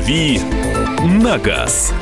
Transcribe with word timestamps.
«Дави 0.00 0.40
на 1.04 1.36
газ». 1.36 1.92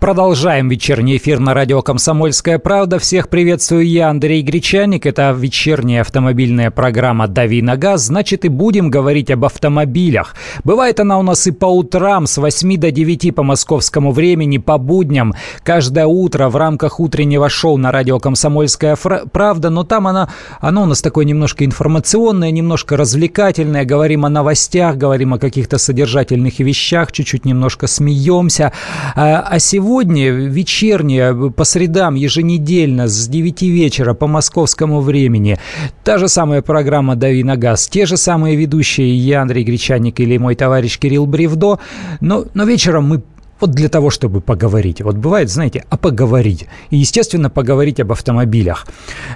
Продолжаем 0.00 0.70
вечерний 0.70 1.18
эфир 1.18 1.40
на 1.40 1.52
радио 1.52 1.82
«Комсомольская 1.82 2.58
правда». 2.58 2.98
Всех 2.98 3.28
приветствую 3.28 3.86
я, 3.86 4.08
Андрей 4.08 4.40
Гречаник. 4.40 5.04
Это 5.04 5.30
вечерняя 5.38 6.00
автомобильная 6.00 6.70
программа 6.70 7.28
«Дави 7.28 7.60
на 7.60 7.76
газ». 7.76 8.06
Значит, 8.06 8.46
и 8.46 8.48
будем 8.48 8.88
говорить 8.88 9.30
об 9.30 9.44
автомобилях. 9.44 10.34
Бывает 10.64 11.00
она 11.00 11.18
у 11.18 11.22
нас 11.22 11.46
и 11.46 11.50
по 11.50 11.66
утрам 11.66 12.26
с 12.26 12.38
8 12.38 12.78
до 12.78 12.90
9 12.90 13.34
по 13.34 13.42
московскому 13.42 14.12
времени, 14.12 14.56
по 14.56 14.78
будням. 14.78 15.34
Каждое 15.64 16.06
утро 16.06 16.48
в 16.48 16.56
рамках 16.56 16.98
утреннего 16.98 17.50
шоу 17.50 17.76
на 17.76 17.92
радио 17.92 18.18
«Комсомольская 18.18 18.96
правда». 18.96 19.68
Но 19.68 19.84
там 19.84 20.06
она, 20.06 20.30
она 20.60 20.82
у 20.82 20.86
нас 20.86 21.02
такое 21.02 21.26
немножко 21.26 21.66
информационное, 21.66 22.50
немножко 22.50 22.96
развлекательное. 22.96 23.84
Говорим 23.84 24.24
о 24.24 24.30
новостях, 24.30 24.96
говорим 24.96 25.34
о 25.34 25.38
каких-то 25.38 25.76
содержательных 25.76 26.58
вещах, 26.58 27.12
чуть-чуть 27.12 27.44
немножко 27.44 27.86
смеемся. 27.86 28.72
А, 29.14 29.46
а 29.46 29.58
сегодня 29.58 29.89
сегодня 29.90 30.30
вечерняя, 30.30 31.34
по 31.34 31.64
средам, 31.64 32.14
еженедельно 32.14 33.08
с 33.08 33.26
9 33.26 33.62
вечера 33.62 34.14
по 34.14 34.28
московскому 34.28 35.00
времени. 35.00 35.58
Та 36.04 36.16
же 36.16 36.28
самая 36.28 36.62
программа 36.62 37.16
«Дави 37.16 37.42
на 37.42 37.56
газ», 37.56 37.88
те 37.88 38.06
же 38.06 38.16
самые 38.16 38.54
ведущие 38.54 39.12
я, 39.18 39.42
Андрей 39.42 39.64
Гречаник 39.64 40.20
или 40.20 40.38
мой 40.38 40.54
товарищ 40.54 40.96
Кирилл 40.96 41.26
Бревдо. 41.26 41.80
Но, 42.20 42.44
но 42.54 42.64
вечером 42.66 43.08
мы 43.08 43.22
вот 43.60 43.70
для 43.72 43.88
того, 43.88 44.10
чтобы 44.10 44.40
поговорить. 44.40 45.02
Вот 45.02 45.16
бывает, 45.16 45.50
знаете, 45.50 45.84
а 45.90 45.96
поговорить. 45.96 46.66
И, 46.90 46.96
естественно, 46.96 47.50
поговорить 47.50 48.00
об 48.00 48.12
автомобилях. 48.12 48.86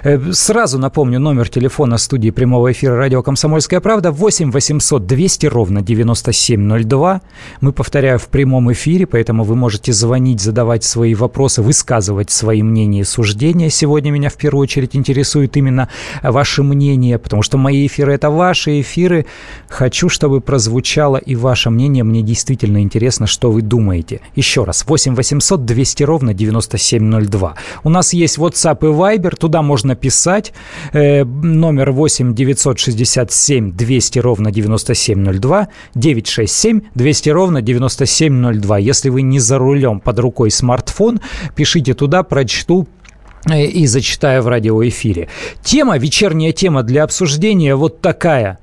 Э, 0.03 0.19
сразу 0.31 0.79
напомню 0.79 1.19
номер 1.19 1.49
телефона 1.49 1.97
студии 1.97 2.31
прямого 2.31 2.71
эфира 2.71 2.95
радио 2.95 3.21
«Комсомольская 3.21 3.79
правда» 3.79 4.11
8 4.11 4.51
800 4.51 5.05
200 5.05 5.45
ровно 5.47 5.81
9702. 5.81 7.21
Мы, 7.61 7.71
повторяю, 7.71 8.19
в 8.19 8.27
прямом 8.27 8.71
эфире, 8.71 9.05
поэтому 9.05 9.43
вы 9.43 9.55
можете 9.55 9.93
звонить, 9.93 10.41
задавать 10.41 10.83
свои 10.83 11.13
вопросы, 11.13 11.61
высказывать 11.61 12.31
свои 12.31 12.63
мнения 12.63 13.01
и 13.01 13.03
суждения. 13.03 13.69
Сегодня 13.69 14.11
меня 14.11 14.29
в 14.29 14.35
первую 14.35 14.63
очередь 14.63 14.95
интересует 14.95 15.57
именно 15.57 15.89
ваше 16.23 16.63
мнение, 16.63 17.19
потому 17.19 17.43
что 17.43 17.57
мои 17.57 17.85
эфиры– 17.85 18.13
это 18.15 18.29
ваши 18.29 18.81
эфиры. 18.81 19.25
Хочу, 19.67 20.09
чтобы 20.09 20.41
прозвучало 20.41 21.17
и 21.17 21.35
ваше 21.35 21.69
мнение. 21.69 22.03
Мне 22.03 22.21
действительно 22.21 22.81
интересно, 22.81 23.27
что 23.27 23.51
вы 23.51 23.61
думаете 23.61 24.14
звоните. 24.15 24.21
Еще 24.35 24.63
раз, 24.63 24.85
8 24.87 25.15
800 25.15 25.65
200 25.65 26.03
ровно 26.03 26.33
9702. 26.33 27.55
У 27.83 27.89
нас 27.89 28.13
есть 28.13 28.37
WhatsApp 28.37 28.77
и 28.81 29.17
Viber, 29.17 29.35
туда 29.35 29.61
можно 29.61 29.95
писать. 29.95 30.53
Э, 30.93 31.23
номер 31.23 31.91
8 31.91 32.33
967 32.33 33.71
200 33.71 34.19
ровно 34.19 34.51
9702, 34.51 35.67
967 35.95 36.81
200 36.95 37.29
ровно 37.29 37.61
9702. 37.61 38.77
Если 38.79 39.09
вы 39.09 39.21
не 39.21 39.39
за 39.39 39.57
рулем, 39.57 39.99
под 39.99 40.19
рукой 40.19 40.51
смартфон, 40.51 41.19
пишите 41.55 41.93
туда, 41.93 42.23
прочту, 42.23 42.87
э, 43.49 43.65
и 43.65 43.87
зачитаю 43.87 44.43
в 44.43 44.47
радиоэфире. 44.47 45.27
Тема, 45.63 45.97
вечерняя 45.97 46.51
тема 46.51 46.83
для 46.83 47.03
обсуждения 47.03 47.75
вот 47.75 48.01
такая. 48.01 48.57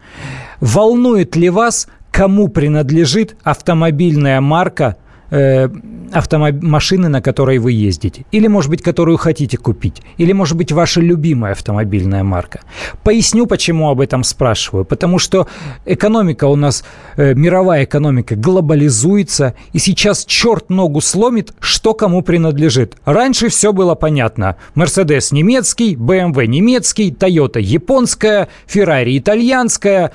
Волнует 0.60 1.36
ли 1.36 1.50
вас, 1.50 1.88
кому 2.12 2.48
принадлежит 2.48 3.36
автомобильная 3.42 4.40
марка 4.40 4.96
э, 5.32 5.68
автомоб... 6.12 6.62
машины, 6.62 7.08
на 7.08 7.20
которой 7.20 7.58
вы 7.58 7.72
ездите. 7.72 8.24
Или, 8.32 8.48
может 8.48 8.70
быть, 8.70 8.82
которую 8.82 9.16
хотите 9.16 9.56
купить. 9.56 10.02
Или, 10.18 10.32
может 10.32 10.56
быть, 10.56 10.72
ваша 10.72 11.00
любимая 11.00 11.52
автомобильная 11.52 12.22
марка. 12.22 12.60
Поясню, 13.02 13.46
почему 13.46 13.90
об 13.90 14.00
этом 14.00 14.24
спрашиваю. 14.24 14.84
Потому 14.84 15.18
что 15.18 15.48
экономика 15.86 16.44
у 16.44 16.56
нас, 16.56 16.84
э, 17.16 17.34
мировая 17.34 17.84
экономика 17.84 18.36
глобализуется. 18.36 19.54
И 19.72 19.78
сейчас 19.78 20.24
черт 20.24 20.70
ногу 20.70 21.00
сломит, 21.00 21.52
что 21.60 21.94
кому 21.94 22.22
принадлежит. 22.22 22.96
Раньше 23.04 23.48
все 23.48 23.72
было 23.72 23.94
понятно. 23.94 24.56
Мерседес 24.74 25.32
немецкий, 25.32 25.96
BMW 25.96 26.46
немецкий, 26.46 27.10
Toyota 27.10 27.60
японская, 27.60 28.48
Ferrari 28.66 29.18
итальянская, 29.18 30.12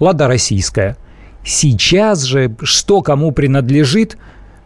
Лада 0.00 0.26
российская– 0.26 0.96
Сейчас 1.46 2.24
же, 2.24 2.56
что 2.64 3.02
кому 3.02 3.30
принадлежит, 3.30 4.18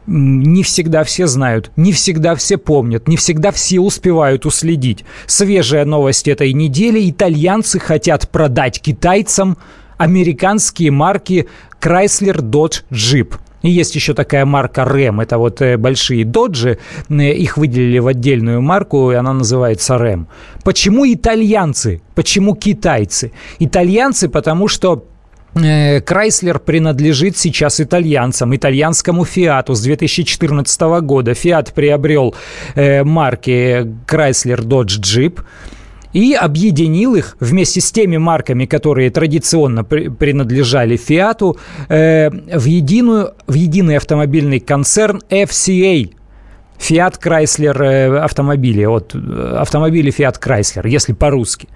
не 0.06 0.62
всегда 0.62 1.04
все 1.04 1.26
знают, 1.26 1.70
не 1.76 1.92
всегда 1.92 2.34
все 2.34 2.56
помнят, 2.56 3.06
не 3.06 3.18
всегда 3.18 3.52
все 3.52 3.80
успевают 3.80 4.46
уследить. 4.46 5.04
Свежая 5.26 5.84
новость 5.84 6.26
этой 6.26 6.54
недели. 6.54 7.08
Итальянцы 7.10 7.78
хотят 7.78 8.30
продать 8.30 8.80
китайцам 8.80 9.58
американские 9.98 10.90
марки 10.90 11.46
Chrysler, 11.82 12.40
Dodge, 12.40 12.82
Jeep. 12.90 13.34
И 13.60 13.68
есть 13.68 13.94
еще 13.94 14.14
такая 14.14 14.46
марка 14.46 14.82
RAM, 14.82 15.22
это 15.22 15.36
вот 15.36 15.60
э, 15.60 15.76
большие 15.76 16.24
доджи, 16.24 16.78
э, 17.10 17.14
их 17.34 17.58
выделили 17.58 17.98
в 17.98 18.06
отдельную 18.06 18.62
марку, 18.62 19.12
и 19.12 19.16
она 19.16 19.34
называется 19.34 19.96
RAM. 19.96 20.28
Почему 20.64 21.04
итальянцы? 21.04 22.00
Почему 22.14 22.54
китайцы? 22.54 23.32
Итальянцы, 23.58 24.30
потому 24.30 24.66
что 24.66 25.04
Крайслер 25.54 26.60
принадлежит 26.60 27.36
сейчас 27.36 27.80
итальянцам, 27.80 28.54
итальянскому 28.54 29.24
Фиату 29.24 29.74
с 29.74 29.80
2014 29.82 30.80
года. 31.02 31.34
Фиат 31.34 31.72
приобрел 31.74 32.34
э, 32.74 33.02
марки 33.02 33.86
Chrysler 34.06 34.60
Dodge 34.60 35.00
Jeep 35.00 35.40
и 36.12 36.34
объединил 36.34 37.14
их 37.14 37.36
вместе 37.40 37.80
с 37.80 37.90
теми 37.90 38.16
марками, 38.16 38.66
которые 38.66 39.10
традиционно 39.10 39.84
при, 39.84 40.08
принадлежали 40.08 40.96
Фиату, 40.96 41.58
э, 41.88 42.30
в, 42.30 42.64
единую, 42.64 43.34
в 43.46 43.54
единый 43.54 43.96
автомобильный 43.96 44.60
концерн 44.60 45.20
FCA. 45.30 46.10
Fiat 46.80 47.20
Chrysler 47.22 47.82
э, 47.82 48.18
автомобили, 48.18 48.84
вот 48.86 49.14
э, 49.14 49.56
автомобили 49.58 50.10
Fiat 50.12 50.40
Chrysler, 50.40 50.88
если 50.88 51.12
по-русски. 51.12 51.68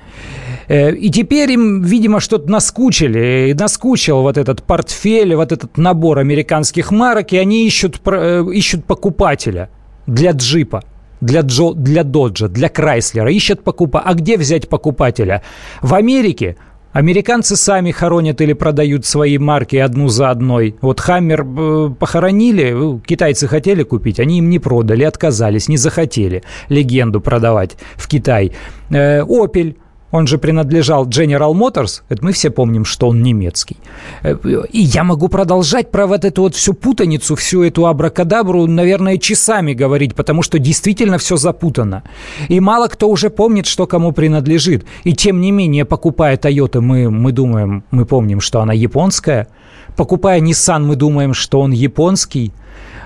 Э, 0.69 0.95
и 0.95 1.11
теперь 1.11 1.53
им, 1.53 1.83
видимо, 1.83 2.21
что-то 2.21 2.51
наскучили. 2.51 3.51
И 3.51 3.55
наскучил 3.55 4.23
вот 4.23 4.39
этот 4.39 4.63
портфель, 4.63 5.35
вот 5.35 5.53
этот 5.53 5.77
набор 5.77 6.19
американских 6.19 6.91
марок, 6.91 7.33
и 7.33 7.37
они 7.37 7.67
ищут, 7.67 8.01
ищут 8.07 8.85
покупателя 8.87 9.69
для 10.07 10.31
джипа 10.33 10.83
для, 11.21 11.41
Джо, 11.41 11.73
для 11.75 12.05
Доджа, 12.05 12.49
для 12.49 12.69
Крайслера, 12.69 13.31
ищут 13.33 13.65
покупа. 13.65 14.03
А 14.05 14.15
где 14.15 14.37
взять 14.37 14.69
покупателя? 14.69 15.43
В 15.81 15.95
Америке 15.95 16.57
Американцы 16.95 17.57
сами 17.57 17.91
хоронят 17.91 18.41
или 18.41 18.53
продают 18.53 19.05
свои 19.05 19.37
марки 19.37 19.75
одну 19.75 20.07
за 20.07 20.31
одной. 20.31 20.77
Вот 20.81 21.01
Хаммер 21.01 21.45
э, 21.45 21.91
похоронили, 21.99 23.01
китайцы 23.05 23.49
хотели 23.49 23.83
купить, 23.83 24.21
они 24.21 24.39
им 24.39 24.49
не 24.49 24.61
продали, 24.61 25.03
отказались, 25.03 25.67
не 25.67 25.77
захотели 25.77 26.45
легенду 26.69 27.21
продавать 27.21 27.77
в 27.97 28.07
Китай. 28.07 28.53
Опель 28.91 29.77
он 30.11 30.27
же 30.27 30.39
принадлежал 30.39 31.07
General 31.07 31.53
Motors, 31.53 32.03
это 32.09 32.25
мы 32.25 32.33
все 32.33 32.51
помним, 32.51 32.85
что 32.85 33.09
он 33.09 33.23
немецкий. 33.23 33.77
Э, 34.23 34.37
и 34.71 34.81
я 34.81 35.05
могу 35.05 35.29
продолжать 35.29 35.91
про 35.91 36.07
вот 36.07 36.25
эту 36.25 36.43
вот 36.43 36.55
всю 36.55 36.75
путаницу, 36.75 37.35
всю 37.35 37.63
эту 37.63 37.87
абракадабру, 37.87 38.67
наверное, 38.67 39.19
часами 39.19 39.75
говорить, 39.75 40.15
потому 40.15 40.43
что 40.43 40.59
действительно 40.59 41.19
все 41.19 41.37
запутано. 41.37 42.03
И 42.49 42.61
мало 42.61 42.89
кто 42.89 43.09
уже 43.09 43.31
помнит, 43.31 43.67
что 43.67 43.87
кому 43.87 44.13
принадлежит. 44.13 44.85
И 45.05 45.13
тем 45.15 45.41
не 45.41 45.51
менее, 45.51 45.85
покупая 45.85 46.37
Toyota, 46.37 46.81
мы, 46.81 47.11
мы 47.11 47.33
думаем, 47.33 47.83
мы 47.91 48.07
помним, 48.07 48.41
что 48.41 48.61
она 48.61 48.73
японская. 48.73 49.49
Покупая 49.97 50.41
Nissan, 50.41 50.81
мы 50.81 50.97
думаем, 50.97 51.35
что 51.35 51.61
он 51.61 51.73
японский– 51.73 52.53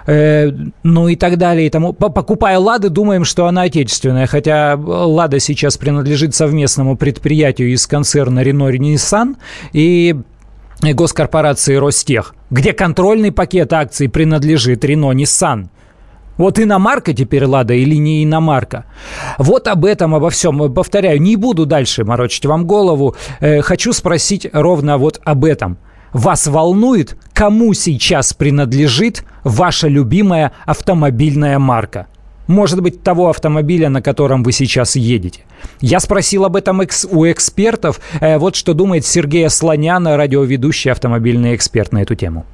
э, 0.08 0.50
ну 0.82 1.08
и 1.08 1.16
так 1.16 1.36
далее. 1.36 1.66
И 1.66 1.70
тому. 1.70 1.92
Покупая 1.92 2.58
«Лады», 2.58 2.88
думаем, 2.88 3.24
что 3.24 3.46
она 3.46 3.62
отечественная, 3.62 4.26
хотя 4.26 4.76
«Лада» 4.76 5.38
сейчас 5.38 5.76
принадлежит 5.76 6.34
совместному 6.34 6.96
предприятию 6.96 7.72
из 7.72 7.86
концерна 7.86 8.40
«Рено 8.40 8.70
Nissan 8.70 9.36
и 9.72 10.16
госкорпорации 10.82 11.76
«Ростех», 11.76 12.34
где 12.50 12.72
контрольный 12.72 13.32
пакет 13.32 13.72
акций 13.72 14.08
принадлежит 14.08 14.84
«Рено 14.84 15.12
Nissan». 15.12 15.68
Вот 16.38 16.60
иномарка 16.60 17.12
теперь 17.12 17.44
«Лада» 17.44 17.74
или 17.74 17.96
не 17.96 18.22
иномарка? 18.22 18.84
Вот 19.38 19.66
об 19.66 19.84
этом, 19.84 20.14
обо 20.14 20.30
всем. 20.30 20.72
Повторяю, 20.72 21.20
не 21.20 21.34
буду 21.34 21.66
дальше 21.66 22.04
морочить 22.04 22.46
вам 22.46 22.64
голову. 22.64 23.16
Э, 23.40 23.60
хочу 23.60 23.92
спросить 23.92 24.48
ровно 24.52 24.98
вот 24.98 25.20
об 25.24 25.44
этом. 25.44 25.78
Вас 26.12 26.46
волнует, 26.46 27.16
кому 27.32 27.74
сейчас 27.74 28.32
принадлежит 28.32 29.24
ваша 29.44 29.88
любимая 29.88 30.52
автомобильная 30.64 31.58
марка? 31.58 32.06
Может 32.46 32.82
быть, 32.82 33.02
того 33.02 33.28
автомобиля, 33.28 33.90
на 33.90 34.00
котором 34.00 34.42
вы 34.42 34.52
сейчас 34.52 34.96
едете. 34.96 35.42
Я 35.80 36.00
спросил 36.00 36.46
об 36.46 36.56
этом 36.56 36.80
у 37.10 37.26
экспертов. 37.26 38.00
Э, 38.20 38.38
вот 38.38 38.56
что 38.56 38.72
думает 38.72 39.04
Сергей 39.04 39.48
Слоняна, 39.50 40.16
радиоведущий 40.16 40.90
автомобильный 40.90 41.54
эксперт 41.54 41.92
на 41.92 42.02
эту 42.02 42.14
тему. 42.14 42.46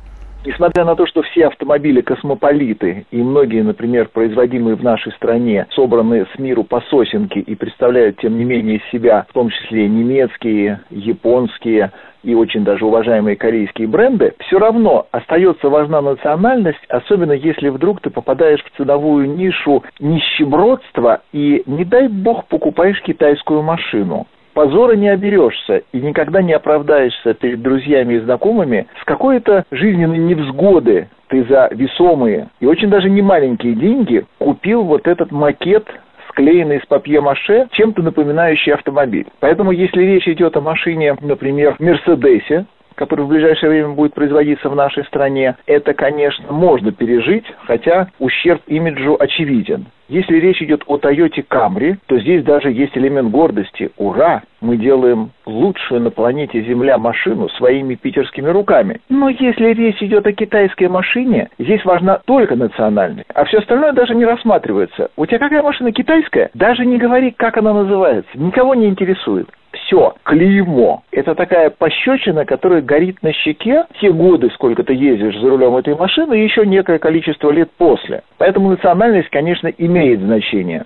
Несмотря 0.47 0.85
на 0.85 0.95
то, 0.95 1.07
что 1.07 1.23
все 1.23 1.47
автомобили 1.47 2.03
космополиты 2.03 3.07
и 3.11 3.17
многие, 3.17 3.63
например, 3.63 4.09
производимые 4.13 4.77
в 4.77 4.83
нашей 4.83 5.13
стране, 5.13 5.67
собраны 5.71 6.27
с 6.35 6.39
миру 6.39 6.65
по 6.65 6.83
сосенке 6.91 7.41
и 7.41 7.55
представляют, 7.55 8.19
тем 8.19 8.37
не 8.37 8.45
менее, 8.45 8.83
себя, 8.93 9.25
в 9.31 9.33
том 9.33 9.49
числе 9.49 9.89
немецкие, 9.89 10.81
японские, 10.91 11.93
и 12.23 12.35
очень 12.35 12.65
даже 12.65 12.85
уважаемые 12.85 13.37
корейские 13.37 13.89
бренды, 13.89 14.35
все 14.41 14.59
равно 14.59 15.07
остается 15.13 15.69
важна 15.69 16.03
национальность, 16.03 16.85
особенно 16.89 17.33
если 17.33 17.71
вдруг 17.71 18.01
ты 18.01 18.11
попадаешь 18.11 18.63
в 18.65 18.77
ценовую 18.77 19.35
нишу 19.35 19.83
нищебродства 19.99 21.23
и, 21.33 21.63
не 21.67 21.85
дай 21.85 22.09
бог, 22.09 22.47
покупаешь 22.47 23.01
китайскую 23.03 23.63
машину. 23.63 24.27
Позора 24.55 24.95
не 24.95 25.09
оберешься 25.09 25.83
и 25.93 26.01
никогда 26.01 26.41
не 26.41 26.53
оправдаешься 26.53 27.35
перед 27.35 27.61
друзьями 27.61 28.15
и 28.15 28.21
знакомыми 28.21 28.87
с 29.01 29.05
какой-то 29.05 29.65
жизненной 29.73 30.19
невзгоды. 30.19 31.09
Ты 31.29 31.45
за 31.45 31.69
весомые 31.73 32.49
и 32.61 32.67
очень 32.67 32.89
даже 32.89 33.11
не 33.11 33.21
маленькие 33.21 33.75
деньги 33.75 34.25
купил 34.39 34.85
вот 34.85 35.09
этот 35.09 35.33
макет 35.33 35.85
склеенный 36.29 36.77
из 36.77 36.87
папье-маше, 36.87 37.69
чем-то 37.73 38.03
напоминающий 38.03 38.73
автомобиль. 38.73 39.27
Поэтому, 39.41 39.73
если 39.73 40.03
речь 40.03 40.29
идет 40.29 40.57
о 40.57 40.61
машине, 40.61 41.17
например, 41.21 41.77
Мерседесе, 41.79 42.67
который 42.95 43.25
в 43.25 43.29
ближайшее 43.29 43.71
время 43.71 43.89
будет 43.91 44.15
производиться 44.15 44.69
в 44.69 44.77
нашей 44.77 45.05
стране, 45.05 45.57
это, 45.67 45.95
конечно, 45.95 46.53
можно 46.53 46.93
пережить, 46.93 47.45
хотя 47.67 48.09
ущерб 48.19 48.63
имиджу 48.67 49.17
очевиден. 49.19 49.87
Если 50.09 50.37
речь 50.37 50.61
идет 50.61 50.83
о 50.87 50.99
Toyota 50.99 51.45
Camry, 51.49 51.97
то 52.07 52.19
здесь 52.19 52.45
даже 52.45 52.71
есть 52.71 52.97
элемент 52.97 53.31
гордости. 53.31 53.91
Ура! 53.97 54.43
Мы 54.61 54.77
делаем 54.77 55.31
лучшую 55.47 56.01
на 56.03 56.11
планете 56.11 56.63
Земля 56.63 56.99
машину 56.99 57.49
своими 57.51 57.95
питерскими 57.95 58.49
руками. 58.49 59.01
Но 59.09 59.29
если 59.29 59.73
речь 59.73 60.03
идет 60.03 60.27
о 60.27 60.33
китайской 60.33 60.89
машине, 60.89 61.49
здесь 61.59 61.85
важна 61.85 62.21
только 62.25 62.57
национальность, 62.57 63.29
а 63.35 63.45
все 63.45 63.59
остальное 63.59 63.93
даже 63.93 64.15
не 64.15 64.25
рассматривается. 64.25 65.11
У 65.17 65.27
тебя 65.27 65.39
какая 65.39 65.63
машина 65.63 65.93
китайская? 65.93 66.51
Даже 66.55 66.87
не 66.87 66.99
говори, 66.99 67.31
как 67.31 67.57
она 67.59 67.73
называется. 67.75 68.31
Никого 68.35 68.75
не 68.75 68.87
интересует 68.87 69.49
все, 69.85 70.15
клеймо. 70.23 71.03
Это 71.11 71.35
такая 71.35 71.71
пощечина, 71.71 72.45
которая 72.45 72.83
горит 72.83 73.23
на 73.23 73.33
щеке 73.33 73.85
те 74.01 74.13
годы, 74.13 74.51
сколько 74.55 74.83
ты 74.83 74.95
ездишь 74.95 75.39
за 75.39 75.49
рулем 75.49 75.77
этой 75.77 75.95
машины, 75.95 76.41
и 76.41 76.45
еще 76.45 76.67
некое 76.67 76.99
количество 76.99 77.51
лет 77.51 77.71
после. 77.77 78.23
Поэтому 78.39 78.71
национальность, 78.71 79.31
конечно, 79.31 79.69
имеет 79.69 79.94
значение. 80.21 80.85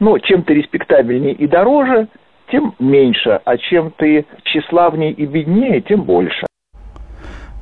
Но 0.00 0.18
чем 0.18 0.42
ты 0.42 0.54
респектабельнее 0.54 1.32
и 1.32 1.46
дороже, 1.46 2.08
тем 2.50 2.74
меньше, 2.78 3.40
а 3.44 3.56
чем 3.56 3.92
ты 3.96 4.24
тщеславнее 4.44 5.12
и 5.12 5.26
беднее, 5.26 5.80
тем 5.80 6.02
больше. 6.02 6.46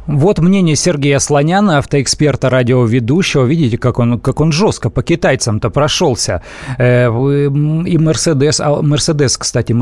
Вот 0.06 0.38
мнение 0.38 0.76
Сергея 0.76 1.18
Слоняна, 1.18 1.78
автоэксперта, 1.78 2.50
радиоведущего. 2.50 3.44
Видите, 3.44 3.78
как 3.78 3.98
он, 3.98 4.20
как 4.20 4.40
он 4.40 4.52
жестко 4.52 4.90
по 4.90 5.02
китайцам-то 5.02 5.70
прошелся. 5.70 6.42
Э, 6.78 7.06
и 7.06 7.96
Mercedes, 7.96 8.60
а 8.60 8.82
Mercedes, 8.82 9.36
кстати, 9.38 9.74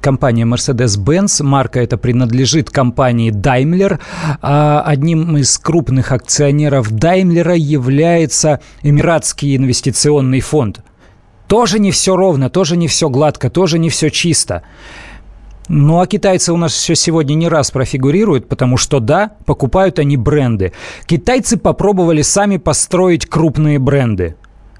компания 0.00 0.44
Mercedes-Benz, 0.44 1.42
марка 1.42 1.80
эта 1.80 1.96
принадлежит 1.96 2.68
компании 2.70 3.32
Daimler. 3.32 3.98
А 4.42 4.82
одним 4.82 5.36
из 5.38 5.58
крупных 5.58 6.12
акционеров 6.12 6.92
Daimler 6.92 7.56
является 7.56 8.60
Эмиратский 8.82 9.56
инвестиционный 9.56 10.40
фонд. 10.40 10.80
Тоже 11.50 11.80
не 11.80 11.90
все 11.90 12.14
ровно, 12.14 12.48
тоже 12.48 12.76
не 12.76 12.86
все 12.86 13.08
гладко, 13.08 13.50
тоже 13.50 13.80
не 13.80 13.90
все 13.90 14.08
чисто. 14.08 14.62
Ну, 15.72 16.00
а 16.00 16.06
китайцы 16.08 16.52
у 16.52 16.56
нас 16.56 16.72
все 16.72 16.96
сегодня 16.96 17.34
не 17.34 17.46
раз 17.46 17.70
профигурируют, 17.70 18.48
потому 18.48 18.76
что, 18.76 18.98
да, 18.98 19.36
покупают 19.46 20.00
они 20.00 20.16
бренды. 20.16 20.72
Китайцы 21.06 21.56
попробовали 21.56 22.22
сами 22.22 22.56
построить 22.56 23.26
крупные 23.26 23.78
бренды. 23.78 24.34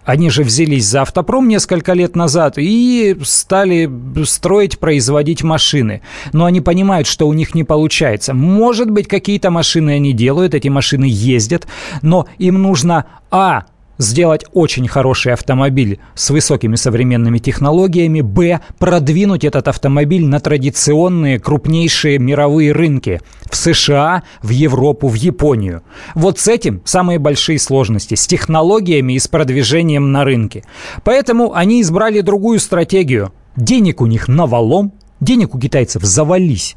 Они 0.04 0.30
же 0.30 0.42
взялись 0.42 0.88
за 0.88 1.02
автопром 1.02 1.46
несколько 1.46 1.92
лет 1.92 2.16
назад 2.16 2.54
и 2.56 3.16
стали 3.22 3.88
строить, 4.24 4.80
производить 4.80 5.44
машины. 5.44 6.02
Но 6.32 6.46
они 6.46 6.60
понимают, 6.60 7.06
что 7.06 7.28
у 7.28 7.32
них 7.34 7.54
не 7.54 7.62
получается. 7.62 8.34
Может 8.34 8.90
быть, 8.90 9.06
какие-то 9.06 9.52
машины 9.52 9.90
они 9.90 10.12
делают, 10.12 10.54
эти 10.54 10.66
машины 10.66 11.06
ездят, 11.08 11.68
но 12.02 12.26
им 12.38 12.60
нужно, 12.60 13.04
а, 13.30 13.66
сделать 14.00 14.46
очень 14.52 14.88
хороший 14.88 15.34
автомобиль 15.34 16.00
с 16.14 16.30
высокими 16.30 16.74
современными 16.76 17.38
технологиями, 17.38 18.22
б, 18.22 18.60
продвинуть 18.78 19.44
этот 19.44 19.68
автомобиль 19.68 20.26
на 20.26 20.40
традиционные 20.40 21.38
крупнейшие 21.38 22.18
мировые 22.18 22.72
рынки 22.72 23.20
в 23.50 23.56
США, 23.56 24.22
в 24.42 24.48
Европу, 24.48 25.06
в 25.08 25.14
Японию. 25.14 25.82
Вот 26.14 26.38
с 26.38 26.48
этим 26.48 26.80
самые 26.84 27.18
большие 27.18 27.58
сложности, 27.58 28.14
с 28.14 28.26
технологиями 28.26 29.12
и 29.12 29.18
с 29.18 29.28
продвижением 29.28 30.12
на 30.12 30.24
рынке. 30.24 30.64
Поэтому 31.04 31.52
они 31.52 31.82
избрали 31.82 32.22
другую 32.22 32.58
стратегию. 32.58 33.32
Денег 33.56 34.00
у 34.00 34.06
них 34.06 34.28
навалом, 34.28 34.94
денег 35.20 35.54
у 35.54 35.60
китайцев 35.60 36.02
завались. 36.02 36.76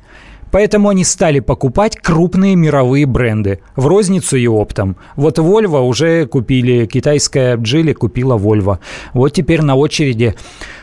Поэтому 0.54 0.90
они 0.90 1.04
стали 1.04 1.40
покупать 1.40 1.98
крупные 1.98 2.56
мировые 2.56 3.08
бренды 3.08 3.60
в 3.76 3.88
розницу 3.88 4.38
и 4.38 4.46
оптом. 4.46 4.98
Вот 5.16 5.40
Volvo 5.40 5.82
уже 5.82 6.28
купили, 6.28 6.86
китайская 6.86 7.58
Джили 7.58 7.94
купила 7.94 8.38
Volvo. 8.38 8.78
Вот 9.16 9.30
теперь 9.30 9.64
на 9.64 9.74
очереди 9.76 10.36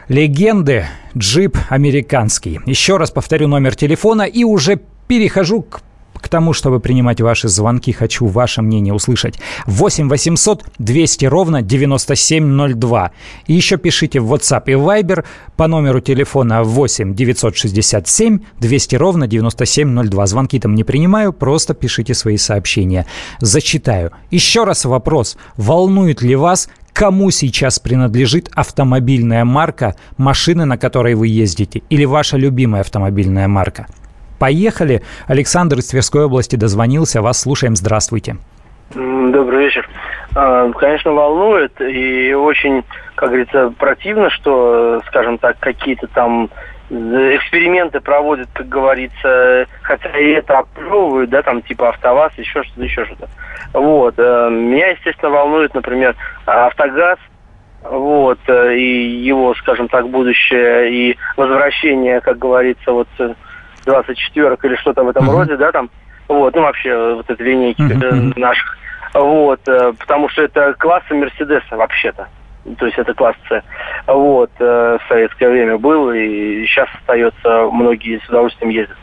легенды 0.09 0.87
джип 1.17 1.57
американский. 1.69 2.59
Еще 2.67 2.97
раз 2.97 3.13
повторю 3.13 3.47
номер 3.47 3.77
телефона 3.77 4.23
и 4.23 4.43
уже 4.43 4.81
перехожу 5.07 5.63
к 5.63 5.83
к 6.21 6.29
тому, 6.29 6.53
чтобы 6.53 6.81
принимать 6.81 7.21
ваши 7.21 7.49
звонки, 7.49 7.93
хочу 7.93 8.27
ваше 8.27 8.63
мнение 8.63 8.95
услышать. 8.95 9.39
8 9.67 10.09
800 10.09 10.65
200 10.79 11.25
ровно 11.27 11.63
9702. 11.63 13.11
И 13.47 13.55
еще 13.55 13.77
пишите 13.77 14.21
в 14.21 14.33
WhatsApp 14.33 14.63
и 14.67 14.73
Viber 14.73 15.25
по 15.57 15.67
номеру 15.67 16.01
телефона 16.01 16.63
8 16.63 17.15
967 17.15 18.39
200 18.59 18.97
ровно 18.97 19.27
9702. 19.27 20.27
Звонки 20.27 20.59
там 20.59 20.75
не 20.75 20.85
принимаю, 20.85 21.33
просто 21.33 21.75
пишите 21.75 22.15
свои 22.15 22.37
сообщения. 22.37 23.07
Зачитаю. 23.41 24.13
Еще 24.31 24.65
раз 24.65 24.85
вопрос. 24.85 25.37
Волнует 25.57 26.23
ли 26.23 26.37
вас, 26.37 26.69
кому 26.93 27.31
сейчас 27.31 27.79
принадлежит 27.79 28.51
автомобильная 28.55 29.45
марка 29.45 29.97
машины, 30.17 30.65
на 30.65 30.77
которой 30.77 31.15
вы 31.15 31.29
ездите, 31.29 31.83
или 31.89 32.05
ваша 32.05 32.37
любимая 32.37 32.83
автомобильная 32.83 33.49
марка? 33.49 33.87
Поехали. 34.41 35.03
Александр 35.29 35.77
из 35.77 35.89
Тверской 35.89 36.25
области 36.25 36.57
дозвонился. 36.57 37.21
Вас 37.21 37.43
слушаем. 37.43 37.77
Здравствуйте. 37.77 38.37
Добрый 38.95 39.67
вечер. 39.67 39.87
А, 40.35 40.71
конечно, 40.73 41.13
волнует 41.13 41.79
и 41.81 42.33
очень, 42.33 42.83
как 43.17 43.29
говорится, 43.29 43.73
противно, 43.79 44.31
что, 44.31 45.03
скажем 45.09 45.37
так, 45.37 45.59
какие-то 45.61 46.07
там 46.09 46.49
эксперименты 46.89 48.01
проводят, 48.01 48.49
как 48.55 48.69
говорится, 48.69 49.67
хотя 49.83 50.09
и 50.19 50.31
это 50.31 50.59
оплевывают, 50.59 51.31
да, 51.31 51.43
там 51.43 51.61
типа 51.61 51.91
АвтоВАЗ, 51.91 52.33
еще 52.39 52.65
что-то, 52.65 52.83
еще 52.83 53.05
что-то. 53.05 53.29
Вот. 53.75 54.15
Э, 54.17 54.49
меня, 54.51 54.89
естественно, 54.89 55.31
волнует, 55.31 55.75
например, 55.75 56.17
АвтоГАЗ, 56.47 57.19
вот, 57.83 58.41
э, 58.49 58.75
и 58.77 59.23
его, 59.23 59.55
скажем 59.55 59.87
так, 59.89 60.09
будущее, 60.09 60.91
и 60.91 61.17
возвращение, 61.37 62.21
как 62.23 62.39
говорится, 62.39 62.91
вот 62.91 63.09
24 63.85 64.57
или 64.63 64.77
что-то 64.77 65.05
в 65.05 65.09
этом 65.09 65.29
uh-huh. 65.29 65.39
роде, 65.39 65.57
да, 65.57 65.73
там, 65.73 65.91
вот, 66.29 66.55
ну, 66.55 66.63
вообще, 66.63 67.15
вот 67.15 67.29
этой 67.29 67.47
линейки 67.47 67.81
uh-huh. 67.81 68.39
наших, 68.39 68.79
вот, 69.15 69.61
э, 69.69 69.93
потому 69.99 70.29
что 70.29 70.43
это 70.43 70.75
класса 70.79 71.15
Мерседеса 71.15 71.77
вообще-то, 71.77 72.29
то 72.79 72.87
есть 72.87 72.99
это 72.99 73.15
класс 73.15 73.37
С, 73.49 73.63
вот, 74.07 74.51
э, 74.59 74.99
в 75.01 75.09
советское 75.09 75.49
время 75.49 75.79
был, 75.79 76.11
и 76.13 76.65
сейчас 76.67 76.89
остается, 77.01 77.69
многие 77.73 78.21
с 78.25 78.29
удовольствием 78.29 78.71
ездят. 78.71 78.97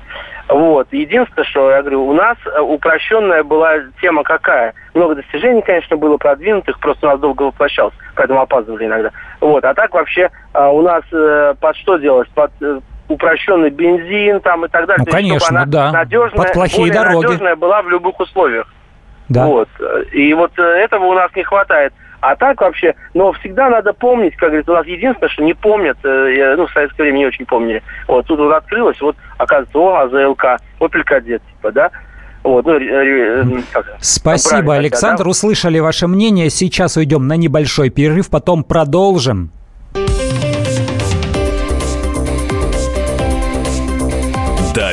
Вот. 0.49 0.87
Единственное, 0.91 1.43
что 1.43 1.69
я 1.71 1.81
говорю, 1.81 2.07
у 2.07 2.13
нас 2.13 2.37
упрощенная 2.61 3.43
была 3.43 3.79
тема 3.99 4.23
какая? 4.23 4.73
Много 4.93 5.15
достижений, 5.15 5.61
конечно, 5.61 5.97
было 5.97 6.15
продвинутых, 6.15 6.79
просто 6.79 7.07
у 7.07 7.09
нас 7.09 7.19
долго 7.19 7.43
воплощалось, 7.43 7.93
поэтому 8.15 8.39
опаздывали 8.39 8.85
иногда. 8.85 9.11
Вот. 9.41 9.65
А 9.65 9.73
так 9.73 9.93
вообще 9.93 10.29
у 10.53 10.81
нас 10.81 11.03
под 11.59 11.75
что 11.75 11.97
делать? 11.97 12.29
Под 12.29 12.51
упрощенный 13.07 13.69
бензин 13.69 14.41
там 14.41 14.65
и 14.65 14.67
так 14.67 14.85
далее. 14.85 15.05
Ну, 15.05 15.11
конечно, 15.11 15.39
чтобы 15.39 15.57
она 15.57 15.65
да. 15.65 15.91
Надежная, 15.91 16.43
Под 16.43 16.53
плохие 16.53 16.91
дороги. 16.91 17.25
надежная 17.25 17.55
была 17.55 17.81
в 17.81 17.89
любых 17.89 18.19
условиях. 18.19 18.67
Да. 19.29 19.45
Вот. 19.45 19.69
И 20.13 20.33
вот 20.33 20.51
э, 20.57 20.61
этого 20.61 21.05
у 21.05 21.13
нас 21.13 21.29
не 21.35 21.43
хватает. 21.43 21.93
А 22.19 22.35
так 22.35 22.59
вообще, 22.61 22.95
но 23.13 23.31
всегда 23.33 23.69
надо 23.69 23.93
помнить, 23.93 24.35
как 24.37 24.49
говорится, 24.49 24.71
у 24.71 24.75
нас 24.75 24.87
единственное, 24.87 25.29
что 25.29 25.43
не 25.43 25.53
помнят, 25.53 25.97
э, 26.03 26.55
ну, 26.57 26.65
в 26.65 26.71
советское 26.71 27.03
время 27.03 27.17
не 27.19 27.25
очень 27.27 27.45
помнили. 27.45 27.83
Вот, 28.07 28.25
тут 28.25 28.39
вот 28.39 28.51
открылось, 28.53 28.99
вот, 29.01 29.15
оказывается, 29.37 29.77
о, 29.77 29.95
АЗЛК, 29.97 30.45
Opel 30.79 31.03
Kadett, 31.05 31.41
типа, 31.55 31.71
да? 31.71 31.91
Вот, 32.43 32.65
ну, 32.65 32.79
э, 32.79 33.43
как, 33.71 33.85
Спасибо, 33.99 34.75
Александр. 34.75 35.25
Да? 35.25 35.29
Услышали 35.29 35.79
ваше 35.79 36.07
мнение. 36.07 36.49
Сейчас 36.49 36.97
уйдем 36.97 37.27
на 37.27 37.35
небольшой 37.35 37.89
перерыв, 37.89 38.29
потом 38.29 38.63
продолжим. 38.63 39.51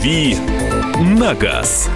«Дави 0.00 0.34
на 0.98 1.34
газ». 1.34 1.90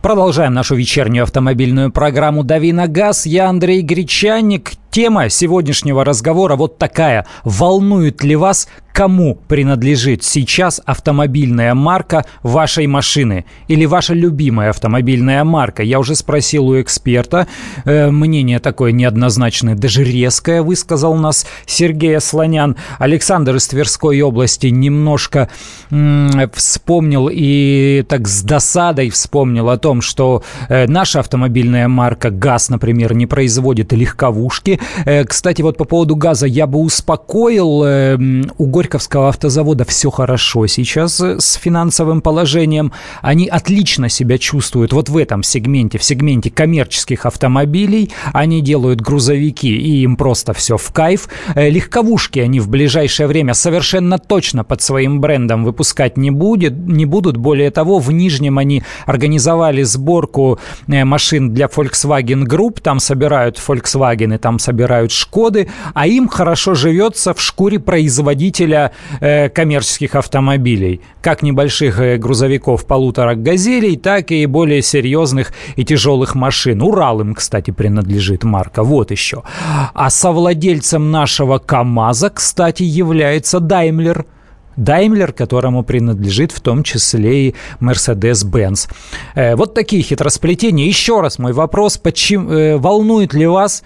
Продолжаем 0.00 0.54
нашу 0.54 0.76
вечернюю 0.76 1.24
автомобильную 1.24 1.90
программу 1.90 2.44
«Дави 2.44 2.72
на 2.72 2.86
газ». 2.86 3.26
Я 3.26 3.48
Андрей 3.48 3.82
Гречанник. 3.82 4.74
Тема 4.90 5.28
сегодняшнего 5.30 6.04
разговора 6.04 6.54
вот 6.54 6.78
такая. 6.78 7.26
Волнует 7.42 8.22
ли 8.22 8.36
вас, 8.36 8.68
кому 8.92 9.38
принадлежит 9.48 10.22
сейчас 10.22 10.80
автомобильная 10.84 11.74
марка 11.74 12.24
вашей 12.42 12.86
машины? 12.86 13.44
Или 13.68 13.86
ваша 13.86 14.14
любимая 14.14 14.70
автомобильная 14.70 15.44
марка? 15.44 15.82
Я 15.82 15.98
уже 15.98 16.14
спросил 16.14 16.68
у 16.68 16.80
эксперта. 16.80 17.46
Э, 17.84 18.10
мнение 18.10 18.58
такое 18.58 18.92
неоднозначное, 18.92 19.74
даже 19.74 20.04
резкое, 20.04 20.62
высказал 20.62 21.14
нас 21.14 21.46
Сергей 21.66 22.20
Слонян. 22.20 22.76
Александр 22.98 23.56
из 23.56 23.66
Тверской 23.68 24.20
области 24.20 24.68
немножко 24.68 25.48
вспомнил 26.52 27.28
и 27.30 28.04
так 28.08 28.28
с 28.28 28.42
досадой 28.42 29.10
вспомнил 29.10 29.70
о 29.70 29.78
том, 29.78 30.00
что 30.00 30.42
э, 30.68 30.86
наша 30.86 31.20
автомобильная 31.20 31.88
марка 31.88 32.30
ГАЗ, 32.30 32.70
например, 32.70 33.14
не 33.14 33.26
производит 33.26 33.92
легковушки, 33.92 34.78
Э, 35.04 35.24
кстати, 35.24 35.62
вот 35.62 35.76
по 35.76 35.84
поводу 35.84 36.16
газа 36.16 36.46
я 36.46 36.66
бы 36.66 36.78
успокоил. 36.78 37.84
Э, 37.84 38.18
у 38.58 38.66
Горьковского 38.80 39.28
автозавода 39.28 39.84
все 39.84 40.10
хорошо 40.10 40.66
сейчас 40.66 41.20
э, 41.20 41.38
с 41.38 41.52
финансовым 41.56 42.22
положением. 42.22 42.92
Они 43.20 43.46
отлично 43.46 44.08
себя 44.08 44.38
чувствуют 44.38 44.94
вот 44.94 45.10
в 45.10 45.18
этом 45.18 45.42
сегменте, 45.42 45.98
в 45.98 46.02
сегменте 46.02 46.50
коммерческих 46.50 47.26
автомобилей. 47.26 48.10
Они 48.32 48.62
делают 48.62 49.02
грузовики, 49.02 49.68
и 49.68 50.02
им 50.02 50.16
просто 50.16 50.54
все 50.54 50.78
в 50.78 50.92
кайф. 50.92 51.28
Легковушки 51.54 52.38
они 52.38 52.58
в 52.58 52.70
ближайшее 52.70 53.26
время 53.26 53.52
совершенно 53.52 54.18
точно 54.18 54.64
под 54.64 54.80
своим 54.80 55.20
брендом 55.20 55.62
выпускать 55.62 56.16
не, 56.16 56.30
будет, 56.30 56.72
не 56.72 57.04
будут. 57.04 57.36
Более 57.36 57.70
того, 57.70 57.98
в 57.98 58.10
Нижнем 58.10 58.56
они 58.56 58.82
организовали 59.04 59.82
сборку 59.82 60.58
машин 60.86 61.52
для 61.52 61.66
Volkswagen 61.66 62.44
Group. 62.44 62.80
Там 62.80 62.98
собирают 62.98 63.58
Volkswagen, 63.58 64.36
и 64.36 64.38
там 64.38 64.58
собирают 64.58 65.12
Шкоды, 65.12 65.68
а 65.92 66.06
им 66.06 66.28
хорошо 66.28 66.72
живется 66.72 67.34
в 67.34 67.42
шкуре 67.42 67.78
производителя 67.78 68.69
э, 69.20 69.48
коммерческих 69.48 70.14
автомобилей, 70.14 71.00
как 71.22 71.42
небольших 71.42 72.00
э, 72.00 72.16
грузовиков 72.16 72.86
полуторок 72.86 73.42
«Газелей», 73.42 73.96
так 73.96 74.30
и 74.30 74.46
более 74.46 74.82
серьезных 74.82 75.52
и 75.76 75.84
тяжелых 75.84 76.34
машин. 76.34 76.82
Урал 76.82 77.20
им, 77.20 77.34
кстати, 77.34 77.70
принадлежит 77.70 78.44
марка, 78.44 78.82
вот 78.82 79.10
еще. 79.10 79.42
А 79.94 80.10
совладельцем 80.10 81.10
нашего 81.10 81.58
КАМАЗа, 81.58 82.30
кстати, 82.30 82.82
является 82.82 83.60
Даймлер– 83.60 84.26
Даймлер, 84.80 85.32
которому 85.32 85.82
принадлежит 85.82 86.52
в 86.52 86.60
том 86.60 86.82
числе 86.82 87.48
и 87.48 87.54
Mercedes-Benz. 87.80 88.88
Э, 89.34 89.54
вот 89.56 89.74
такие 89.74 90.02
хитросплетения. 90.02 90.86
Еще 90.86 91.20
раз 91.20 91.38
мой 91.38 91.52
вопрос, 91.52 91.98
почему, 91.98 92.50
э, 92.50 92.76
волнует 92.78 93.34
ли 93.34 93.46
вас 93.46 93.82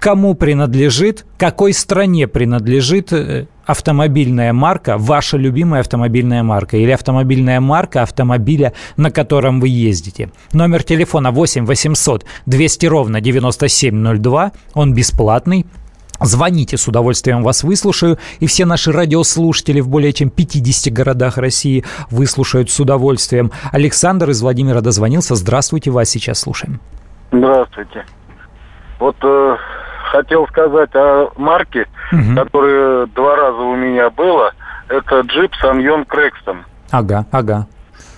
кому 0.00 0.34
принадлежит, 0.34 1.24
какой 1.38 1.72
стране 1.72 2.26
принадлежит 2.26 3.12
э, 3.12 3.46
автомобильная 3.66 4.52
марка, 4.52 4.98
ваша 4.98 5.36
любимая 5.36 5.80
автомобильная 5.80 6.42
марка 6.42 6.76
или 6.76 6.90
автомобильная 6.90 7.60
марка 7.60 8.02
автомобиля, 8.02 8.72
на 8.96 9.10
котором 9.10 9.60
вы 9.60 9.68
ездите. 9.68 10.30
Номер 10.52 10.82
телефона 10.82 11.30
8 11.30 11.66
800 11.66 12.24
200 12.46 12.86
ровно 12.86 13.20
9702, 13.20 14.52
он 14.74 14.94
бесплатный. 14.94 15.66
Звоните, 16.20 16.76
с 16.76 16.86
удовольствием 16.86 17.42
вас 17.42 17.64
выслушаю. 17.64 18.18
И 18.38 18.46
все 18.46 18.64
наши 18.64 18.92
радиослушатели 18.92 19.80
в 19.80 19.88
более 19.88 20.12
чем 20.12 20.30
50 20.30 20.92
городах 20.92 21.38
России 21.38 21.84
выслушают 22.10 22.70
с 22.70 22.78
удовольствием. 22.78 23.50
Александр 23.72 24.30
из 24.30 24.40
Владимира 24.40 24.80
дозвонился. 24.80 25.34
Здравствуйте, 25.34 25.90
вас 25.90 26.08
сейчас 26.08 26.40
слушаем. 26.40 26.80
Здравствуйте. 27.32 28.06
Вот 29.00 29.16
э, 29.22 29.56
хотел 30.14 30.46
сказать 30.48 30.94
о 30.94 31.30
марке, 31.36 31.86
угу. 32.12 32.36
которая 32.36 33.06
два 33.06 33.36
раза 33.36 33.58
у 33.58 33.74
меня 33.74 34.10
было. 34.10 34.52
Это 34.88 35.20
джип 35.20 35.52
Саньон 35.56 36.04
Крэкстон. 36.04 36.64
Ага, 36.92 37.24
ага. 37.32 37.66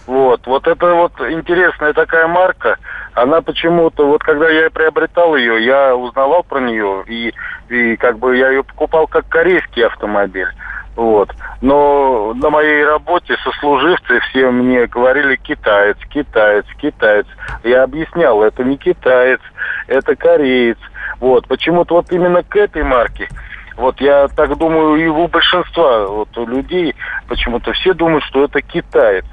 Вот, 0.07 0.47
вот 0.47 0.67
это 0.67 0.95
вот 0.95 1.12
интересная 1.21 1.93
такая 1.93 2.29
марка. 2.29 2.76
Она 3.15 3.41
почему-то, 3.41 4.07
вот 4.07 4.23
когда 4.23 4.49
я 4.49 4.71
приобретал 4.71 5.37
ее, 5.37 5.65
я 5.65 5.97
узнавал 5.97 6.45
про 6.45 6.61
нее, 6.61 7.03
и, 7.09 7.33
и 7.69 7.97
как 7.97 8.19
бы 8.19 8.37
я 8.37 8.50
ее 8.50 8.62
покупал 8.62 9.07
как 9.07 9.26
корейский 9.29 9.85
автомобиль. 9.85 10.49
Вот. 10.97 11.31
Но 11.61 12.33
на 12.35 12.50
моей 12.50 12.85
работе 12.85 13.37
сослуживцы 13.45 14.19
все 14.31 14.50
мне 14.50 14.87
говорили 14.87 15.37
китаец, 15.37 15.99
китаец, 16.09 16.65
китаец. 16.81 17.26
Я 17.62 17.85
объяснял, 17.85 18.43
это 18.43 18.65
не 18.65 18.76
китаец, 18.79 19.41
это 19.87 20.17
кореец. 20.17 20.79
Вот. 21.21 21.47
Почему-то 21.47 21.97
вот 21.97 22.11
именно 22.11 22.43
к 22.43 22.57
этой 22.57 22.83
марке 22.83 23.29
вот 23.76 24.00
я 24.00 24.29
так 24.29 24.57
думаю, 24.57 24.97
и 24.97 25.07
у 25.07 25.29
большинства 25.29 26.07
вот, 26.07 26.29
людей 26.37 26.95
почему-то 27.29 27.73
все 27.75 27.93
думают, 27.93 28.25
что 28.25 28.45
это 28.45 28.62
китаец. 28.62 29.26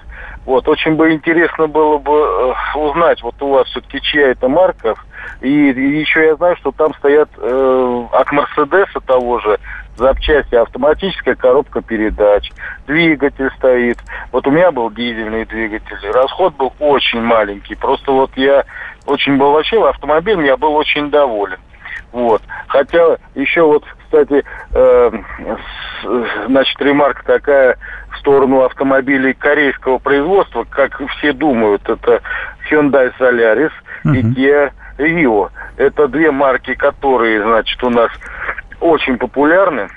Вот, 0.45 0.67
очень 0.67 0.95
бы 0.95 1.13
интересно 1.13 1.67
было 1.67 1.97
бы 1.97 2.11
э, 2.11 2.77
узнать, 2.77 3.21
вот 3.23 3.41
у 3.41 3.51
вас 3.51 3.67
все-таки 3.67 4.01
чья 4.01 4.31
это 4.31 4.49
марка. 4.49 4.95
И, 5.39 5.71
и 5.71 5.99
еще 5.99 6.25
я 6.25 6.35
знаю, 6.35 6.57
что 6.57 6.73
там 6.73 6.93
стоят 6.95 7.29
э, 7.37 8.05
от 8.11 8.31
Мерседеса 8.33 8.99
того 8.99 9.39
же 9.39 9.57
запчасти, 9.95 10.55
автоматическая 10.55 11.35
коробка 11.35 11.81
передач, 11.81 12.51
двигатель 12.87 13.49
стоит. 13.57 13.97
Вот 14.31 14.47
у 14.47 14.51
меня 14.51 14.71
был 14.71 14.89
дизельный 14.91 15.45
двигатель, 15.45 15.97
расход 16.11 16.55
был 16.55 16.73
очень 16.79 17.21
маленький. 17.21 17.75
Просто 17.75 18.11
вот 18.11 18.31
я 18.35 18.65
очень 19.05 19.37
был 19.37 19.51
вообще 19.51 19.87
автомобилем, 19.87 20.43
я 20.43 20.57
был 20.57 20.75
очень 20.75 21.09
доволен. 21.09 21.59
Вот. 22.11 22.41
Хотя 22.67 23.17
еще 23.33 23.63
вот, 23.63 23.83
кстати, 24.03 24.43
э, 24.73 25.11
с, 25.11 26.45
значит, 26.47 26.79
ремарка 26.79 27.23
такая 27.25 27.77
в 28.11 28.19
сторону 28.19 28.61
автомобилей 28.61 29.33
корейского 29.33 29.97
производства, 29.97 30.65
как 30.69 31.01
все 31.17 31.33
думают, 31.33 31.89
это 31.89 32.21
Hyundai 32.69 33.11
Solaris 33.19 33.71
uh-huh. 34.05 34.15
и 34.15 34.21
Kia 34.33 34.71
Rio. 34.97 35.49
Это 35.77 36.07
две 36.07 36.31
марки, 36.31 36.75
которые, 36.75 37.41
значит, 37.41 37.83
у 37.83 37.89
нас 37.89 38.11
очень 38.83 39.17
популярны. 39.17 39.87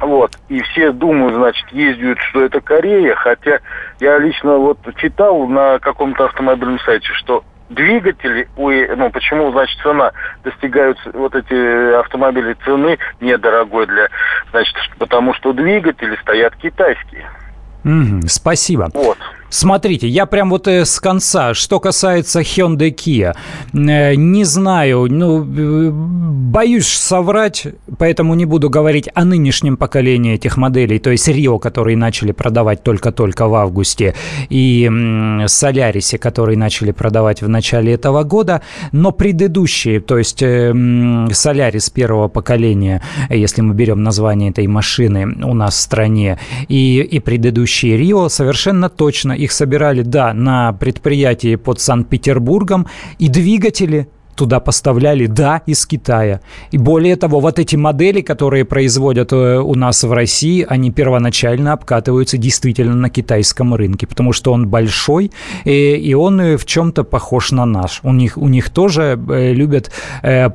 Вот. 0.00 0.36
И 0.48 0.60
все 0.62 0.92
думают, 0.92 1.34
значит, 1.34 1.68
ездят, 1.70 2.18
что 2.30 2.42
это 2.44 2.60
Корея, 2.60 3.14
хотя 3.14 3.60
я 4.00 4.18
лично 4.18 4.56
вот 4.56 4.78
читал 4.96 5.46
на 5.46 5.78
каком-то 5.78 6.24
автомобильном 6.24 6.80
сайте, 6.80 7.08
что 7.14 7.44
двигатели, 7.70 8.48
ну 8.56 9.10
почему, 9.10 9.50
значит, 9.52 9.78
цена 9.82 10.12
достигают 10.44 10.98
вот 11.12 11.34
эти 11.34 11.94
автомобили 12.00 12.56
цены 12.64 12.98
недорогой 13.20 13.86
для, 13.86 14.08
значит, 14.50 14.74
потому 14.98 15.34
что 15.34 15.52
двигатели 15.52 16.16
стоят 16.22 16.56
китайские. 16.56 17.26
Mm-hmm, 17.84 18.26
спасибо. 18.26 18.88
Вот. 18.94 19.18
Смотрите, 19.52 20.08
я 20.08 20.24
прям 20.24 20.48
вот 20.48 20.66
э, 20.66 20.86
с 20.86 20.98
конца, 20.98 21.52
что 21.52 21.78
касается 21.78 22.40
Hyundai 22.40 22.90
Kia, 22.90 23.34
э, 23.74 24.14
не 24.14 24.44
знаю, 24.44 25.08
ну, 25.10 25.44
э, 25.44 25.90
боюсь 25.92 26.88
соврать, 26.88 27.66
поэтому 27.98 28.32
не 28.32 28.46
буду 28.46 28.70
говорить 28.70 29.10
о 29.14 29.26
нынешнем 29.26 29.76
поколении 29.76 30.32
этих 30.32 30.56
моделей, 30.56 30.98
то 30.98 31.10
есть 31.10 31.28
Rio, 31.28 31.58
которые 31.58 31.98
начали 31.98 32.32
продавать 32.32 32.82
только-только 32.82 33.46
в 33.46 33.54
августе, 33.54 34.14
и 34.48 34.90
Солярисе, 35.46 36.16
которые 36.16 36.56
начали 36.56 36.92
продавать 36.92 37.42
в 37.42 37.48
начале 37.48 37.92
этого 37.92 38.22
года, 38.22 38.62
но 38.90 39.12
предыдущие, 39.12 40.00
то 40.00 40.16
есть 40.16 40.38
Солярис 40.38 41.90
первого 41.90 42.28
поколения, 42.28 43.02
если 43.28 43.60
мы 43.60 43.74
берем 43.74 44.02
название 44.02 44.48
этой 44.48 44.66
машины 44.66 45.26
у 45.44 45.52
нас 45.52 45.74
в 45.74 45.80
стране, 45.80 46.38
и, 46.68 47.00
и 47.02 47.20
предыдущие 47.20 47.98
Rio, 48.00 48.30
совершенно 48.30 48.88
точно 48.88 49.41
их 49.42 49.52
собирали, 49.52 50.02
да, 50.02 50.32
на 50.32 50.72
предприятии 50.72 51.56
под 51.56 51.80
Санкт-Петербургом, 51.80 52.86
и 53.18 53.28
двигатели 53.28 54.08
туда 54.34 54.60
поставляли, 54.60 55.26
да, 55.26 55.62
из 55.66 55.86
Китая. 55.86 56.40
И 56.70 56.78
более 56.78 57.16
того, 57.16 57.40
вот 57.40 57.58
эти 57.58 57.76
модели, 57.76 58.20
которые 58.20 58.64
производят 58.64 59.32
э, 59.32 59.58
у 59.58 59.74
нас 59.74 60.02
в 60.02 60.12
России, 60.12 60.64
они 60.68 60.90
первоначально 60.90 61.72
обкатываются 61.72 62.38
действительно 62.38 62.94
на 62.94 63.10
китайском 63.10 63.74
рынке, 63.74 64.06
потому 64.06 64.32
что 64.32 64.52
он 64.52 64.68
большой, 64.68 65.32
и, 65.64 65.94
и 65.94 66.14
он 66.14 66.40
э, 66.40 66.56
в 66.56 66.64
чем-то 66.64 67.04
похож 67.04 67.52
на 67.52 67.66
наш. 67.66 68.00
У 68.02 68.12
них, 68.12 68.38
у 68.38 68.48
них 68.48 68.70
тоже 68.70 69.20
э, 69.28 69.52
любят 69.52 69.90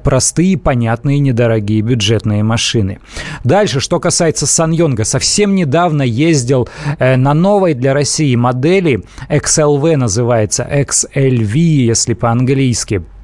простые, 0.03 0.57
понятные, 0.57 1.19
недорогие 1.19 1.81
бюджетные 1.81 2.43
машины. 2.43 2.99
Дальше, 3.43 3.79
что 3.79 3.99
касается 3.99 4.47
Саньонга, 4.47 5.03
совсем 5.03 5.55
недавно 5.55 6.01
ездил 6.01 6.67
на 6.99 7.33
новой 7.33 7.73
для 7.73 7.93
России 7.93 8.35
модели, 8.35 9.03
XLV 9.29 9.97
называется, 9.97 10.67
XLV, 10.69 11.57
если 11.57 12.13
по-английски– 12.13 13.03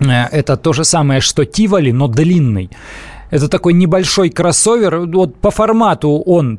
это 0.00 0.56
то 0.56 0.72
же 0.72 0.84
самое, 0.84 1.20
что 1.20 1.44
Тивали, 1.44 1.92
но 1.92 2.08
длинный. 2.08 2.70
Это 3.30 3.48
такой 3.48 3.72
небольшой 3.72 4.30
кроссовер. 4.30 5.00
Вот 5.00 5.36
по 5.36 5.50
формату 5.50 6.22
он 6.26 6.58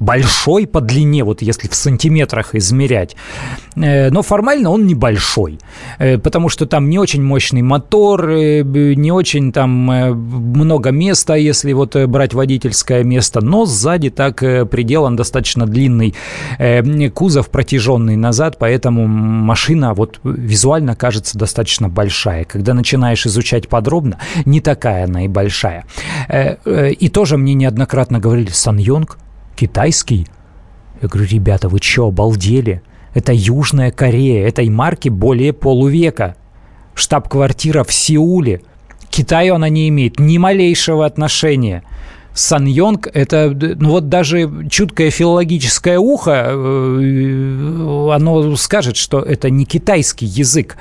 большой 0.00 0.66
по 0.66 0.80
длине, 0.80 1.24
вот 1.24 1.42
если 1.42 1.68
в 1.68 1.74
сантиметрах 1.74 2.54
измерять. 2.54 3.16
Э, 3.76 4.10
но 4.10 4.22
формально 4.22 4.70
он 4.70 4.86
небольшой, 4.86 5.58
э, 5.98 6.18
потому 6.18 6.48
что 6.48 6.66
там 6.66 6.90
не 6.90 6.98
очень 6.98 7.22
мощный 7.22 7.62
мотор, 7.62 8.28
э, 8.28 8.62
не 8.62 9.12
очень 9.12 9.52
там 9.52 9.72
много 9.72 10.90
места, 10.90 11.34
если 11.34 11.72
вот 11.72 11.96
брать 12.06 12.34
водительское 12.34 13.04
место, 13.04 13.40
но 13.40 13.64
сзади 13.64 14.10
так 14.10 14.40
приделан 14.70 15.16
достаточно 15.16 15.66
длинный 15.66 16.14
кузов, 17.14 17.50
протяженный 17.50 18.16
назад, 18.16 18.56
поэтому 18.58 19.06
машина 19.06 19.94
вот 19.94 20.20
визуально 20.24 20.96
кажется 20.96 21.38
достаточно 21.38 21.88
большая. 21.88 22.44
Когда 22.44 22.74
начинаешь 22.74 23.26
изучать 23.26 23.68
подробно, 23.68 24.18
не 24.44 24.60
такая 24.60 25.04
она 25.04 25.24
и 25.24 25.28
большая. 25.28 25.84
И 26.66 27.08
тоже 27.12 27.36
мне 27.36 27.54
неоднократно 27.54 28.18
говорили, 28.18 28.50
Сан 28.50 28.78
Йонг, 28.78 29.18
Китайский? 29.56 30.26
Я 31.00 31.08
говорю, 31.08 31.28
ребята, 31.28 31.68
вы 31.68 31.78
что, 31.80 32.06
обалдели? 32.06 32.82
Это 33.14 33.32
Южная 33.32 33.90
Корея, 33.90 34.46
этой 34.46 34.68
марки 34.68 35.08
более 35.08 35.52
полувека. 35.52 36.36
Штаб-квартира 36.94 37.84
в 37.84 37.92
Сеуле. 37.92 38.62
К 39.02 39.08
Китаю 39.08 39.56
она 39.56 39.68
не 39.68 39.88
имеет 39.88 40.18
ни 40.18 40.38
малейшего 40.38 41.04
отношения. 41.04 41.82
Сан 42.34 42.64
Йонг– 42.64 43.08
это, 43.12 43.54
ну 43.78 43.90
вот 43.90 44.08
даже 44.08 44.66
чуткое 44.70 45.10
филологическое 45.10 45.98
ухо, 45.98 46.46
э, 46.48 48.08
оно 48.10 48.56
скажет, 48.56 48.96
что 48.96 49.20
это 49.20 49.50
не 49.50 49.66
китайский 49.66 50.24
язык 50.24 50.78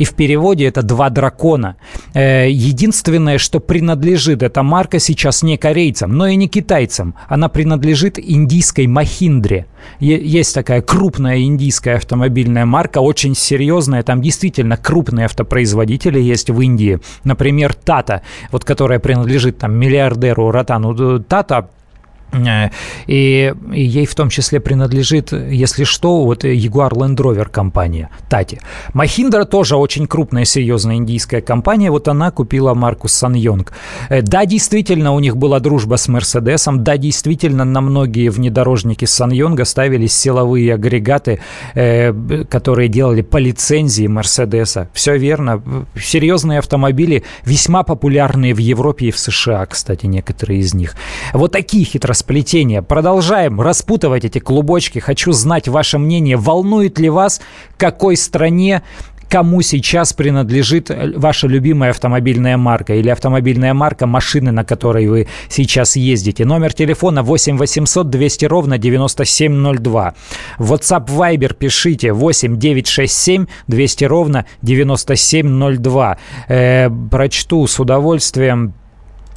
и 0.00 0.04
в 0.04 0.14
переводе 0.14 0.64
это 0.64 0.82
«два 0.82 1.10
дракона». 1.10 1.76
Э, 2.14 2.48
единственное, 2.50 3.36
что 3.36 3.60
принадлежит 3.60 4.42
эта 4.42 4.62
марка 4.62 4.98
сейчас 4.98 5.42
не 5.42 5.58
корейцам, 5.58 6.16
но 6.16 6.26
и 6.26 6.36
не 6.36 6.48
китайцам. 6.48 7.14
Она 7.28 7.50
принадлежит 7.50 8.18
индийской 8.18 8.86
Махиндре. 8.86 9.66
Есть 9.98 10.54
такая 10.54 10.80
крупная 10.80 11.40
индийская 11.42 11.96
автомобильная 11.96 12.64
марка, 12.64 13.00
очень 13.00 13.34
серьезная. 13.34 14.02
Там 14.02 14.22
действительно 14.22 14.78
крупные 14.78 15.26
автопроизводители 15.26 16.18
есть 16.18 16.48
в 16.48 16.58
Индии. 16.62 16.98
Например, 17.24 17.74
Тата, 17.74 18.22
вот 18.52 18.64
которая 18.64 19.00
принадлежит 19.00 19.58
там 19.58 19.74
миллиардеру 19.74 20.50
Ратану 20.50 21.20
Тата, 21.20 21.58
Э, 21.58 21.62
и, 22.32 23.54
и 23.72 23.82
ей 23.82 24.06
в 24.06 24.14
том 24.14 24.28
числе 24.28 24.60
принадлежит, 24.60 25.32
если 25.32 25.84
что, 25.84 26.24
вот 26.24 26.44
Jaguar 26.44 26.90
Land 26.90 27.16
Rover 27.16 27.48
компания, 27.50 28.10
Тати. 28.28 28.60
Mahindra 28.94 29.44
тоже 29.44 29.76
очень 29.76 30.06
крупная, 30.06 30.44
серьезная 30.44 30.96
индийская 30.96 31.40
компания. 31.40 31.90
Вот 31.90 32.08
она 32.08 32.30
купила 32.30 32.74
марку 32.74 33.08
Саньонг. 33.08 33.72
Э, 34.08 34.22
да, 34.22 34.46
действительно, 34.46 35.12
у 35.12 35.20
них 35.20 35.36
была 35.36 35.60
дружба 35.60 35.96
с 35.96 36.08
Мерседесом. 36.08 36.84
Да, 36.84 36.96
действительно, 36.96 37.64
на 37.64 37.80
многие 37.80 38.28
внедорожники 38.28 39.04
Саньонга 39.04 39.64
ставились 39.64 40.16
силовые 40.16 40.74
агрегаты, 40.74 41.40
э, 41.74 42.12
которые 42.48 42.88
делали 42.88 43.22
по 43.22 43.38
лицензии 43.38 44.06
Мерседеса. 44.06 44.88
Все 44.92 45.16
верно. 45.16 45.62
Серьезные 45.96 46.58
автомобили, 46.58 47.24
весьма 47.44 47.82
популярные 47.82 48.54
в 48.54 48.58
Европе 48.58 49.06
и 49.06 49.10
в 49.10 49.18
США, 49.18 49.66
кстати, 49.66 50.06
некоторые 50.06 50.60
из 50.60 50.74
них. 50.74 50.94
Вот 51.32 51.52
такие 51.52 51.84
хитросплетения 51.84 52.19
сплетения. 52.20 52.82
Продолжаем 52.82 53.60
распутывать 53.60 54.24
эти 54.24 54.38
клубочки. 54.38 54.98
Хочу 55.00 55.32
знать 55.32 55.68
ваше 55.68 55.98
мнение. 55.98 56.36
Волнует 56.36 56.98
ли 56.98 57.10
вас, 57.10 57.40
какой 57.76 58.16
стране 58.16 58.82
кому 59.30 59.62
сейчас 59.62 60.12
принадлежит 60.12 60.90
ваша 61.16 61.46
любимая 61.46 61.90
автомобильная 61.90 62.56
марка 62.56 62.94
или 62.94 63.08
автомобильная 63.08 63.72
марка 63.74 64.06
машины, 64.06 64.50
на 64.50 64.64
которой 64.64 65.06
вы 65.06 65.28
сейчас 65.48 65.96
ездите. 65.96 66.44
Номер 66.44 66.72
телефона 66.72 67.22
8 67.22 67.56
800 67.56 68.10
200 68.10 68.44
ровно 68.46 68.76
9702. 68.76 70.14
WhatsApp 70.58 71.06
Viber 71.06 71.54
пишите 71.54 72.12
8 72.12 72.58
967 72.58 73.46
200 73.68 74.04
ровно 74.04 74.46
9702. 74.62 76.18
Э, 76.48 76.90
прочту 77.10 77.66
с 77.66 77.78
удовольствием 77.78 78.74
Э, 78.74 78.79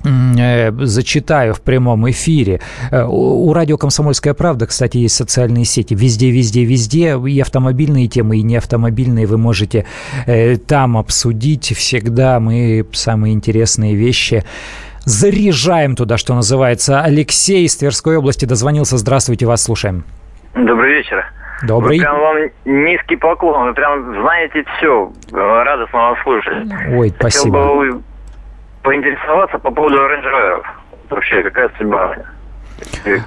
зачитаю 0.03 1.53
в 1.53 1.61
прямом 1.61 2.09
эфире. 2.09 2.59
Э, 2.91 3.05
у 3.07 3.53
радио 3.53 3.77
«Комсомольская 3.77 4.33
правда», 4.33 4.67
кстати, 4.67 4.97
есть 4.97 5.15
социальные 5.15 5.65
сети. 5.65 5.93
Везде, 5.93 6.31
везде, 6.31 6.65
везде. 6.65 7.17
И 7.27 7.39
автомобильные 7.39 8.07
темы, 8.07 8.37
и 8.37 8.43
неавтомобильные 8.43 9.25
вы 9.25 9.37
можете 9.37 9.85
э, 10.25 10.57
там 10.57 10.97
обсудить. 10.97 11.73
Всегда 11.75 12.39
мы 12.39 12.85
самые 12.91 13.33
интересные 13.33 13.95
вещи 13.95 14.43
заряжаем 15.05 15.95
туда, 15.95 16.17
что 16.17 16.33
называется. 16.33 17.01
Алексей 17.01 17.65
из 17.65 17.75
Тверской 17.75 18.17
области 18.17 18.45
дозвонился. 18.45 18.97
Здравствуйте, 18.97 19.45
вас 19.45 19.63
слушаем. 19.63 20.05
Добрый 20.53 20.95
вечер. 20.95 21.25
Добрый. 21.63 21.97
Вы 21.97 22.03
прям 22.03 22.19
вам 22.19 22.37
низкий 22.65 23.15
поклон. 23.15 23.67
Вы 23.67 23.73
прям 23.73 24.21
знаете 24.21 24.63
все. 24.77 25.11
Радостно 25.31 25.99
вас 25.99 26.17
слушать. 26.23 26.67
Ой, 26.91 27.13
спасибо. 27.17 27.59
Хотел 27.59 27.75
бы 27.75 28.03
поинтересоваться 28.83 29.57
по 29.57 29.71
поводу 29.71 29.97
Range 29.97 30.23
Rover. 30.23 30.63
Вообще, 31.09 31.41
какая 31.43 31.69
судьба? 31.77 32.15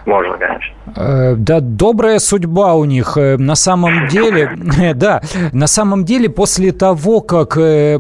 Можно, 0.07 0.37
конечно. 0.39 0.77
Э, 0.95 1.35
да, 1.37 1.61
добрая 1.61 2.19
судьба 2.19 2.75
у 2.75 2.85
них. 2.85 3.17
Э, 3.17 3.37
на 3.37 3.55
самом 3.55 4.09
деле, 4.09 4.57
да, 4.95 5.21
на 5.53 5.67
самом 5.67 6.05
деле 6.05 6.29
после 6.29 6.73
того, 6.73 7.21
как 7.21 7.57
э, 7.59 7.99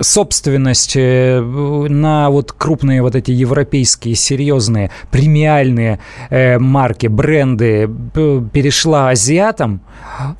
собственность 0.00 0.96
на 0.96 2.30
вот 2.30 2.52
крупные 2.52 3.02
вот 3.02 3.14
эти 3.14 3.30
европейские 3.30 4.14
серьезные 4.14 4.90
премиальные 5.10 5.98
марки, 6.30 7.06
бренды 7.06 7.88
перешла 8.52 9.10
азиатам, 9.10 9.80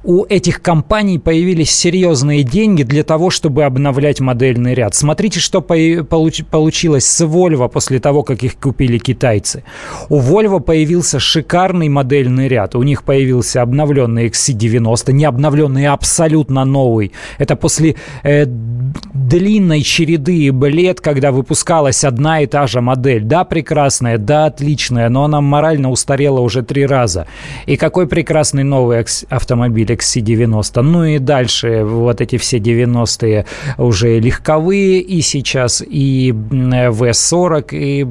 у 0.03 0.25
этих 0.25 0.63
компаний 0.63 1.19
появились 1.19 1.71
серьезные 1.71 2.43
деньги 2.43 2.83
для 2.83 3.03
того, 3.03 3.31
чтобы 3.31 3.65
обновлять 3.65 4.21
модельный 4.21 4.75
ряд. 4.75 4.95
Смотрите, 4.95 5.41
что 5.41 5.61
получилось 5.61 7.07
с 7.07 7.25
Volvo 7.25 7.69
после 7.69 8.01
того, 8.01 8.23
как 8.23 8.43
их 8.43 8.57
купили 8.57 8.99
китайцы. 8.99 9.65
У 10.09 10.21
Volvo 10.21 10.61
появился 10.61 11.19
шикарный 11.19 11.89
модельный 11.89 12.49
ряд. 12.49 12.75
У 12.75 12.83
них 12.83 13.03
появился 13.03 13.63
обновленный 13.63 14.29
XC90, 14.29 15.13
не 15.13 15.25
обновленный, 15.25 15.87
а 15.87 15.95
абсолютно 15.95 16.65
новый. 16.65 17.13
Это 17.39 17.57
после 17.57 17.97
э, 18.23 18.47
длинной 18.47 19.83
череды 19.83 20.51
лет, 20.51 21.01
когда 21.01 21.33
выпускалась 21.33 22.05
одна 22.05 22.41
и 22.41 22.47
та 22.47 22.67
же 22.67 22.81
модель. 22.81 23.23
Да, 23.23 23.45
прекрасная, 23.45 24.19
да, 24.19 24.47
отличная, 24.47 25.09
но 25.09 25.25
она 25.25 25.41
морально 25.41 25.91
устарела 25.91 26.41
уже 26.41 26.63
три 26.63 26.87
раза. 26.87 27.27
И 27.67 27.77
какой 27.77 28.07
прекрасный 28.07 28.65
новый 28.65 29.05
автомобиль 29.29 29.91
XC90. 29.91 30.83
Ну 30.83 31.05
и 31.05 31.19
дальше 31.19 31.85
вот 31.85 32.21
эти 32.21 32.37
все 32.39 32.59
90-е 32.59 33.47
уже 33.79 34.19
легковые 34.21 35.01
и 35.01 35.21
сейчас 35.21 35.83
и 35.87 36.31
V40, 36.33 37.69
и 37.73 38.07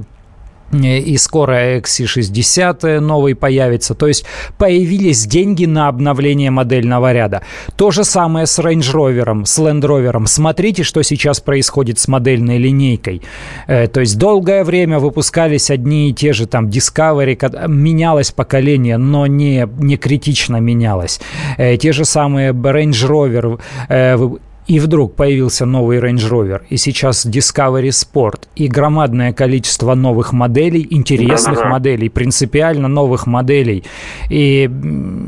и 0.71 1.17
скоро 1.17 1.77
XC60 1.77 2.99
новый 2.99 3.35
появится. 3.35 3.93
То 3.93 4.07
есть 4.07 4.25
появились 4.57 5.25
деньги 5.25 5.65
на 5.65 5.87
обновление 5.87 6.51
модельного 6.51 7.13
ряда. 7.13 7.43
То 7.75 7.91
же 7.91 8.03
самое 8.03 8.47
с 8.47 8.59
Range 8.59 8.79
Rover, 8.79 9.45
с 9.45 9.59
Land 9.59 9.81
Rover. 9.81 10.25
Смотрите, 10.27 10.83
что 10.83 11.01
сейчас 11.03 11.39
происходит 11.39 11.99
с 11.99 12.07
модельной 12.07 12.57
линейкой. 12.57 13.21
Э, 13.67 13.87
то 13.87 13.99
есть 13.99 14.17
долгое 14.17 14.63
время 14.63 14.99
выпускались 14.99 15.69
одни 15.69 16.09
и 16.09 16.13
те 16.13 16.33
же 16.33 16.47
там 16.47 16.67
Discovery, 16.67 17.67
менялось 17.67 18.31
поколение, 18.31 18.97
но 18.97 19.27
не, 19.27 19.67
не 19.79 19.97
критично 19.97 20.57
менялось. 20.57 21.19
Э, 21.57 21.77
те 21.77 21.91
же 21.93 22.05
самые 22.05 22.51
Range 22.51 23.07
Rover 23.07 23.59
э, 23.89 24.17
И 24.67 24.79
вдруг 24.79 25.15
появился 25.15 25.65
новый 25.65 25.99
Range 25.99 26.29
Rover, 26.29 26.61
и 26.69 26.77
сейчас 26.77 27.25
Discovery 27.25 27.89
Sport, 27.89 28.43
и 28.55 28.67
громадное 28.67 29.33
количество 29.33 29.93
новых 29.93 30.31
моделей, 30.31 30.87
интересных 30.89 31.55
Да-да-да. 31.55 31.69
моделей, 31.69 32.09
принципиально 32.09 32.87
новых 32.87 33.27
моделей. 33.27 33.83
И, 34.29 34.69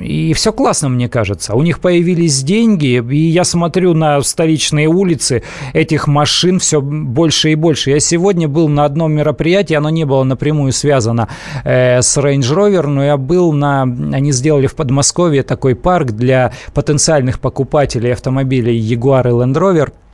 и 0.01 0.33
все 0.33 0.53
классно, 0.53 0.89
мне 0.89 1.09
кажется. 1.09 1.53
У 1.53 1.63
них 1.63 1.79
появились 1.79 2.43
деньги, 2.43 3.03
и 3.11 3.17
я 3.17 3.43
смотрю 3.43 3.93
на 3.93 4.21
столичные 4.21 4.87
улицы 4.87 5.43
этих 5.73 6.07
машин 6.07 6.59
все 6.59 6.81
больше 6.81 7.51
и 7.51 7.55
больше. 7.55 7.91
Я 7.91 7.99
сегодня 7.99 8.47
был 8.47 8.69
на 8.69 8.85
одном 8.85 9.11
мероприятии, 9.13 9.73
оно 9.73 9.89
не 9.89 10.05
было 10.05 10.23
напрямую 10.23 10.71
связано 10.71 11.27
э, 11.65 12.01
с 12.01 12.17
Range 12.17 12.39
Rover, 12.39 12.87
но 12.87 13.03
я 13.03 13.17
был 13.17 13.51
на... 13.51 13.81
Они 13.83 14.31
сделали 14.31 14.67
в 14.67 14.75
Подмосковье 14.75 15.43
такой 15.43 15.75
парк 15.75 16.11
для 16.11 16.53
потенциальных 16.73 17.39
покупателей 17.39 18.13
автомобилей 18.13 18.79
Jaguar 18.79 19.25
Land 19.35 19.57
Rover 19.57 19.91
Э, 19.91 20.04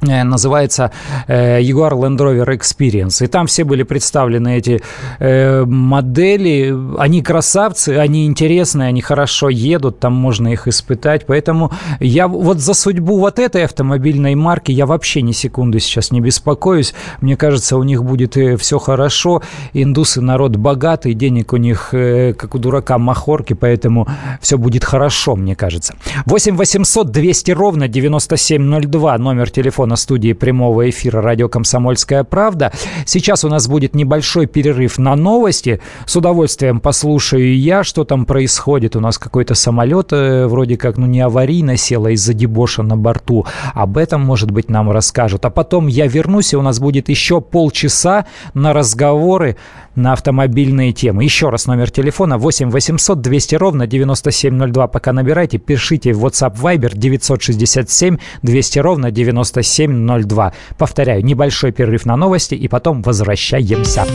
называется 0.00 0.92
э, 1.26 1.60
Jaguar 1.60 1.92
Land 1.92 2.18
Rover 2.18 2.56
Experience. 2.56 3.24
И 3.24 3.26
там 3.26 3.46
все 3.46 3.64
были 3.64 3.82
представлены 3.82 4.56
эти 4.56 4.80
э, 5.18 5.64
модели. 5.64 6.74
Они 6.98 7.22
красавцы, 7.22 7.90
они 7.90 8.26
интересные, 8.26 8.88
они 8.88 9.00
хорошо 9.00 9.48
едут, 9.48 9.98
там 9.98 10.12
можно 10.12 10.48
их 10.48 10.68
испытать. 10.68 11.26
Поэтому 11.26 11.72
я 12.00 12.28
вот 12.28 12.58
за 12.58 12.74
судьбу 12.74 13.18
вот 13.18 13.38
этой 13.38 13.64
автомобильной 13.64 14.34
марки 14.34 14.72
я 14.72 14.86
вообще 14.86 15.22
ни 15.22 15.32
секунды 15.32 15.80
сейчас 15.80 16.12
не 16.12 16.20
беспокоюсь. 16.20 16.94
Мне 17.20 17.36
кажется, 17.36 17.76
у 17.76 17.82
них 17.82 18.04
будет 18.04 18.36
все 18.60 18.78
хорошо. 18.78 19.42
Индусы 19.72 20.20
народ 20.20 20.56
богатый, 20.56 21.14
денег 21.14 21.52
у 21.52 21.56
них, 21.56 21.88
как 21.90 22.54
у 22.54 22.58
дурака, 22.58 22.98
махорки, 22.98 23.54
поэтому 23.54 24.06
все 24.40 24.58
будет 24.58 24.84
хорошо, 24.84 25.36
мне 25.36 25.56
кажется. 25.56 25.94
8 26.26 26.56
800 26.56 27.10
200 27.10 27.50
ровно 27.52 27.88
9702, 27.88 29.18
номер 29.18 29.50
телефона 29.50 29.87
на 29.88 29.96
студии 29.96 30.32
прямого 30.32 30.88
эфира 30.88 31.20
радио 31.20 31.48
«Комсомольская 31.48 32.22
правда». 32.22 32.72
Сейчас 33.06 33.44
у 33.44 33.48
нас 33.48 33.66
будет 33.66 33.94
небольшой 33.94 34.46
перерыв 34.46 34.98
на 34.98 35.16
новости. 35.16 35.80
С 36.06 36.14
удовольствием 36.14 36.80
послушаю 36.80 37.58
я, 37.58 37.82
что 37.82 38.04
там 38.04 38.26
происходит. 38.26 38.94
У 38.94 39.00
нас 39.00 39.18
какой-то 39.18 39.54
самолет 39.54 40.12
э, 40.12 40.46
вроде 40.46 40.76
как, 40.76 40.96
ну, 40.98 41.06
не 41.06 41.20
аварийно 41.20 41.76
сел, 41.76 42.06
а 42.06 42.12
из-за 42.12 42.34
дебоша 42.34 42.82
на 42.82 42.96
борту. 42.96 43.46
Об 43.74 43.98
этом, 43.98 44.20
может 44.20 44.50
быть, 44.50 44.70
нам 44.70 44.90
расскажут. 44.90 45.44
А 45.44 45.50
потом 45.50 45.86
я 45.86 46.06
вернусь, 46.06 46.52
и 46.52 46.56
у 46.56 46.62
нас 46.62 46.78
будет 46.78 47.08
еще 47.08 47.40
полчаса 47.40 48.26
на 48.54 48.72
разговоры 48.72 49.56
на 49.98 50.12
автомобильные 50.12 50.92
темы. 50.92 51.24
Еще 51.24 51.50
раз 51.50 51.66
номер 51.66 51.90
телефона 51.90 52.38
8 52.38 52.70
800 52.70 53.20
200 53.20 53.54
ровно 53.56 53.86
9702. 53.86 54.88
Пока 54.88 55.12
набирайте, 55.12 55.58
пишите 55.58 56.12
в 56.12 56.24
WhatsApp 56.24 56.54
Viber 56.56 56.92
967 56.94 58.16
200 58.42 58.78
ровно 58.78 59.10
9702. 59.10 60.52
Повторяю, 60.78 61.24
небольшой 61.24 61.72
перерыв 61.72 62.06
на 62.06 62.16
новости 62.16 62.54
и 62.54 62.68
потом 62.68 63.02
возвращаемся. 63.02 64.06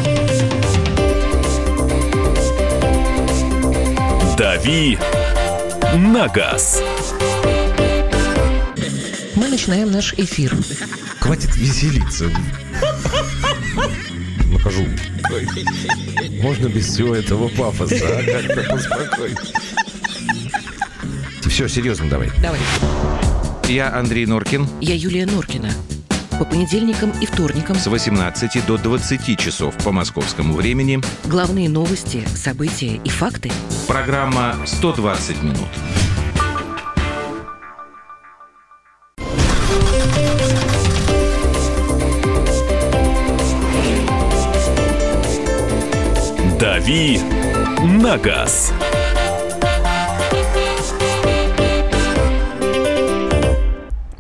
«Дави 4.38 4.98
на 5.96 6.28
газ». 6.28 6.82
Мы 9.36 9.50
начинаем 9.50 9.92
наш 9.92 10.14
эфир. 10.14 10.56
Хватит 11.20 11.56
веселиться 11.56 12.30
нахожу. 14.64 14.88
Можно 16.42 16.68
без 16.68 16.88
всего 16.88 17.16
этого 17.16 17.50
пафоса, 17.50 17.96
а? 18.02 18.24
Как-то 18.24 18.64
поспокойнее. 18.70 19.38
Все, 21.48 21.68
серьезно 21.68 22.10
давай. 22.10 22.32
Давай. 22.42 22.60
Я 23.68 23.94
Андрей 23.94 24.26
Норкин. 24.26 24.68
Я 24.82 24.96
Юлия 24.96 25.26
Норкина. 25.26 25.70
По 26.40 26.46
понедельникам 26.46 27.12
и 27.22 27.28
вторникам 27.28 27.76
с 27.76 27.86
18 27.86 28.66
до 28.66 28.78
20 28.78 29.40
часов 29.40 29.76
по 29.84 29.92
московскому 29.92 30.56
времени. 30.56 31.00
Главные 31.26 31.70
новости, 31.70 32.24
события 32.36 33.00
и 33.04 33.10
факты. 33.10 33.52
Программа 33.88 34.56
«120 34.66 35.44
минут». 35.44 35.70
«Дави 46.84 47.18
на 47.82 48.18
газ». 48.18 48.74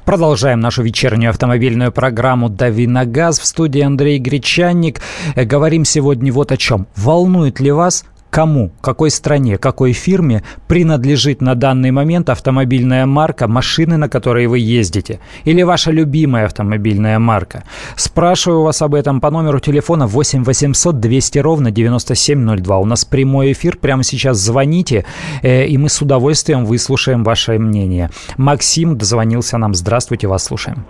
Продолжаем 0.05 0.61
нашу 0.61 0.83
вечернюю 0.83 1.31
автомобильную 1.31 1.91
программу 1.91 2.47
«Дави 2.47 2.87
на 2.87 3.03
газ» 3.03 3.39
в 3.39 3.45
студии 3.45 3.81
Андрей 3.81 4.17
Гречанник. 4.17 5.01
Э, 5.35 5.43
говорим 5.43 5.83
сегодня 5.83 6.31
вот 6.31 6.53
о 6.53 6.57
чем. 6.57 6.87
Волнует 6.95 7.59
ли 7.59 7.71
вас 7.71 8.05
кому, 8.33 8.71
какой 8.81 9.11
стране, 9.11 9.57
какой 9.59 9.93
фирме 9.93 10.41
принадлежит 10.67 11.39
на 11.41 11.53
данный 11.53 11.91
момент 11.91 12.29
автомобильная 12.29 13.05
марка 13.05 13.47
машины, 13.47 13.97
на 13.97 14.09
которой 14.09 14.47
вы 14.47 14.57
ездите, 14.57 15.19
или 15.45 15.61
ваша 15.61 15.91
любимая 15.91 16.45
автомобильная 16.45 17.19
марка. 17.19 17.63
Спрашиваю 17.95 18.63
вас 18.63 18.81
об 18.81 18.95
этом 18.95 19.21
по 19.21 19.29
номеру 19.29 19.59
телефона 19.59 20.07
8 20.07 20.43
800 20.43 20.99
200 20.99 21.39
ровно 21.39 21.69
9702. 21.69 22.79
У 22.79 22.85
нас 22.85 23.05
прямой 23.05 23.51
эфир, 23.51 23.77
прямо 23.77 24.03
сейчас 24.03 24.37
звоните, 24.37 25.05
э, 25.43 25.67
и 25.67 25.77
мы 25.77 25.89
с 25.89 26.01
удовольствием 26.01 26.65
выслушаем 26.65 27.23
ваше 27.23 27.59
мнение. 27.59 28.09
Максим 28.37 28.97
дозвонился 28.97 29.59
нам. 29.59 29.75
Здравствуйте, 29.75 30.27
вас 30.27 30.43
слушаем. 30.43 30.85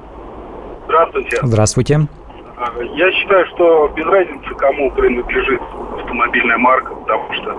Здравствуйте. 0.88 1.40
Здравствуйте. 1.44 2.08
Я 2.96 3.12
считаю, 3.12 3.46
что 3.48 3.88
без 3.90 4.06
разницы, 4.06 4.56
кому 4.56 4.92
принадлежит 4.92 5.62
автомобильная 5.98 6.58
марка, 6.58 6.94
потому 6.96 7.34
что 7.34 7.58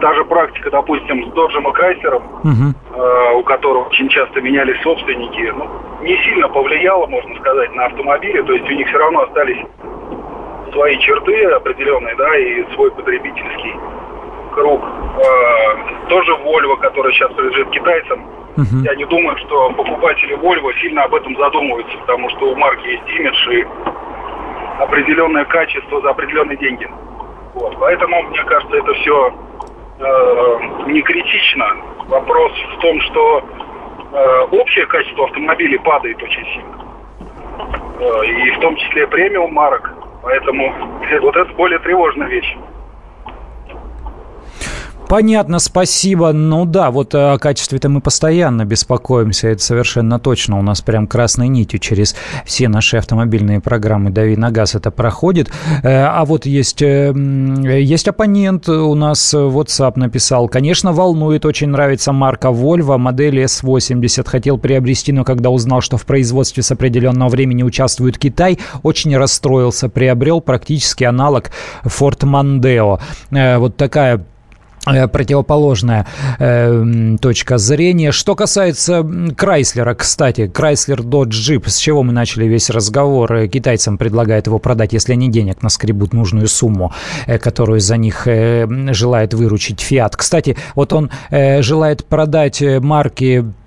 та 0.00 0.14
же 0.14 0.24
практика, 0.24 0.70
допустим, 0.70 1.26
с 1.26 1.34
Доджем 1.34 1.68
и 1.68 1.72
Крайслером, 1.72 2.22
угу. 2.42 2.96
э, 2.96 3.32
у 3.34 3.42
которого 3.42 3.84
очень 3.84 4.08
часто 4.08 4.40
менялись 4.40 4.80
собственники, 4.82 5.52
ну, 5.54 5.68
не 6.02 6.16
сильно 6.24 6.48
повлияло, 6.48 7.06
можно 7.06 7.34
сказать, 7.36 7.74
на 7.74 7.86
автомобили, 7.86 8.42
то 8.42 8.52
есть 8.52 8.68
у 8.68 8.72
них 8.72 8.88
все 8.88 8.98
равно 8.98 9.22
остались 9.22 9.58
свои 10.72 10.98
черты 10.98 11.44
определенные, 11.46 12.14
да, 12.16 12.36
и 12.38 12.64
свой 12.74 12.90
потребительский 12.92 13.74
круг. 14.54 14.82
Э, 14.82 16.08
тоже 16.08 16.32
Volvo, 16.32 16.76
который 16.78 17.12
сейчас 17.12 17.32
принадлежит 17.32 17.70
китайцам, 17.70 18.24
uh 18.56 18.84
я 18.84 18.94
не 18.94 19.04
думаю, 19.04 19.36
что 19.38 19.70
покупатели 19.70 20.36
Volvo 20.36 20.72
сильно 20.80 21.04
об 21.04 21.14
этом 21.14 21.36
задумываются, 21.36 21.96
потому 21.98 22.28
что 22.30 22.50
у 22.50 22.56
марки 22.56 22.86
есть 22.88 23.08
имидж 23.08 23.50
и 23.50 23.66
определенное 24.80 25.44
качество 25.44 26.00
за 26.00 26.10
определенные 26.10 26.56
деньги. 26.56 26.88
Вот. 27.54 27.76
Поэтому, 27.78 28.22
мне 28.22 28.42
кажется, 28.44 28.76
это 28.76 28.92
все 28.94 29.34
э, 29.98 30.58
не 30.86 31.02
критично. 31.02 31.66
Вопрос 32.08 32.52
в 32.76 32.80
том, 32.80 33.00
что 33.02 33.44
э, 34.12 34.40
общее 34.52 34.86
качество 34.86 35.26
автомобилей 35.26 35.78
падает 35.78 36.22
очень 36.22 36.44
сильно. 36.46 36.78
Э, 38.00 38.26
и 38.26 38.50
в 38.52 38.60
том 38.60 38.76
числе 38.76 39.06
премиум 39.06 39.52
марок. 39.52 39.92
Поэтому 40.22 40.72
вот 41.20 41.36
это 41.36 41.52
более 41.54 41.78
тревожная 41.80 42.28
вещь. 42.28 42.56
Понятно, 45.10 45.58
спасибо. 45.58 46.32
Ну 46.32 46.64
да, 46.64 46.92
вот 46.92 47.16
о 47.16 47.36
качестве-то 47.36 47.88
мы 47.88 48.00
постоянно 48.00 48.64
беспокоимся, 48.64 49.48
это 49.48 49.60
совершенно 49.60 50.20
точно. 50.20 50.56
У 50.56 50.62
нас 50.62 50.82
прям 50.82 51.08
красной 51.08 51.48
нитью 51.48 51.80
через 51.80 52.14
все 52.46 52.68
наши 52.68 52.96
автомобильные 52.96 53.58
программы 53.58 54.10
«Дави 54.10 54.36
на 54.36 54.52
газ» 54.52 54.76
это 54.76 54.92
проходит. 54.92 55.50
Э, 55.82 56.04
а 56.04 56.24
вот 56.24 56.46
есть, 56.46 56.80
э, 56.80 57.12
есть 57.12 58.06
оппонент 58.06 58.68
у 58.68 58.94
нас 58.94 59.34
WhatsApp 59.34 59.94
написал. 59.96 60.48
Конечно, 60.48 60.92
волнует, 60.92 61.44
очень 61.44 61.70
нравится 61.70 62.12
марка 62.12 62.50
Volvo, 62.50 62.96
модель 62.96 63.42
S80. 63.42 64.28
Хотел 64.28 64.58
приобрести, 64.58 65.10
но 65.10 65.24
когда 65.24 65.50
узнал, 65.50 65.80
что 65.80 65.96
в 65.96 66.06
производстве 66.06 66.62
с 66.62 66.70
определенного 66.70 67.30
времени 67.30 67.64
участвует 67.64 68.16
Китай, 68.16 68.60
очень 68.84 69.16
расстроился. 69.16 69.88
Приобрел 69.88 70.40
практически 70.40 71.02
аналог 71.02 71.50
Ford 71.84 72.20
Mondeo. 72.20 73.00
Э, 73.32 73.58
вот 73.58 73.76
такая 73.76 74.18
Э, 74.18 74.20
противоположная 74.84 76.06
э, 76.38 77.16
точка 77.20 77.58
зрения. 77.58 78.12
Что 78.12 78.34
касается 78.34 79.06
Крайслера, 79.36 79.94
кстати, 79.94 80.46
Крайслер 80.46 81.00
Dodge 81.00 81.30
Jeep, 81.30 81.68
с 81.68 81.76
чего 81.76 82.02
мы 82.02 82.12
начали 82.12 82.46
весь 82.46 82.70
разговор, 82.70 83.32
э, 83.32 83.48
китайцам 83.48 83.98
предлагают 83.98 84.46
его 84.46 84.58
продать, 84.58 84.92
если 84.92 85.12
они 85.12 85.28
денег 85.28 85.62
наскребут 85.62 86.12
нужную 86.12 86.48
сумму, 86.48 86.92
э, 87.26 87.38
которую 87.38 87.80
за 87.80 87.96
них 87.96 88.26
э, 88.26 88.66
желает 88.92 89.34
выручить 89.34 89.80
Fiat. 89.80 90.12
Кстати, 90.16 90.56
вот 90.74 90.92
он 90.92 91.10
э, 91.30 91.62
желает 91.62 92.04
продать 92.04 92.62
марки 92.62 93.30
Э, 93.30 93.59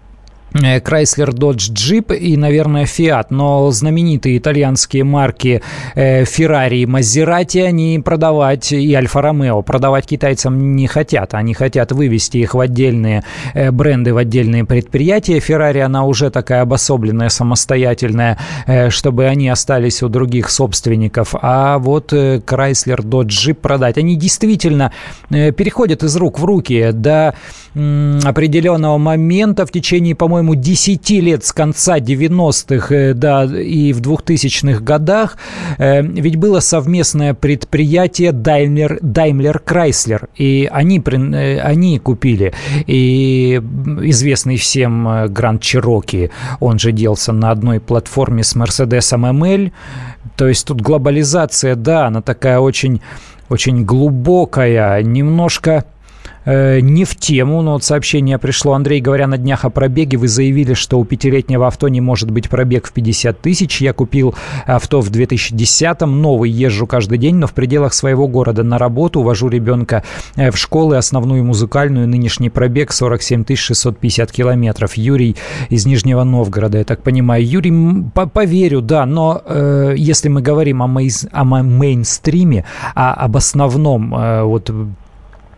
Chrysler, 0.54 1.32
Dodge, 1.32 1.72
Jeep 1.72 2.16
и, 2.16 2.38
наверное, 2.38 2.86
Fiat. 2.86 3.28
Но 3.30 3.72
знаменитые 3.72 4.38
итальянские 4.38 5.04
марки 5.04 5.62
э, 5.96 6.24
Ferrari 6.24 6.78
и 6.78 6.86
Maserati 6.86 7.64
они 7.64 8.00
продавать, 8.04 8.72
и 8.72 8.94
Альфа 8.94 9.22
Ромео 9.22 9.62
продавать 9.62 10.06
китайцам 10.06 10.76
не 10.76 10.88
хотят. 10.88 11.34
Они 11.34 11.54
хотят 11.54 11.92
вывести 11.92 12.38
их 12.38 12.54
в 12.54 12.60
отдельные 12.60 13.24
э, 13.54 13.72
бренды, 13.72 14.14
в 14.14 14.18
отдельные 14.18 14.66
предприятия. 14.66 15.40
Ferrari, 15.40 15.80
она 15.80 16.06
уже 16.06 16.30
такая 16.30 16.62
обособленная, 16.62 17.30
самостоятельная, 17.30 18.38
чтобы 18.90 19.26
они 19.26 19.50
остались 19.50 20.04
у 20.04 20.10
других 20.10 20.50
собственников. 20.50 21.34
А 21.42 21.78
вот 21.80 22.14
Chrysler, 22.14 23.02
Dodge, 23.02 23.28
Jeep 23.28 23.56
продать. 23.56 23.98
Они 23.98 24.16
действительно 24.16 24.92
переходят 25.30 26.04
из 26.04 26.16
рук 26.16 26.40
в 26.40 26.46
руки 26.46 26.92
до 26.94 27.34
определенного 27.74 28.98
момента 28.98 29.66
в 29.66 29.72
течение, 29.72 30.16
по-моему, 30.16 30.43
10 30.56 31.10
лет 31.12 31.46
с 31.46 31.54
конца 31.54 32.00
90-х 32.00 32.94
э, 32.94 33.14
да, 33.14 33.46
и 33.46 33.94
в 33.94 34.02
2000-х 34.02 34.82
годах. 34.82 35.38
Э, 35.78 36.02
ведь 36.02 36.36
было 36.36 36.60
совместное 36.60 37.34
предприятие 37.34 38.32
Daimler, 38.32 39.00
Daimler 39.02 39.62
Chrysler, 39.66 40.28
и 40.36 40.70
они, 40.72 41.00
э, 41.00 41.60
они 41.60 42.00
купили. 42.00 42.54
И 42.86 43.62
известный 44.02 44.58
всем 44.58 45.08
Grand 45.08 45.60
Cherokee, 45.60 46.30
он 46.60 46.80
же 46.80 46.92
делался 46.92 47.32
на 47.32 47.52
одной 47.52 47.80
платформе 47.80 48.44
с 48.44 48.56
Mercedes 48.56 49.14
ML, 49.18 49.72
то 50.36 50.48
есть 50.48 50.68
тут 50.68 50.82
глобализация, 50.82 51.76
да, 51.76 52.08
она 52.08 52.22
такая 52.22 52.60
очень 52.60 53.02
очень 53.50 53.86
глубокая, 53.86 55.02
немножко 55.04 55.86
Э, 56.46 56.80
не 56.80 57.06
в 57.06 57.16
тему, 57.16 57.62
но 57.62 57.74
вот 57.74 57.84
сообщение 57.84 58.38
пришло. 58.38 58.74
Андрей, 58.74 59.02
говоря 59.02 59.28
на 59.28 59.38
днях 59.38 59.66
о 59.66 59.70
пробеге, 59.70 60.18
вы 60.18 60.28
заявили, 60.28 60.74
что 60.74 61.00
у 61.00 61.06
пятилетнего 61.06 61.68
авто 61.68 61.88
не 61.88 62.02
может 62.02 62.32
быть 62.32 62.50
пробег 62.50 62.88
в 62.88 62.94
50 62.94 63.40
тысяч. 63.40 63.82
Я 63.82 63.94
купил 63.94 64.36
авто 64.66 65.02
в 65.02 65.10
2010-м, 65.10 66.22
новый, 66.22 66.50
езжу 66.50 66.88
каждый 66.88 67.18
день, 67.18 67.36
но 67.36 67.48
в 67.48 67.54
пределах 67.54 67.94
своего 67.94 68.28
города 68.28 68.64
на 68.64 68.78
работу, 68.78 69.22
увожу 69.22 69.50
ребенка 69.50 70.04
э, 70.36 70.52
в 70.52 70.58
школы, 70.58 70.98
основную 70.98 71.44
музыкальную, 71.44 72.08
нынешний 72.08 72.50
пробег 72.50 72.92
47 72.92 73.44
650 73.56 74.32
километров. 74.32 74.96
Юрий 74.96 75.36
из 75.70 75.86
Нижнего 75.86 76.24
Новгорода, 76.24 76.78
я 76.78 76.84
так 76.84 77.02
понимаю. 77.04 77.46
Юрий, 77.46 78.04
по 78.14 78.28
поверю, 78.28 78.82
да, 78.82 79.06
но 79.06 79.42
э, 79.46 79.94
если 79.98 80.30
мы 80.30 80.42
говорим 80.42 80.82
о, 80.82 80.88
мейз, 80.88 81.28
о 81.32 81.44
мейнстриме, 81.44 82.66
а 82.96 83.14
об 83.14 83.38
основном 83.38 84.16
э, 84.16 84.44
вот 84.44 84.72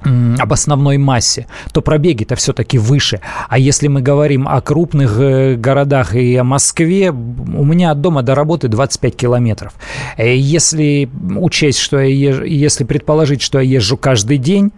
об 0.06 0.54
основной 0.54 0.98
массе, 0.98 1.48
то 1.72 1.82
пробеги-то 1.82 2.36
все-таки 2.36 2.78
выше. 2.78 3.22
А 3.50 3.58
если 3.58 3.88
мы 3.88 4.02
говорим 4.02 4.48
о 4.48 4.62
крупных 4.62 5.20
э, 5.20 5.56
городах 5.56 6.16
и 6.16 6.36
о 6.36 6.44
Москве, 6.44 7.12
у 7.12 7.66
меня 7.66 7.92
от 7.92 8.02
дома 8.02 8.22
до 8.22 8.36
работы 8.36 8.68
25 8.68 9.16
километров. 9.16 9.74
Э, 10.18 10.36
если 10.36 11.10
учесть, 11.38 11.80
что 11.80 12.00
я 12.00 12.08
езжу, 12.08 12.44
если 12.44 12.84
предположить, 12.84 13.42
что 13.42 13.60
я 13.60 13.78
езжу 13.78 13.98
каждый 13.98 14.38
день, 14.38 14.72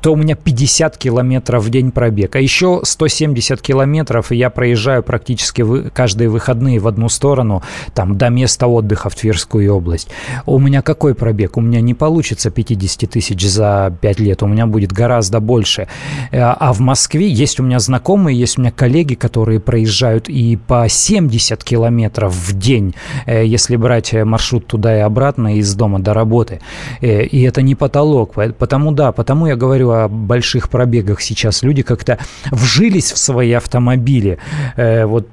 то 0.00 0.12
у 0.12 0.16
меня 0.16 0.34
50 0.34 0.96
километров 0.96 1.64
в 1.64 1.70
день 1.70 1.90
пробег. 1.90 2.36
А 2.36 2.40
еще 2.40 2.80
170 2.82 3.60
километров, 3.60 4.32
я 4.32 4.50
проезжаю 4.50 5.02
практически 5.02 5.64
каждые 5.90 6.28
выходные 6.28 6.78
в 6.78 6.86
одну 6.86 7.08
сторону, 7.08 7.62
там, 7.94 8.16
до 8.16 8.28
места 8.28 8.66
отдыха 8.66 9.10
в 9.10 9.14
Тверскую 9.14 9.74
область. 9.74 10.08
У 10.44 10.58
меня 10.58 10.82
какой 10.82 11.14
пробег? 11.14 11.56
У 11.56 11.60
меня 11.60 11.80
не 11.80 11.94
получится 11.94 12.50
50 12.50 13.10
тысяч 13.10 13.48
за 13.48 13.96
5 14.00 14.20
лет, 14.20 14.42
у 14.42 14.46
меня 14.46 14.66
будет 14.66 14.92
гораздо 14.92 15.40
больше. 15.40 15.88
Э, 16.30 16.40
а 16.40 16.72
в 16.72 16.80
Москве 16.80 17.28
есть 17.28 17.60
у 17.60 17.62
меня 17.62 17.78
знакомые, 17.78 18.38
есть 18.38 18.58
у 18.58 18.60
меня 18.60 18.70
коллеги, 18.70 19.14
которые 19.14 19.60
проезжают 19.60 20.28
и 20.28 20.56
по 20.56 20.88
70 20.88 21.64
километров 21.64 22.34
в 22.34 22.58
день, 22.58 22.94
э, 23.26 23.44
если 23.44 23.76
брать 23.76 24.12
маршрут 24.12 24.66
туда 24.66 24.96
и 24.96 25.00
обратно, 25.00 25.56
из 25.56 25.74
дома 25.74 25.98
до 25.98 26.14
работы. 26.14 26.60
Э, 27.00 27.24
и 27.24 27.42
это 27.42 27.62
не 27.62 27.74
потолок. 27.74 28.34
Потому 28.58 28.92
да, 28.92 29.12
потому 29.12 29.46
я 29.46 29.56
говорю 29.56 29.85
о 29.90 30.08
больших 30.08 30.68
пробегах 30.68 31.20
сейчас. 31.20 31.62
Люди 31.62 31.82
как-то 31.82 32.18
вжились 32.50 33.12
в 33.12 33.18
свои 33.18 33.52
автомобили. 33.52 34.38
Э, 34.76 35.06
вот 35.06 35.28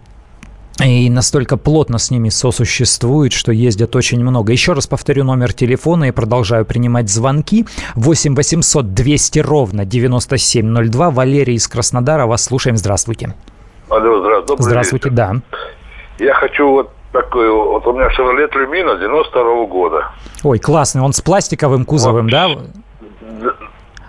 и 0.83 1.07
настолько 1.09 1.55
плотно 1.55 1.99
с 1.99 2.09
ними 2.09 2.29
сосуществуют, 2.29 3.31
что 3.31 3.51
ездят 3.51 3.95
очень 3.95 4.21
много. 4.23 4.51
Еще 4.51 4.73
раз 4.73 4.87
повторю 4.87 5.23
номер 5.23 5.53
телефона 5.53 6.05
и 6.05 6.11
продолжаю 6.11 6.65
принимать 6.65 7.09
звонки. 7.09 7.65
8 7.95 8.35
800 8.35 8.93
200 8.93 9.39
ровно 9.39 9.85
9702. 9.85 11.11
Валерий 11.11 11.55
из 11.55 11.67
Краснодара. 11.67 12.25
Вас 12.25 12.45
слушаем. 12.45 12.77
Здравствуйте. 12.77 13.35
Алло, 13.89 14.19
здравствуйте. 14.21 14.63
Здравствуйте, 14.63 15.09
вечер. 15.09 15.15
да. 15.15 15.35
Я 16.17 16.33
хочу 16.33 16.67
вот 16.67 16.91
такой, 17.11 17.51
вот 17.51 17.85
у 17.85 17.93
меня 17.93 18.07
Chevrolet 18.07 18.49
Lumina 18.51 18.99
92 18.99 19.41
-го 19.41 19.67
года. 19.67 20.11
Ой, 20.43 20.57
классный. 20.57 21.01
Он 21.01 21.13
с 21.13 21.21
пластиковым 21.21 21.85
кузовом, 21.85 22.23
вот. 22.23 22.31
да? 22.31 22.47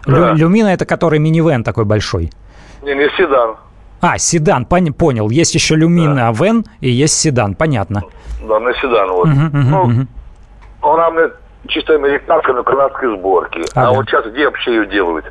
Да. 0.07 0.33
Люмина 0.35 0.69
это 0.69 0.87
который 0.87 1.19
минивэн 1.19 1.65
такой 1.65 1.85
большой. 1.85 2.31
Не, 2.83 2.95
не 2.95 3.09
седан. 3.17 3.57
А, 4.01 4.19
седан, 4.19 4.67
пон- 4.69 4.93
понял. 4.93 5.31
Есть 5.31 5.55
еще 5.55 5.77
люмина 5.77 6.15
да. 6.15 6.33
вен 6.33 6.65
и 6.81 6.91
есть 6.91 7.15
седан, 7.15 7.55
понятно. 7.55 8.03
Да, 8.47 8.61
на 8.61 8.75
седан 8.75 9.11
вот. 9.11 9.29
Угу, 9.29 9.47
угу, 9.47 9.57
ну, 9.57 9.83
угу. 9.83 10.07
Она 10.95 11.11
мне 11.11 11.29
чисто 11.69 11.95
американская, 11.95 12.55
но 12.55 12.63
канадской 12.63 13.17
сборки. 13.17 13.63
Ага. 13.75 13.89
А 13.89 13.93
вот 13.93 14.07
сейчас 14.07 14.27
где 14.27 14.45
вообще 14.47 14.75
ее 14.75 14.87
делают? 14.87 15.25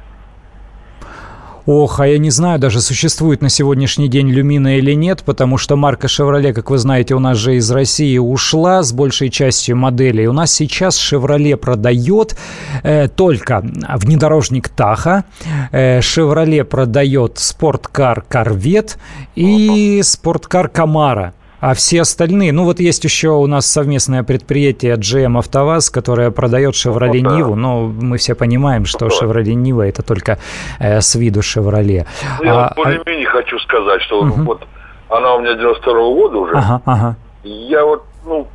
Ох, 1.65 2.01
а 2.01 2.07
я 2.07 2.17
не 2.17 2.29
знаю, 2.29 2.59
даже 2.59 2.81
существует 2.81 3.41
на 3.41 3.47
сегодняшний 3.47 4.09
день 4.09 4.29
люмина 4.29 4.77
или 4.77 4.91
нет, 4.91 5.23
потому 5.23 5.57
что 5.57 5.77
марка 5.77 6.07
Chevrolet, 6.07 6.51
как 6.51 6.69
вы 6.69 6.77
знаете, 6.77 7.15
у 7.15 7.19
нас 7.19 7.37
же 7.37 7.55
из 7.55 7.71
России 7.71 8.17
ушла 8.17 8.83
с 8.83 8.91
большей 8.91 9.29
частью 9.29 9.77
моделей. 9.77 10.27
У 10.27 10.33
нас 10.33 10.51
сейчас 10.51 10.99
Chevrolet 10.99 11.55
продает 11.55 12.35
э, 12.83 13.07
только 13.07 13.63
внедорожник 13.95 14.67
Таха, 14.67 15.23
э, 15.71 15.99
Chevrolet 15.99 16.65
продает 16.65 17.39
спорткар 17.39 18.25
Corvette 18.29 18.97
и 19.35 20.01
спорткар 20.03 20.67
Camaro. 20.67 21.31
А 21.63 21.75
все 21.75 22.01
остальные, 22.01 22.51
ну 22.51 22.65
вот 22.65 22.81
есть 22.81 23.05
еще 23.05 23.29
у 23.29 23.47
нас 23.47 23.65
совместное 23.65 24.23
предприятие 24.23 24.95
GM 24.95 25.37
АвтоВАЗ, 25.37 25.91
которое 25.91 26.29
продает 26.29 26.73
Chevrolet 26.73 27.21
ну, 27.21 27.37
Ниву, 27.37 27.55
но 27.55 27.85
мы 27.85 28.17
все 28.17 28.35
понимаем, 28.35 28.83
что 28.83 29.07
Chevrolet 29.07 29.53
Нива 29.53 29.87
это 29.87 30.03
только 30.03 30.39
э, 30.79 30.99
с 30.99 31.15
виду 31.15 31.39
Chevrolet. 31.39 32.05
Ну, 32.39 32.43
я 32.43 32.65
а, 32.65 32.73
более-менее 32.75 33.29
а... 33.29 33.31
хочу 33.31 33.57
сказать, 33.59 34.01
что 34.01 34.23
угу. 34.23 34.41
вот 34.41 34.67
она 35.07 35.35
у 35.35 35.39
меня 35.39 35.53
92 35.53 35.93
-го 35.93 36.13
года 36.15 36.37
уже. 36.39 36.53
Ага, 36.53 36.81
ага. 36.83 37.15
Я 37.43 37.85
вот, 37.85 38.03
ну, 38.25 38.45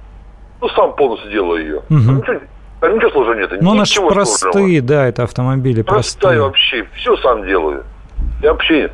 ну, 0.61 0.69
сам 0.77 0.95
полностью 0.95 1.31
делаю 1.31 1.65
ее. 1.65 1.77
Угу. 1.89 2.13
Ничего, 2.13 2.41
там 2.81 2.95
ничего 2.95 3.11
сложного 3.13 3.39
нет. 3.39 3.63
Ну, 3.63 3.85
же 3.87 4.03
простые, 4.03 4.53
сложного. 4.53 4.83
да, 4.83 5.07
это 5.07 5.23
автомобили 5.23 5.81
простые. 5.81 6.21
Простая 6.21 6.43
вообще, 6.43 6.87
все 6.95 7.17
сам 7.17 7.47
делаю. 7.47 7.85
Я 8.43 8.53
вообще 8.53 8.91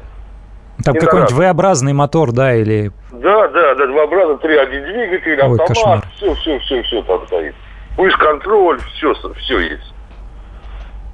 там 0.83 0.94
какой-нибудь 0.94 1.33
V-образный 1.33 1.92
мотор, 1.92 2.33
да, 2.33 2.55
или... 2.55 2.92
Да, 3.20 3.48
да, 3.48 3.74
да, 3.74 3.87
V-образный, 3.87 4.37
3.1 4.37 4.92
двигатель, 4.92 5.40
Ой, 5.40 5.53
автомат, 5.53 5.68
кошмар. 5.68 6.03
все, 6.16 6.35
все, 6.35 6.59
все, 6.61 6.83
все 6.83 7.03
там 7.03 7.27
стоит. 7.27 7.55
Пусть 7.96 8.16
контроль, 8.16 8.81
все, 8.94 9.14
все 9.14 9.59
есть. 9.61 9.94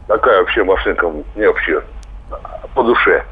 Такая 0.08 0.40
вообще 0.40 0.64
машинка 0.64 1.08
мне 1.36 1.46
вообще 1.46 1.82
по 2.74 2.82
душе. 2.82 3.24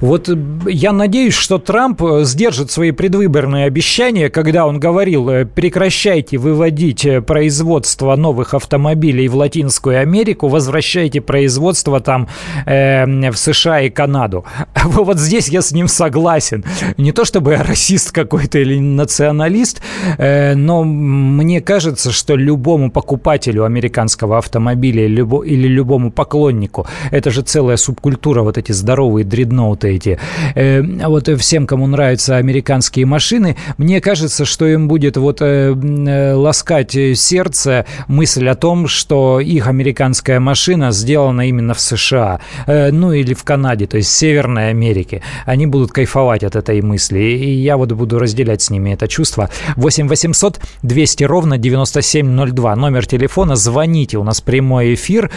Вот 0.00 0.28
э, 0.28 0.36
я 0.66 0.92
надеюсь, 0.92 1.34
что 1.34 1.58
Трамп 1.58 2.02
э, 2.02 2.24
сдержит 2.24 2.70
свои 2.70 2.90
предвыборные 2.90 3.66
обещания, 3.66 4.28
когда 4.30 4.66
он 4.66 4.80
говорил, 4.80 5.28
э, 5.28 5.44
прекращайте 5.44 6.38
выводить 6.38 7.06
производство 7.26 8.14
новых 8.16 8.54
автомобилей 8.54 9.28
в 9.28 9.36
Латинскую 9.36 10.00
Америку, 10.00 10.48
возвращайте 10.48 11.20
производство 11.20 12.00
там 12.00 12.28
э, 12.66 13.30
в 13.30 13.36
США 13.36 13.82
и 13.82 13.90
Канаду. 13.90 14.44
Вот 14.84 15.18
здесь 15.18 15.48
я 15.48 15.62
с 15.62 15.72
ним 15.72 15.88
согласен. 15.88 16.64
Не 16.96 17.12
то 17.12 17.24
чтобы 17.24 17.52
я 17.52 17.62
расист 17.62 18.12
какой-то 18.12 18.58
или 18.58 18.78
националист, 18.78 19.82
э, 20.18 20.54
но 20.54 20.84
мне 20.84 21.60
кажется, 21.60 22.12
что 22.12 22.36
любому 22.36 22.90
покупателю 22.90 23.64
американского 23.64 24.38
автомобиля 24.38 25.06
или 25.06 25.68
любому 25.68 26.10
поклоннику, 26.10 26.86
это 27.10 27.30
же 27.30 27.42
целая 27.42 27.76
субкультура, 27.76 28.42
вот 28.42 28.58
эти 28.58 28.72
здоровые 28.72 29.24
дредноуты, 29.24 29.51
дредноуты 29.52 29.96
эти. 29.96 30.18
Э, 30.54 30.82
вот 30.82 31.28
всем, 31.38 31.66
кому 31.66 31.86
нравятся 31.86 32.36
американские 32.36 33.06
машины, 33.06 33.56
мне 33.78 34.00
кажется, 34.00 34.44
что 34.44 34.66
им 34.66 34.88
будет 34.88 35.16
вот 35.16 35.42
э, 35.42 35.74
э, 35.74 36.34
ласкать 36.34 36.92
сердце 36.92 37.84
мысль 38.08 38.48
о 38.48 38.54
том, 38.54 38.88
что 38.88 39.40
их 39.40 39.66
американская 39.66 40.40
машина 40.40 40.92
сделана 40.92 41.48
именно 41.48 41.74
в 41.74 41.80
США, 41.80 42.40
ну 42.66 43.12
или 43.12 43.34
в 43.34 43.44
Канаде, 43.44 43.86
то 43.86 43.96
есть 43.96 44.10
в 44.10 44.12
Северной 44.12 44.70
Америке. 44.70 45.22
Они 45.46 45.66
будут 45.66 45.92
кайфовать 45.92 46.44
от 46.44 46.56
этой 46.56 46.80
мысли, 46.82 47.18
и 47.18 47.50
я 47.50 47.76
вот 47.76 47.92
буду 47.92 48.18
разделять 48.18 48.62
с 48.62 48.70
ними 48.70 48.90
это 48.90 49.08
чувство. 49.08 49.50
8 49.76 50.08
800 50.08 50.60
200 50.82 51.24
ровно 51.24 51.58
9702, 51.58 52.76
номер 52.76 53.06
телефона, 53.06 53.56
звоните, 53.56 54.18
у 54.18 54.24
нас 54.24 54.40
прямой 54.40 54.94
эфир. 54.94 55.30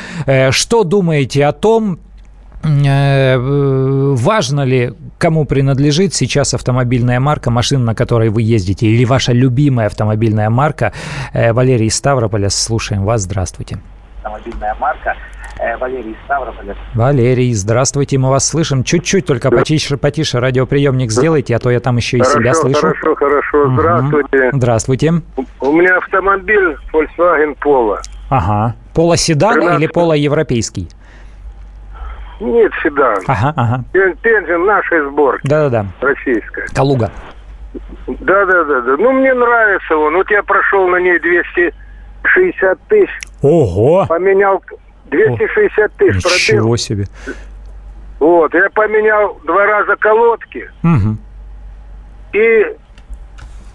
Что 0.51 0.83
думаете 0.83 1.45
о 1.45 1.51
том, 1.51 1.99
Э, 2.14 2.14
важно 4.15 4.61
ли, 4.65 4.93
кому 5.17 5.45
принадлежит 5.45 6.13
сейчас 6.13 6.53
автомобильная 6.53 7.19
марка, 7.19 7.51
машина, 7.51 7.85
на 7.85 7.95
которой 7.95 8.29
вы 8.29 8.41
ездите, 8.41 8.87
или 8.87 9.05
ваша 9.05 9.33
любимая 9.33 9.87
автомобильная 9.87 10.49
марка? 10.49 10.91
Э, 11.33 11.53
Валерий 11.53 11.87
из 11.87 11.95
Ставрополя, 11.95 12.49
слушаем 12.49 13.03
вас. 13.03 13.21
Здравствуйте. 13.21 13.77
Автомобильная 14.23 14.75
марка. 14.79 15.15
Э, 15.59 15.77
Валерий 15.77 16.11
из 16.11 16.17
Ставрополя. 16.25 16.75
Валерий, 16.95 17.53
здравствуйте, 17.53 18.17
мы 18.17 18.29
вас 18.29 18.47
слышим. 18.47 18.83
Чуть-чуть 18.83 19.25
только 19.25 19.51
потише, 19.51 19.97
потише 19.97 20.39
радиоприемник 20.39 21.11
сделайте, 21.11 21.55
а 21.55 21.59
то 21.59 21.69
я 21.69 21.79
там 21.79 21.97
еще 21.97 22.17
и 22.17 22.21
хорошо, 22.21 22.39
себя 22.39 22.53
слышу. 22.53 22.81
Хорошо, 22.81 23.15
хорошо. 23.15 23.71
Здравствуйте. 23.73 24.47
Угу. 24.49 24.57
Здравствуйте. 24.57 25.13
У 25.61 25.71
меня 25.71 25.97
автомобиль 25.97 26.75
Volkswagen 26.91 27.55
Polo. 27.63 27.97
Ага. 28.29 28.75
Поло 28.93 29.17
седан 29.17 29.53
13... 29.53 29.79
или 29.79 29.87
поло 29.87 30.13
европейский? 30.13 30.89
Нет, 32.39 32.71
седан. 32.83 33.17
Ага, 33.27 33.53
ага. 33.55 33.83
Бензин 33.93 34.65
нашей 34.65 35.01
сборки. 35.09 35.47
Да-да-да. 35.47 35.85
Российская. 36.01 36.67
Калуга. 36.73 37.11
Да-да-да. 38.07 38.81
да. 38.81 38.97
Ну, 38.97 39.11
мне 39.13 39.33
нравится 39.33 39.95
он. 39.97 40.15
Вот 40.15 40.29
я 40.29 40.43
прошел 40.43 40.87
на 40.87 40.97
ней 40.97 41.19
260 41.19 42.79
тысяч. 42.87 43.09
Ого! 43.41 44.05
Поменял 44.07 44.61
260 45.05 45.91
тысяч 45.93 46.23
пробил. 46.23 46.65
Ничего 46.65 46.77
себе. 46.77 47.05
Вот, 48.19 48.53
я 48.53 48.69
поменял 48.69 49.39
два 49.43 49.65
раза 49.65 49.95
колодки. 49.97 50.69
Угу. 50.83 51.17
И 52.33 52.75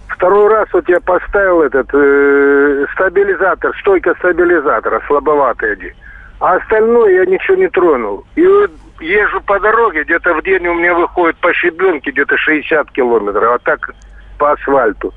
второй 0.09 0.49
раз 0.49 0.69
вот 0.73 0.89
я 0.89 1.01
поставил 1.01 1.63
этот 1.63 1.89
э, 1.93 2.87
стабилизатор, 2.95 3.77
стойка 3.81 4.15
стабилизатора, 4.19 5.03
слабоватый 5.07 5.73
один. 5.73 5.93
А 6.41 6.57
остальное 6.57 7.13
я 7.13 7.27
ничего 7.27 7.57
не 7.57 7.69
тронул. 7.69 8.25
И 8.35 8.47
вот 8.47 8.71
езжу 9.01 9.41
по 9.43 9.61
дороге, 9.61 10.05
где-то 10.05 10.35
в 10.35 10.43
день 10.43 10.67
у 10.67 10.75
меня 10.75 10.95
выходит 10.95 11.37
по 11.37 11.53
щебенке 11.53 12.11
где-то 12.11 12.37
60 12.39 12.91
километров, 12.93 13.55
а 13.55 13.59
так 13.59 13.91
по 14.39 14.53
асфальту. 14.53 15.13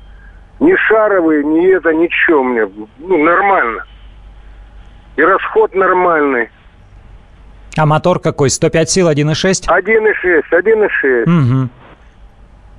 Ни 0.60 0.76
шаровые, 0.76 1.42
ни 1.42 1.74
это, 1.74 1.94
ничего 1.94 2.42
мне. 2.44 2.68
Ну, 2.98 3.24
нормально. 3.24 3.84
И 5.16 5.22
расход 5.22 5.74
нормальный. 5.74 6.50
А 7.76 7.86
мотор 7.86 8.20
какой? 8.20 8.50
105 8.50 8.90
сил, 8.90 9.10
1,6? 9.10 9.66
1,6, 9.66 10.42
1,6. 10.52 11.22
Угу. 11.22 11.68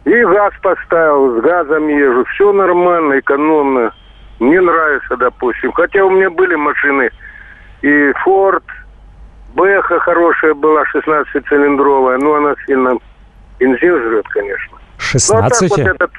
И 0.05 0.23
газ 0.23 0.53
поставил, 0.61 1.39
с 1.39 1.41
газом 1.41 1.87
езжу. 1.87 2.23
Все 2.25 2.53
нормально, 2.53 3.19
экономно. 3.19 3.91
Мне 4.39 4.61
нравится, 4.61 5.17
допустим. 5.17 5.71
Хотя 5.71 6.05
у 6.05 6.11
меня 6.11 6.29
были 6.29 6.55
машины 6.55 7.09
и 7.85 8.13
Форд, 8.23 8.63
Бэха 9.53 9.99
хорошая 9.99 10.55
была, 10.55 10.83
16-цилиндровая, 10.95 12.17
но 12.17 12.33
она 12.33 12.55
сильно 12.65 12.97
бензин 13.59 13.95
жрет, 14.01 14.27
конечно. 14.29 14.77
16? 14.97 15.61
Ну, 15.61 15.67
а 15.67 15.77
вот 15.77 15.95
этот... 15.95 16.11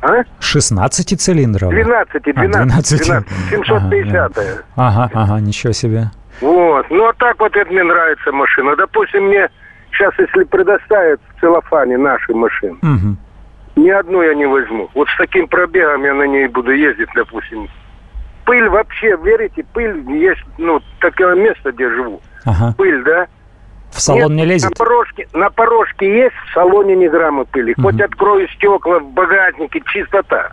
А? 0.00 0.24
16 0.40 1.20
цилиндров? 1.20 1.70
12, 1.70 2.22
12, 2.22 2.56
а, 2.56 2.64
12. 2.64 3.06
12 3.06 3.28
750 3.50 4.38
ага, 4.38 4.64
ага, 4.76 5.10
ага, 5.12 5.40
ничего 5.40 5.72
себе. 5.72 6.10
Вот, 6.40 6.86
ну 6.90 7.06
а 7.06 7.12
так 7.14 7.38
вот 7.38 7.54
это 7.54 7.70
мне 7.70 7.82
нравится 7.82 8.32
машина. 8.32 8.76
Допустим, 8.76 9.24
мне 9.24 9.48
сейчас, 9.92 10.14
если 10.18 10.44
предоставят 10.44 11.20
в 11.36 11.40
целлофане 11.40 11.98
наши 11.98 12.34
машины, 12.34 12.78
угу. 12.82 13.16
ни 13.76 13.90
одну 13.90 14.22
я 14.22 14.34
не 14.34 14.46
возьму. 14.46 14.88
Вот 14.94 15.08
с 15.08 15.16
таким 15.18 15.48
пробегом 15.48 16.02
я 16.04 16.14
на 16.14 16.26
ней 16.26 16.46
буду 16.46 16.72
ездить, 16.72 17.08
допустим, 17.14 17.68
пыль 18.46 18.68
вообще, 18.68 19.16
верите, 19.22 19.64
пыль 19.74 20.02
есть, 20.10 20.40
ну, 20.56 20.80
такое 21.00 21.34
место, 21.34 21.72
где 21.72 21.90
живу. 21.90 22.22
Ага. 22.44 22.74
Пыль, 22.78 23.02
да? 23.04 23.26
В 23.90 24.00
салон 24.00 24.36
Нет, 24.36 24.46
не 24.46 24.52
лезет? 24.52 24.70
На 24.70 24.76
порожке, 24.76 25.28
на 25.32 25.50
порожке 25.50 26.24
есть, 26.24 26.34
в 26.48 26.54
салоне 26.54 26.96
ни 26.96 27.08
грамма 27.08 27.44
пыли. 27.44 27.74
Угу. 27.76 27.82
Хоть 27.82 28.00
открою 28.00 28.48
стекла 28.48 29.00
в 29.00 29.10
багажнике, 29.12 29.82
чистота. 29.86 30.52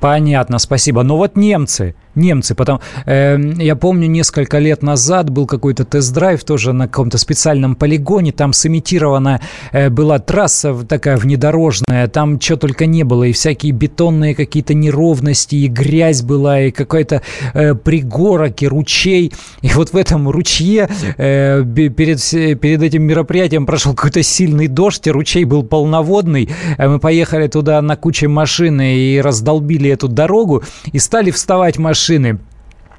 Понятно, 0.00 0.58
спасибо. 0.58 1.04
Но 1.04 1.16
вот 1.16 1.36
немцы, 1.36 1.94
немцы. 2.14 2.54
Потом, 2.54 2.80
э, 3.06 3.38
я 3.58 3.76
помню, 3.76 4.08
несколько 4.08 4.58
лет 4.58 4.82
назад 4.82 5.30
был 5.30 5.46
какой-то 5.46 5.84
тест-драйв 5.84 6.44
тоже 6.44 6.72
на 6.72 6.88
каком-то 6.88 7.18
специальном 7.18 7.74
полигоне. 7.74 8.32
Там 8.32 8.52
сымитирована 8.52 9.40
э, 9.72 9.88
была 9.90 10.18
трасса 10.18 10.74
такая 10.88 11.16
внедорожная. 11.16 12.08
Там 12.08 12.40
что 12.40 12.56
только 12.56 12.86
не 12.86 13.04
было. 13.04 13.24
И 13.24 13.32
всякие 13.32 13.72
бетонные 13.72 14.34
какие-то 14.34 14.74
неровности, 14.74 15.54
и 15.56 15.68
грязь 15.68 16.22
была, 16.22 16.60
и 16.60 16.70
какой-то 16.70 17.22
э, 17.54 17.74
пригорок, 17.74 18.62
и 18.62 18.68
ручей. 18.68 19.32
И 19.62 19.68
вот 19.68 19.92
в 19.92 19.96
этом 19.96 20.28
ручье 20.28 20.88
э, 21.16 21.64
перед, 21.64 22.60
перед 22.60 22.82
этим 22.82 23.02
мероприятием 23.02 23.66
прошел 23.66 23.94
какой-то 23.94 24.22
сильный 24.22 24.68
дождь, 24.68 25.06
и 25.06 25.10
ручей 25.10 25.44
был 25.44 25.62
полноводный. 25.62 26.48
Э, 26.78 26.88
мы 26.88 26.98
поехали 26.98 27.46
туда 27.46 27.80
на 27.80 27.96
куче 27.96 28.28
машины 28.28 28.96
и 28.96 29.20
раздолбили 29.20 29.90
эту 29.90 30.08
дорогу, 30.08 30.62
и 30.92 30.98
стали 30.98 31.30
вставать 31.30 31.78
машины 31.78 32.01
машины. 32.02 32.38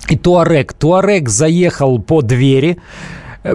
И 0.10 0.18
Туарек. 0.18 0.74
Туарек 0.74 1.30
заехал 1.30 2.00
по 2.00 2.22
двери, 2.22 2.78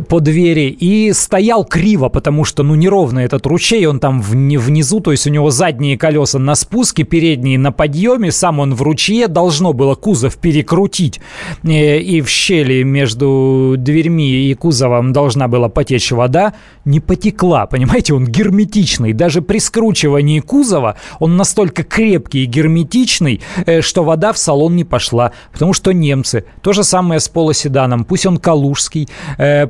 по 0.08 0.20
двери 0.20 0.68
и 0.68 1.12
стоял 1.12 1.64
криво, 1.64 2.08
потому 2.08 2.44
что, 2.44 2.62
ну, 2.62 2.74
неровно 2.74 3.20
этот 3.20 3.46
ручей, 3.46 3.86
он 3.86 4.00
там 4.00 4.20
внизу, 4.20 5.00
то 5.00 5.12
есть 5.12 5.26
у 5.26 5.30
него 5.30 5.50
задние 5.50 5.96
колеса 5.96 6.38
на 6.38 6.54
спуске, 6.54 7.04
передние 7.04 7.58
на 7.58 7.72
подъеме, 7.72 8.30
сам 8.30 8.60
он 8.60 8.74
в 8.74 8.82
ручье, 8.82 9.28
должно 9.28 9.72
было 9.72 9.94
кузов 9.94 10.36
перекрутить, 10.36 11.20
э, 11.62 11.98
и 11.98 12.20
в 12.20 12.28
щели 12.28 12.82
между 12.82 13.74
дверьми 13.78 14.50
и 14.50 14.54
кузовом 14.54 15.12
должна 15.12 15.48
была 15.48 15.68
потечь 15.68 16.12
вода, 16.12 16.52
не 16.84 17.00
потекла, 17.00 17.66
понимаете, 17.66 18.14
он 18.14 18.26
герметичный, 18.26 19.12
даже 19.12 19.40
при 19.40 19.58
скручивании 19.58 20.40
кузова 20.40 20.96
он 21.18 21.36
настолько 21.36 21.82
крепкий 21.82 22.44
и 22.44 22.46
герметичный, 22.46 23.40
э, 23.64 23.80
что 23.80 24.04
вода 24.04 24.32
в 24.32 24.38
салон 24.38 24.76
не 24.76 24.84
пошла, 24.84 25.32
потому 25.52 25.72
что 25.72 25.92
немцы, 25.92 26.44
то 26.62 26.72
же 26.72 26.84
самое 26.84 27.20
с 27.20 27.28
полоседаном, 27.28 28.04
пусть 28.04 28.26
он 28.26 28.36
калужский, 28.36 29.08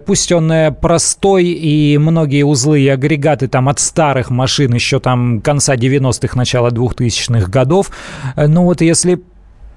пусть 0.08 0.32
он 0.32 0.50
простой, 0.80 1.44
и 1.44 1.98
многие 1.98 2.42
узлы 2.42 2.80
и 2.80 2.88
агрегаты 2.88 3.46
там 3.46 3.68
от 3.68 3.78
старых 3.78 4.30
машин 4.30 4.72
еще 4.72 5.00
там 5.00 5.42
конца 5.42 5.76
90-х, 5.76 6.34
начала 6.34 6.70
2000-х 6.70 7.50
годов, 7.50 7.90
ну 8.34 8.64
вот 8.64 8.80
если 8.80 9.20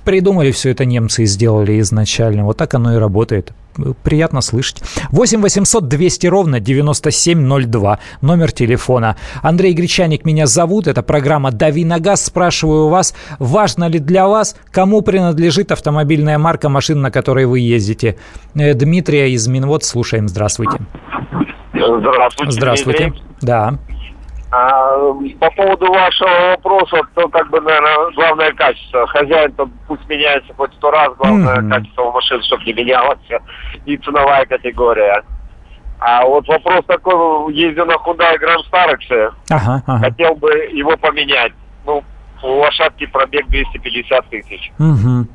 придумали 0.06 0.52
все 0.52 0.70
это 0.70 0.86
немцы 0.86 1.24
и 1.24 1.26
сделали 1.26 1.80
изначально. 1.82 2.46
Вот 2.46 2.58
так 2.58 2.74
оно 2.74 2.96
и 2.96 2.98
работает. 2.98 3.52
Приятно 4.04 4.42
слышать. 4.42 4.82
8 5.10 5.42
800 5.42 5.88
200 5.88 6.28
ровно 6.28 6.60
9702. 6.60 8.00
Номер 8.22 8.52
телефона. 8.52 9.16
Андрей 9.42 9.74
Гречаник 9.74 10.26
меня 10.26 10.46
зовут. 10.46 10.88
Это 10.88 11.04
программа 11.04 11.52
«Дави 11.52 11.86
на 11.86 12.00
газ». 12.00 12.26
Спрашиваю 12.26 12.90
вас, 12.90 13.14
важно 13.40 13.88
ли 13.88 14.00
для 14.00 14.28
вас, 14.28 14.56
кому 14.72 15.02
принадлежит 15.02 15.72
автомобильная 15.72 16.38
марка 16.38 16.70
машин, 16.70 17.02
на 17.02 17.12
которой 17.12 17.46
вы 17.46 17.60
ездите. 17.60 18.18
Э, 18.56 18.74
Дмитрия 18.74 19.32
из 19.32 19.48
Минвод 19.48 19.84
слушаем. 19.84 20.28
Здравствуйте. 20.28 20.78
Здравствуйте. 21.74 22.52
Здравствуйте. 22.52 23.04
Дмитрий. 23.06 23.24
Да. 23.42 23.80
А, 24.52 25.14
по 25.40 25.50
поводу 25.52 25.92
вашего 25.92 26.52
вопроса, 26.52 27.02
то 27.16 27.30
как 27.30 27.50
бы, 27.50 27.62
наверное, 27.62 28.12
главное 28.16 28.52
качество. 28.52 29.08
Хозяин 29.08 29.54
то 29.54 29.70
пусть 29.88 30.08
меняется 30.10 30.54
хоть 30.56 30.74
сто 30.74 30.92
раз, 30.92 31.14
главное 31.18 31.58
mm-hmm. 31.58 31.70
качество 31.70 32.02
у 32.04 32.12
машин, 32.12 32.44
чтобы 32.44 32.64
не 32.66 32.74
менялось. 32.74 33.20
И 33.86 33.98
ценовая 33.98 34.46
категория. 34.46 35.24
А 36.00 36.26
вот 36.26 36.46
вопрос 36.48 36.84
такой, 36.86 37.54
ездил 37.54 37.86
на 37.86 37.94
Hyundai 37.94 38.36
Grand 38.40 38.64
Starex, 38.70 39.34
ага, 39.52 39.84
ага. 39.86 40.00
хотел 40.00 40.36
бы 40.36 40.50
его 40.74 40.98
поменять. 40.98 41.54
Ну, 41.86 42.04
у 42.44 42.48
лошадки 42.48 43.06
пробег 43.06 43.48
250 43.48 44.30
тысяч. 44.30 44.72
Угу 44.80 45.28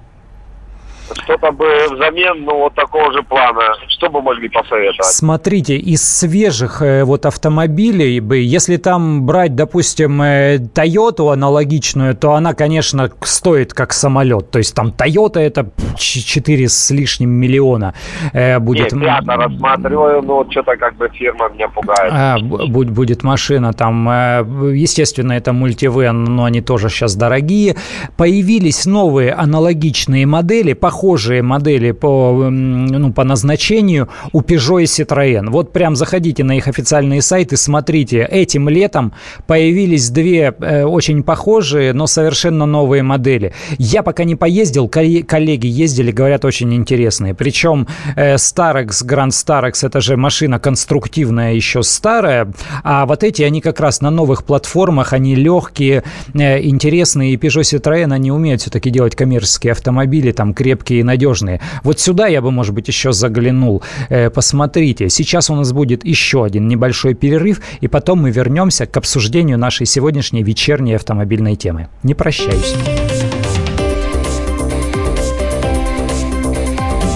что-то 1.14 1.52
бы 1.52 1.66
взамен, 1.90 2.44
ну, 2.44 2.58
вот 2.58 2.74
такого 2.74 3.12
же 3.12 3.22
плана, 3.22 3.62
что 3.88 4.10
бы 4.10 4.22
могли 4.22 4.48
посоветовать? 4.48 5.04
Смотрите, 5.04 5.76
из 5.76 6.02
свежих 6.02 6.82
э, 6.82 7.04
вот 7.04 7.26
автомобилей 7.26 8.20
бы, 8.20 8.38
если 8.38 8.76
там 8.76 9.24
брать, 9.26 9.54
допустим, 9.54 10.20
э, 10.22 10.56
Toyota 10.56 11.32
аналогичную, 11.32 12.14
то 12.16 12.34
она, 12.34 12.54
конечно, 12.54 13.10
стоит 13.22 13.74
как 13.74 13.92
самолет. 13.92 14.50
То 14.50 14.58
есть 14.58 14.74
там 14.74 14.88
Toyota 14.88 15.40
это 15.40 15.70
4 15.96 16.68
с 16.68 16.90
лишним 16.90 17.30
миллиона 17.30 17.94
э, 18.32 18.58
будет. 18.58 18.92
Нет, 18.92 19.22
я 19.26 19.36
рассматриваю, 19.36 20.22
но 20.22 20.46
что-то 20.50 20.76
как 20.76 20.96
бы 20.96 21.08
фирма 21.08 21.48
меня 21.48 21.68
пугает. 21.68 22.12
А, 22.12 22.38
будет, 22.38 22.90
будет 22.90 23.22
машина 23.22 23.72
там, 23.72 24.08
э, 24.08 24.44
естественно, 24.74 25.32
это 25.32 25.52
мультивен, 25.52 26.24
но 26.24 26.44
они 26.44 26.60
тоже 26.60 26.88
сейчас 26.88 27.16
дорогие. 27.16 27.76
Появились 28.16 28.86
новые 28.86 29.32
аналогичные 29.32 30.26
модели, 30.26 30.72
похожие 30.72 30.95
похожие 30.96 31.42
модели 31.42 31.92
по, 31.92 32.48
ну, 32.50 33.12
по 33.12 33.22
назначению 33.22 34.08
у 34.32 34.40
Peugeot 34.40 34.82
и 34.82 34.84
Citroën. 34.84 35.50
Вот 35.50 35.70
прям 35.70 35.94
заходите 35.94 36.42
на 36.42 36.56
их 36.56 36.68
официальные 36.68 37.20
сайты, 37.20 37.58
смотрите. 37.58 38.26
Этим 38.30 38.70
летом 38.70 39.12
появились 39.46 40.08
две 40.08 40.54
э, 40.58 40.84
очень 40.84 41.22
похожие, 41.22 41.92
но 41.92 42.06
совершенно 42.06 42.64
новые 42.64 43.02
модели. 43.02 43.52
Я 43.76 44.02
пока 44.02 44.24
не 44.24 44.36
поездил, 44.36 44.88
коллеги 44.88 45.66
ездили, 45.66 46.12
говорят, 46.12 46.46
очень 46.46 46.72
интересные. 46.72 47.34
Причем 47.34 47.86
э, 48.16 48.36
Starex, 48.36 49.04
Grand 49.04 49.32
Starex, 49.32 49.86
это 49.86 50.00
же 50.00 50.16
машина 50.16 50.58
конструктивная, 50.58 51.52
еще 51.52 51.82
старая, 51.82 52.50
а 52.84 53.04
вот 53.04 53.22
эти, 53.22 53.42
они 53.42 53.60
как 53.60 53.80
раз 53.80 54.00
на 54.00 54.10
новых 54.10 54.44
платформах, 54.44 55.12
они 55.12 55.34
легкие, 55.34 56.04
э, 56.32 56.62
интересные, 56.62 57.34
и 57.34 57.36
Peugeot 57.36 57.64
Citroën, 57.64 58.14
они 58.14 58.32
умеют 58.32 58.62
все-таки 58.62 58.88
делать 58.88 59.14
коммерческие 59.14 59.72
автомобили, 59.72 60.32
там, 60.32 60.54
крепкие 60.54 60.85
и 60.94 61.02
надежные. 61.02 61.60
Вот 61.82 62.00
сюда 62.00 62.26
я 62.26 62.40
бы, 62.42 62.50
может 62.50 62.74
быть, 62.74 62.88
еще 62.88 63.12
заглянул. 63.12 63.82
Э, 64.08 64.30
посмотрите, 64.30 65.08
сейчас 65.08 65.50
у 65.50 65.54
нас 65.54 65.72
будет 65.72 66.04
еще 66.04 66.44
один 66.44 66.68
небольшой 66.68 67.14
перерыв, 67.14 67.60
и 67.80 67.88
потом 67.88 68.22
мы 68.22 68.30
вернемся 68.30 68.86
к 68.86 68.96
обсуждению 68.96 69.58
нашей 69.58 69.86
сегодняшней 69.86 70.42
вечерней 70.42 70.94
автомобильной 70.94 71.56
темы. 71.56 71.88
Не 72.02 72.14
прощаюсь. 72.14 72.74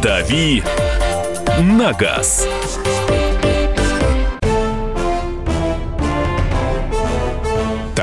«Дави 0.03 0.62
на 1.59 1.93
газ». 1.93 2.49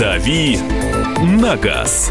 «Дави 0.00 0.58
на 1.22 1.56
газ». 1.56 2.10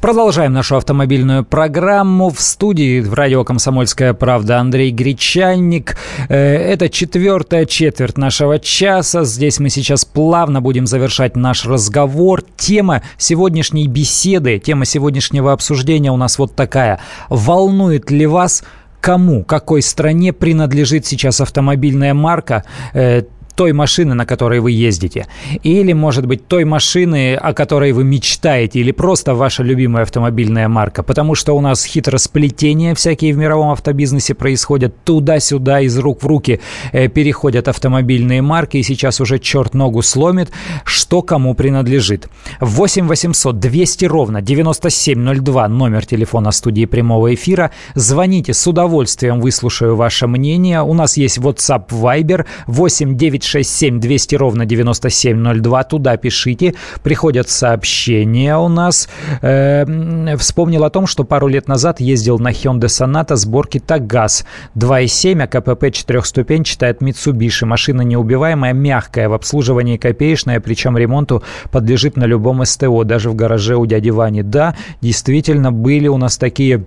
Продолжаем 0.00 0.52
нашу 0.52 0.76
автомобильную 0.76 1.44
программу. 1.44 2.30
В 2.30 2.40
студии 2.40 3.00
в 3.00 3.14
радио 3.14 3.44
«Комсомольская 3.44 4.14
правда» 4.14 4.58
Андрей 4.58 4.90
Гречанник. 4.90 5.96
Э, 6.28 6.34
это 6.34 6.88
четвертая 6.88 7.66
четверть 7.66 8.18
нашего 8.18 8.58
часа. 8.58 9.22
Здесь 9.22 9.60
мы 9.60 9.70
сейчас 9.70 10.04
плавно 10.04 10.60
будем 10.60 10.88
завершать 10.88 11.36
наш 11.36 11.66
разговор. 11.66 12.42
Тема 12.56 13.02
сегодняшней 13.16 13.86
беседы, 13.86 14.58
тема 14.58 14.86
сегодняшнего 14.86 15.52
обсуждения 15.52 16.10
у 16.10 16.16
нас 16.16 16.36
вот 16.36 16.56
такая. 16.56 16.98
Волнует 17.28 18.10
ли 18.10 18.26
вас 18.26 18.64
кому, 19.00 19.44
какой 19.44 19.82
стране 19.82 20.32
принадлежит 20.32 21.06
сейчас 21.06 21.40
автомобильная 21.40 22.14
марка, 22.14 22.64
э, 22.92 23.22
той 23.58 23.72
машины, 23.72 24.14
на 24.14 24.24
которой 24.24 24.60
вы 24.60 24.70
ездите. 24.70 25.26
Или, 25.64 25.92
может 25.92 26.26
быть, 26.26 26.46
той 26.46 26.64
машины, 26.64 27.34
о 27.34 27.52
которой 27.52 27.90
вы 27.90 28.04
мечтаете, 28.04 28.78
или 28.78 28.92
просто 28.92 29.34
ваша 29.34 29.64
любимая 29.64 30.04
автомобильная 30.04 30.68
марка. 30.68 31.02
Потому 31.02 31.34
что 31.34 31.56
у 31.56 31.60
нас 31.60 31.84
хитросплетения 31.84 32.94
всякие 32.94 33.34
в 33.34 33.36
мировом 33.36 33.70
автобизнесе 33.70 34.34
происходят. 34.34 34.94
Туда-сюда, 35.02 35.80
из 35.80 35.98
рук 35.98 36.22
в 36.22 36.26
руки 36.28 36.60
э, 36.92 37.08
переходят 37.08 37.66
автомобильные 37.66 38.42
марки. 38.42 38.76
И 38.76 38.84
сейчас 38.84 39.20
уже 39.20 39.40
черт 39.40 39.74
ногу 39.74 40.02
сломит, 40.02 40.52
что 40.84 41.22
кому 41.22 41.54
принадлежит. 41.54 42.28
8 42.60 43.08
800 43.08 43.58
200 43.58 44.04
ровно 44.04 44.40
9702 44.40 45.66
номер 45.66 46.06
телефона 46.06 46.52
студии 46.52 46.84
прямого 46.84 47.34
эфира. 47.34 47.72
Звоните, 47.96 48.54
с 48.54 48.64
удовольствием 48.68 49.40
выслушаю 49.40 49.96
ваше 49.96 50.28
мнение. 50.28 50.80
У 50.82 50.94
нас 50.94 51.16
есть 51.16 51.38
WhatsApp 51.38 51.88
Viber 51.88 52.46
8 52.68 53.16
9 53.16 53.47
967 53.48 54.00
200 54.00 54.34
ровно 54.36 54.66
9702. 54.66 55.84
Туда 55.84 56.16
пишите. 56.16 56.74
Приходят 57.02 57.48
сообщения 57.48 58.56
у 58.56 58.68
нас. 58.68 59.08
Э, 59.40 60.36
вспомнил 60.36 60.84
о 60.84 60.90
том, 60.90 61.06
что 61.06 61.24
пару 61.24 61.48
лет 61.48 61.68
назад 61.68 62.00
ездил 62.00 62.38
на 62.38 62.50
Hyundai 62.50 62.88
Sonata 62.88 63.36
сборки 63.36 63.78
Тагаз 63.78 64.44
2.7, 64.76 65.42
а 65.42 65.46
КПП 65.46 65.90
4 65.92 66.64
читает 66.64 67.02
Mitsubishi. 67.02 67.64
Машина 67.64 68.02
неубиваемая, 68.02 68.72
мягкая, 68.72 69.28
в 69.28 69.32
обслуживании 69.32 69.96
копеечная, 69.96 70.60
причем 70.60 70.96
ремонту 70.98 71.42
подлежит 71.70 72.16
на 72.16 72.24
любом 72.24 72.64
СТО, 72.64 73.04
даже 73.04 73.30
в 73.30 73.34
гараже 73.34 73.76
у 73.76 73.86
дяди 73.86 74.10
Вани. 74.10 74.42
Да, 74.42 74.74
действительно, 75.00 75.72
были 75.72 76.08
у 76.08 76.16
нас 76.16 76.36
такие 76.36 76.84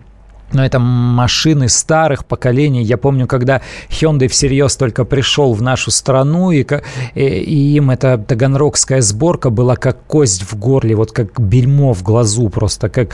но 0.54 0.66
это 0.66 0.80
машины 0.80 1.70
старых 1.70 2.26
поколений. 2.26 2.84
Я 2.84 2.98
помню, 2.98 3.28
когда 3.28 3.62
Hyundai 3.90 4.28
всерьез 4.28 4.76
только 4.76 5.06
пришел 5.06 5.54
в 5.54 5.62
нашу 5.62 5.92
страну, 5.92 6.52
и, 6.52 6.66
и 7.16 7.76
им 7.76 7.92
эта 7.92 8.18
таганрогская 8.18 9.02
сборка 9.02 9.50
была 9.50 9.76
как 9.76 10.04
кость 10.06 10.44
в 10.44 10.58
горле, 10.58 10.96
вот 10.96 11.12
как 11.12 11.40
бельмо 11.40 11.94
в 11.94 12.04
глазу 12.04 12.50
просто, 12.50 12.90
как 12.90 13.10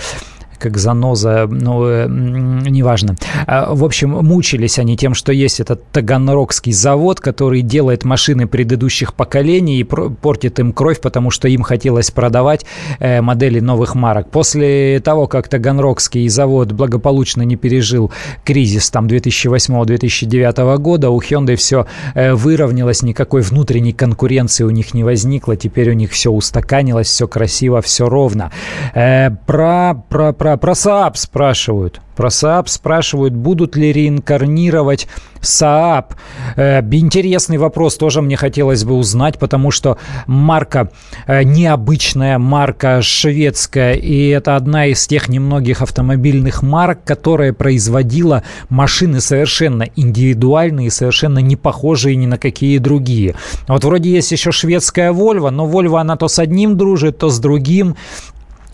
как 0.60 0.78
заноза, 0.78 1.48
ну, 1.50 2.08
неважно. 2.08 3.16
А, 3.46 3.74
в 3.74 3.84
общем, 3.84 4.12
мучились 4.12 4.80
они 4.80 4.98
тем, 4.98 5.14
что 5.14 5.32
есть 5.32 5.60
этот 5.60 5.84
Таганрогский 5.92 6.72
завод, 6.72 7.20
который 7.20 7.62
делает 7.62 8.04
машины 8.04 8.48
предыдущих 8.48 9.14
поколений 9.14 9.80
и 9.80 9.84
портит 9.84 10.60
им 10.60 10.74
кровь, 10.74 11.00
потому 11.02 11.32
что 11.32 11.48
им 11.48 11.62
хотелось 11.62 12.12
продавать 12.12 12.66
э, 13.00 13.22
модели 13.22 13.60
новых 13.60 13.96
марок. 13.96 14.30
После 14.30 15.00
того, 15.00 15.28
как 15.28 15.48
Таганрогский 15.48 16.28
завод 16.28 16.72
благополучно 16.72 17.42
не 17.44 17.56
пережил 17.56 18.12
кризис 18.44 18.90
там 18.90 19.08
2008-2009 19.08 20.78
года, 20.78 21.10
у 21.10 21.20
Hyundai 21.20 21.56
все 21.56 21.88
э, 22.14 22.34
выровнялось, 22.34 23.02
никакой 23.02 23.42
внутренней 23.42 23.94
конкуренции 23.94 24.64
у 24.64 24.70
них 24.70 24.94
не 24.94 25.04
возникло, 25.04 25.56
теперь 25.56 25.90
у 25.90 25.94
них 25.94 26.12
все 26.12 26.32
устаканилось, 26.32 27.08
все 27.08 27.28
красиво, 27.28 27.82
все 27.82 28.08
ровно. 28.08 28.52
Про, 28.94 30.04
про, 30.10 30.34
про 30.34 30.47
про, 30.48 30.58
про 30.58 30.72
Saab 30.74 31.12
спрашивают. 31.16 32.00
Про 32.16 32.30
Saab 32.30 32.64
спрашивают, 32.68 33.34
будут 33.34 33.76
ли 33.76 33.92
реинкарнировать 33.92 35.08
Saab. 35.42 36.14
Э, 36.56 36.82
интересный 36.92 37.58
вопрос 37.58 37.98
тоже 37.98 38.22
мне 38.22 38.36
хотелось 38.38 38.84
бы 38.84 38.94
узнать, 38.94 39.38
потому 39.38 39.70
что 39.72 39.98
марка 40.26 40.90
э, 41.28 41.44
необычная, 41.44 42.40
марка 42.40 43.02
шведская, 43.02 43.94
и 43.94 44.30
это 44.30 44.56
одна 44.56 44.88
из 44.88 45.06
тех 45.06 45.30
немногих 45.30 45.82
автомобильных 45.82 46.64
марок, 46.64 47.04
которая 47.04 47.54
производила 47.54 48.44
машины 48.70 49.22
совершенно 49.22 49.84
индивидуальные, 49.96 50.90
совершенно 50.90 51.40
не 51.40 51.56
похожие 51.56 52.16
ни 52.16 52.26
на 52.26 52.38
какие 52.38 52.80
другие. 52.80 53.36
Вот 53.68 53.84
вроде 53.84 54.10
есть 54.10 54.32
еще 54.32 54.52
шведская 54.52 55.12
Volvo, 55.12 55.52
но 55.52 55.68
Volvo 55.68 56.00
она 56.00 56.16
то 56.16 56.28
с 56.28 56.40
одним 56.40 56.78
дружит, 56.78 57.20
то 57.20 57.30
с 57.30 57.38
другим. 57.40 57.96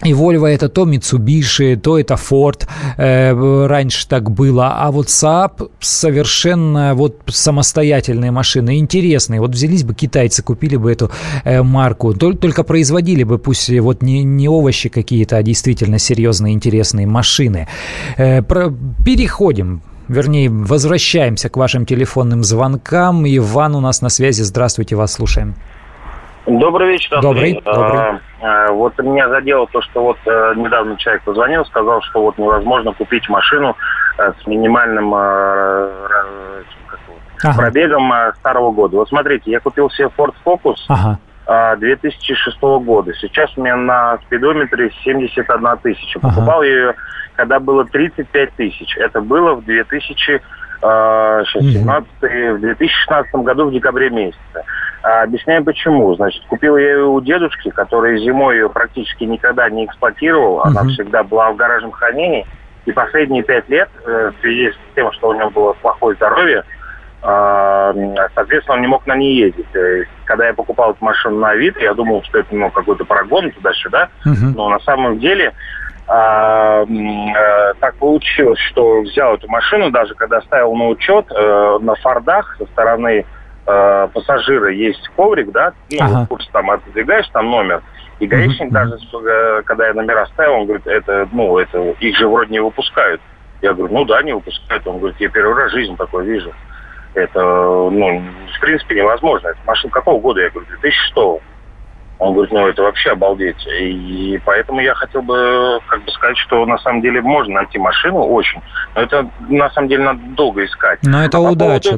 И 0.06 0.14
Volvo 0.14 0.48
это 0.48 0.70
то 0.70 0.86
Mitsubishi, 0.86 1.78
то 1.78 1.98
это 1.98 2.16
Ford, 2.16 2.68
э, 2.98 3.66
раньше 3.68 4.08
так 4.08 4.32
было. 4.32 4.74
А 4.78 4.92
вот 4.92 5.08
Saab 5.08 5.70
совершенно 5.80 6.94
вот 6.96 7.22
самостоятельные 7.28 8.32
машины, 8.32 8.80
интересные. 8.80 9.40
Вот 9.40 9.52
взялись 9.52 9.84
бы 9.84 9.94
китайцы, 9.94 10.44
купили 10.44 10.76
бы 10.76 10.92
эту 10.92 11.10
э, 11.46 11.64
марку, 11.64 12.14
только, 12.14 12.42
только 12.42 12.64
производили 12.64 13.24
бы, 13.24 13.38
пусть 13.38 13.70
вот 13.70 14.02
не, 14.02 14.24
не 14.24 14.50
овощи 14.50 14.90
какие-то, 14.90 15.38
а 15.38 15.44
действительно 15.44 16.00
серьезные 16.00 16.54
интересные 16.54 17.08
машины. 17.08 17.68
Э, 18.18 18.42
про, 18.42 18.74
переходим 19.06 19.82
вернее, 20.10 20.50
возвращаемся 20.50 21.50
к 21.50 21.58
вашим 21.58 21.86
телефонным 21.86 22.44
звонкам. 22.44 23.26
Иван 23.26 23.76
у 23.76 23.80
нас 23.80 24.02
на 24.02 24.10
связи. 24.10 24.42
Здравствуйте, 24.44 24.96
вас 24.96 25.14
слушаем. 25.14 25.56
Добрый 26.46 26.90
вечер, 26.90 27.16
Андрей. 27.18 27.62
Добрый, 27.64 27.74
добрый. 27.74 28.00
А, 28.00 28.20
а, 28.42 28.72
вот 28.72 28.98
меня 29.00 29.30
задело 29.30 29.66
то, 29.68 29.82
что 29.82 30.04
вот 30.04 30.18
а, 30.26 30.54
недавно 30.56 30.98
человек 30.98 31.24
позвонил, 31.24 31.66
сказал, 31.66 32.02
что 32.02 32.22
вот 32.22 32.38
невозможно 32.38 32.92
купить 32.94 33.28
машину 33.30 33.78
а, 34.18 34.34
с 34.34 34.48
минимальным 34.48 35.14
а, 35.14 35.90
ага. 37.44 37.58
пробегом 37.58 38.12
а, 38.12 38.34
старого 38.34 38.72
года. 38.72 38.98
Вот 38.98 39.10
смотрите, 39.10 39.52
я 39.52 39.60
купил 39.62 39.90
себе 39.90 40.10
Ford 40.18 40.34
Focus 40.46 40.76
ага. 40.90 41.18
а, 41.46 41.76
2006 41.78 42.60
года. 42.62 43.14
Сейчас 43.14 43.58
у 43.58 43.62
меня 43.62 43.78
на 43.78 44.18
спидометре 44.26 44.92
71 45.04 45.78
тысяча. 45.82 46.20
Ага. 46.22 46.30
Покупал 46.30 46.64
я 46.64 46.70
ее, 46.70 46.96
когда 47.36 47.60
было 47.60 47.86
35 47.86 48.54
тысяч. 48.56 48.98
Это 48.98 49.22
было 49.22 49.56
в 49.56 49.64
2000 49.64 50.42
сейчас, 50.84 51.64
17, 51.64 52.08
в 52.22 52.60
2016 52.60 53.36
году 53.36 53.70
в 53.70 53.72
декабре 53.72 54.10
месяце. 54.10 54.64
А, 55.04 55.24
объясняю 55.24 55.64
почему. 55.64 56.16
Значит, 56.16 56.44
купил 56.48 56.78
я 56.78 56.92
ее 56.92 57.06
у 57.06 57.20
дедушки, 57.22 57.70
который 57.70 58.20
зимой 58.20 58.56
ее 58.56 58.70
практически 58.70 59.26
никогда 59.26 59.70
не 59.70 59.86
эксплуатировал. 59.86 60.62
Она 60.62 60.84
uh-huh. 60.84 60.90
всегда 60.90 61.24
была 61.24 61.52
в 61.52 61.58
гаражном 61.58 61.92
хранении. 61.92 62.46
И 62.86 62.92
последние 62.92 63.44
пять 63.44 63.68
лет, 63.70 63.90
э, 64.06 64.32
в 64.32 64.42
связи 64.42 64.72
с 64.72 64.76
тем, 64.96 65.12
что 65.14 65.30
у 65.30 65.34
него 65.34 65.50
было 65.50 65.74
плохое 65.74 66.16
здоровье, 66.16 66.64
а, 67.22 67.94
соответственно, 68.36 68.76
он 68.76 68.82
не 68.82 68.88
мог 68.88 69.08
на 69.08 69.16
ней 69.16 69.36
ездить. 69.36 69.66
Когда 70.26 70.48
я 70.48 70.54
покупал 70.54 70.92
эту 70.92 71.04
машину 71.06 71.38
на 71.38 71.56
вид, 71.56 71.78
я 71.80 71.94
думал, 71.94 72.22
что 72.24 72.40
это 72.40 72.54
ну, 72.54 72.70
какой-то 72.70 73.06
прогон 73.06 73.52
туда-сюда. 73.52 74.10
Uh-huh. 74.26 74.54
Но 74.56 74.70
на 74.70 74.80
самом 74.80 75.20
деле 75.20 75.54
а, 76.08 76.84
а, 76.84 77.74
так 77.80 77.96
получилось, 77.96 78.60
что 78.60 79.02
взял 79.02 79.36
эту 79.36 79.48
машину, 79.48 79.90
даже 79.90 80.14
когда 80.16 80.42
ставил 80.42 80.76
на 80.76 80.90
учет, 80.90 81.26
э, 81.32 81.78
на 81.82 81.96
фордах 81.96 82.56
со 82.58 82.66
стороны 82.66 83.26
э, 83.66 84.08
пассажира 84.14 84.72
есть 84.72 85.08
коврик, 85.16 85.52
да, 85.52 85.74
ну, 85.92 85.98
ага. 86.02 86.26
курс 86.28 86.48
там 86.52 86.70
отодвигаешь, 86.72 87.28
там 87.30 87.50
номер. 87.50 87.82
И 88.20 88.28
гаишник 88.28 88.70
uh-huh. 88.70 88.72
даже, 88.72 88.96
э, 88.96 89.62
когда 89.64 89.88
я 89.88 89.94
номера 89.94 90.26
ставил, 90.28 90.54
он 90.54 90.66
говорит, 90.66 90.88
это, 90.88 91.28
ну, 91.32 91.58
это, 91.58 91.80
их 92.00 92.18
же 92.18 92.28
вроде 92.28 92.52
не 92.52 92.60
выпускают. 92.60 93.22
Я 93.62 93.74
говорю, 93.74 93.94
ну 93.94 94.06
да, 94.06 94.22
не 94.24 94.34
выпускают. 94.34 94.86
Он 94.86 95.00
говорит, 95.00 95.20
я 95.20 95.30
первый 95.30 95.56
раз 95.56 95.72
в 95.72 95.76
жизни 95.76 95.96
такое 95.96 96.26
вижу. 96.26 96.54
Это, 97.14 97.40
ну, 97.42 98.22
в 98.56 98.60
принципе, 98.60 98.96
невозможно. 98.96 99.48
Это 99.48 99.60
машина 99.66 99.92
какого 99.92 100.20
года? 100.20 100.42
Я 100.42 100.50
говорю, 100.50 100.68
2006 100.68 101.44
он 102.24 102.34
говорит, 102.34 102.54
ну 102.54 102.68
это 102.68 102.82
вообще 102.84 103.12
обалдеть. 103.12 103.68
И 103.80 104.40
поэтому 104.46 104.80
я 104.80 104.94
хотел 104.96 105.22
бы 105.22 105.80
как 105.88 106.04
бы 106.04 106.12
сказать, 106.12 106.38
что 106.38 106.66
на 106.66 106.78
самом 106.78 107.02
деле 107.02 107.22
можно 107.22 107.56
найти 107.56 107.78
машину 107.78 108.20
очень. 108.20 108.62
Но 108.96 109.02
это 109.02 109.30
на 109.50 109.70
самом 109.72 109.90
деле 109.90 110.06
надо 110.06 110.20
долго 110.36 110.66
искать. 110.66 111.00
Но 111.04 111.24
это 111.24 111.38
а 111.38 111.42
удача, 111.42 111.98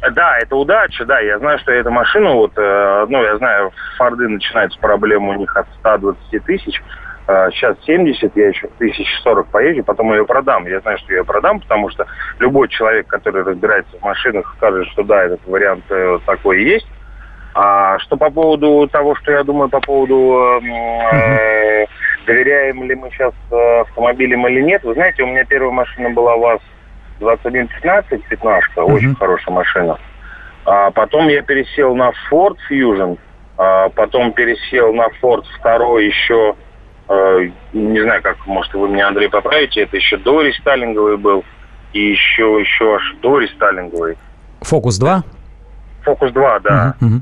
да. 0.00 0.10
Да, 0.12 0.38
это 0.38 0.54
удача, 0.56 1.04
да. 1.04 1.18
Я 1.20 1.38
знаю, 1.38 1.58
что 1.58 1.72
эта 1.72 1.90
машина, 1.90 2.32
вот, 2.32 2.52
э, 2.56 3.06
ну, 3.08 3.22
я 3.22 3.36
знаю, 3.38 3.72
Форды 3.98 4.28
начинаются 4.28 4.78
проблемы 4.78 5.30
у 5.30 5.38
них 5.40 5.56
от 5.56 5.66
120 5.80 6.44
тысяч. 6.44 6.80
Сейчас 7.26 7.76
э, 7.78 7.86
70, 7.86 8.36
я 8.36 8.48
еще 8.48 8.68
тысяч 8.78 9.08
40 9.24 9.48
поезжу, 9.48 9.82
потом 9.82 10.12
ее 10.12 10.24
продам. 10.24 10.64
Я 10.66 10.78
знаю, 10.80 10.98
что 10.98 11.12
я 11.12 11.18
ее 11.18 11.24
продам, 11.24 11.58
потому 11.58 11.90
что 11.90 12.06
любой 12.38 12.68
человек, 12.68 13.08
который 13.08 13.42
разбирается 13.42 13.98
в 13.98 14.02
машинах, 14.02 14.54
скажет, 14.58 14.86
что 14.92 15.02
да, 15.02 15.24
этот 15.24 15.44
вариант 15.46 15.84
э, 15.90 16.18
такой 16.24 16.62
есть. 16.62 16.86
А 17.58 17.98
что 18.00 18.18
по 18.18 18.30
поводу 18.30 18.86
того, 18.92 19.14
что 19.16 19.32
я 19.32 19.42
думаю 19.42 19.70
по 19.70 19.80
поводу 19.80 20.60
э, 20.62 21.86
доверяем 22.26 22.84
ли 22.84 22.94
мы 22.94 23.08
сейчас 23.10 23.32
э, 23.50 23.80
автомобилям 23.80 24.46
или 24.46 24.60
нет, 24.60 24.84
вы 24.84 24.92
знаете, 24.92 25.22
у 25.22 25.26
меня 25.26 25.42
первая 25.46 25.72
машина 25.72 26.10
была 26.10 26.36
ВАЗ 26.36 26.60
2115, 27.18 28.24
15 28.28 28.76
uh-huh. 28.76 28.82
очень 28.82 29.14
хорошая 29.14 29.54
машина. 29.54 29.98
А 30.66 30.90
потом 30.90 31.28
я 31.28 31.40
пересел 31.40 31.94
на 31.94 32.12
Ford 32.30 32.58
Fusion, 32.70 33.18
а 33.56 33.88
потом 33.88 34.32
пересел 34.32 34.92
на 34.92 35.06
Ford 35.22 35.44
второй 35.58 36.08
еще, 36.08 36.56
э, 37.08 37.48
не 37.72 38.02
знаю, 38.02 38.20
как, 38.20 38.46
может, 38.46 38.74
вы 38.74 38.90
меня, 38.90 39.08
Андрей, 39.08 39.30
поправите, 39.30 39.80
это 39.80 39.96
еще 39.96 40.18
до 40.18 40.42
рестайлинговый 40.42 41.16
был, 41.16 41.42
и 41.94 42.10
еще, 42.10 42.60
еще 42.60 42.96
аж 42.96 43.16
до 43.22 43.38
рестайлинговый. 43.38 44.18
Фокус 44.60 44.98
2? 44.98 45.22
Фокус 46.02 46.32
2, 46.32 46.58
да. 46.58 46.94
Uh-huh, 47.00 47.08
uh-huh. 47.08 47.20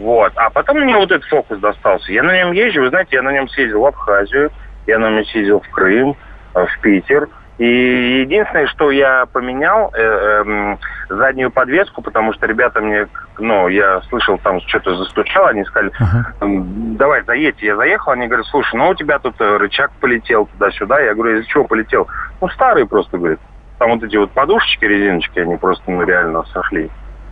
Вот. 0.00 0.32
А 0.36 0.48
потом 0.48 0.80
мне 0.80 0.96
вот 0.96 1.12
этот 1.12 1.28
фокус 1.28 1.58
достался. 1.58 2.10
Я 2.10 2.22
на 2.22 2.34
нем 2.34 2.52
езжу, 2.52 2.80
вы 2.80 2.88
знаете, 2.88 3.16
я 3.16 3.22
на 3.22 3.32
нем 3.32 3.48
съездил 3.50 3.82
в 3.82 3.86
Абхазию, 3.86 4.50
я 4.86 4.98
на 4.98 5.10
нем 5.10 5.26
съездил 5.26 5.60
в 5.60 5.68
Крым, 5.68 6.16
э, 6.54 6.64
в 6.64 6.80
Питер. 6.80 7.28
И 7.58 8.22
единственное, 8.22 8.66
что 8.68 8.90
я 8.90 9.26
поменял, 9.26 9.92
э, 9.94 10.00
э, 10.00 10.76
заднюю 11.10 11.50
подвеску, 11.50 12.00
потому 12.00 12.32
что 12.32 12.46
ребята 12.46 12.80
мне, 12.80 13.08
ну, 13.38 13.68
я 13.68 14.00
слышал, 14.08 14.38
там 14.38 14.62
что-то 14.62 14.96
застучало, 14.96 15.50
они 15.50 15.64
сказали, 15.64 15.92
uh-huh. 15.92 16.96
давай, 16.96 17.22
заедьте. 17.24 17.66
Я 17.66 17.76
заехал, 17.76 18.12
они 18.12 18.26
говорят, 18.26 18.46
слушай, 18.46 18.76
ну, 18.76 18.88
у 18.88 18.94
тебя 18.94 19.18
тут 19.18 19.38
э, 19.38 19.56
рычаг 19.58 19.90
полетел 20.00 20.46
туда-сюда. 20.46 20.98
Я 21.00 21.14
говорю, 21.14 21.36
из-за 21.36 21.48
чего 21.48 21.64
полетел? 21.64 22.08
Ну, 22.40 22.48
старый 22.48 22.86
просто, 22.86 23.18
говорит. 23.18 23.40
Там 23.78 23.90
вот 23.90 24.02
эти 24.02 24.16
вот 24.16 24.30
подушечки, 24.30 24.86
резиночки, 24.86 25.40
они 25.40 25.58
просто, 25.58 25.90
ну, 25.90 26.02
реально 26.04 26.44
сошли. 26.54 26.90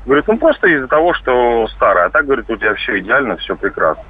Говорит, 0.08 0.26
ну 0.26 0.38
просто 0.38 0.68
из-за 0.68 0.88
того, 0.88 1.12
что 1.12 1.68
старая. 1.68 2.06
А 2.06 2.10
так, 2.10 2.24
говорит, 2.24 2.48
у 2.48 2.56
тебя 2.56 2.72
все 2.76 2.98
идеально, 2.98 3.36
все 3.36 3.54
прекрасно. 3.54 4.02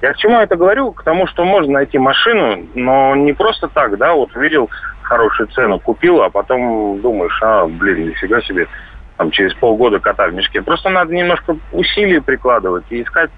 Я 0.00 0.12
к 0.12 0.16
чему 0.16 0.38
это 0.38 0.54
говорю? 0.54 0.92
К 0.92 1.02
тому, 1.02 1.26
что 1.26 1.44
можно 1.44 1.72
найти 1.72 1.98
машину, 1.98 2.68
но 2.76 3.16
не 3.16 3.32
просто 3.32 3.66
так, 3.66 3.98
да, 3.98 4.14
вот 4.14 4.34
видел 4.36 4.70
хорошую 5.02 5.48
цену, 5.48 5.80
купил, 5.80 6.22
а 6.22 6.30
потом 6.30 7.00
думаешь, 7.00 7.36
а, 7.42 7.66
блин, 7.66 8.10
нифига 8.10 8.40
себе, 8.42 8.68
там 9.16 9.32
через 9.32 9.52
полгода 9.54 9.98
кота 9.98 10.28
в 10.28 10.34
мешке. 10.34 10.62
Просто 10.62 10.88
надо 10.88 11.12
немножко 11.12 11.56
усилий 11.72 12.20
прикладывать 12.20 12.84
и 12.90 13.02
искать 13.02 13.32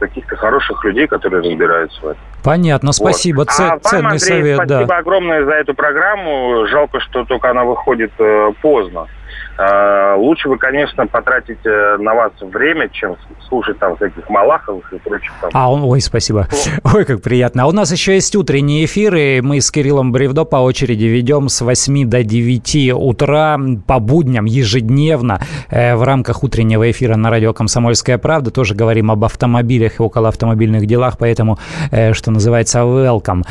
каких-то 0.00 0.36
хороших 0.36 0.82
людей, 0.82 1.06
которые 1.06 1.42
разбираются 1.42 2.00
в 2.00 2.04
этом. 2.06 2.22
Понятно, 2.42 2.92
спасибо. 2.92 3.40
Вот. 3.40 3.50
Ц- 3.50 3.68
а 3.68 3.78
ценный 3.80 4.12
Андрей, 4.12 4.18
совет, 4.18 4.56
спасибо 4.56 4.86
да. 4.86 4.96
огромное 4.96 5.44
за 5.44 5.52
эту 5.52 5.74
программу. 5.74 6.66
Жалко, 6.68 7.00
что 7.00 7.26
только 7.26 7.50
она 7.50 7.64
выходит 7.64 8.12
э, 8.18 8.52
поздно. 8.62 9.08
Э, 9.56 10.16
лучше 10.16 10.48
вы, 10.48 10.58
конечно, 10.58 11.06
потратите 11.06 11.96
на 11.98 12.14
вас 12.14 12.32
время, 12.40 12.88
чем 12.88 13.16
слушать 13.48 13.78
там 13.78 13.96
всяких 13.96 14.28
Малаховых 14.28 14.92
и 14.92 14.98
прочих 14.98 15.32
там. 15.40 15.50
А, 15.52 15.72
ой, 15.72 16.00
спасибо. 16.00 16.48
Ой, 16.92 17.04
как 17.04 17.22
приятно. 17.22 17.64
А 17.64 17.66
у 17.66 17.72
нас 17.72 17.92
еще 17.92 18.14
есть 18.14 18.34
утренние 18.34 18.84
эфиры. 18.84 19.40
Мы 19.42 19.60
с 19.60 19.70
Кириллом 19.70 20.12
Бревдо 20.12 20.44
по 20.44 20.56
очереди 20.56 21.04
ведем 21.04 21.48
с 21.48 21.60
8 21.60 22.08
до 22.08 22.24
9 22.24 22.92
утра 22.94 23.58
по 23.86 24.00
будням 24.00 24.44
ежедневно 24.44 25.40
э, 25.70 25.94
в 25.94 26.02
рамках 26.02 26.42
утреннего 26.42 26.90
эфира 26.90 27.16
на 27.16 27.30
радио 27.30 27.52
«Комсомольская 27.52 28.18
правда». 28.18 28.50
Тоже 28.50 28.74
говорим 28.74 29.10
об 29.10 29.24
автомобилях 29.24 30.00
и 30.00 30.02
около 30.02 30.28
автомобильных 30.28 30.86
делах, 30.86 31.16
поэтому, 31.18 31.58
э, 31.92 32.12
что 32.12 32.30
называется, 32.30 32.80
welcome. 32.80 33.42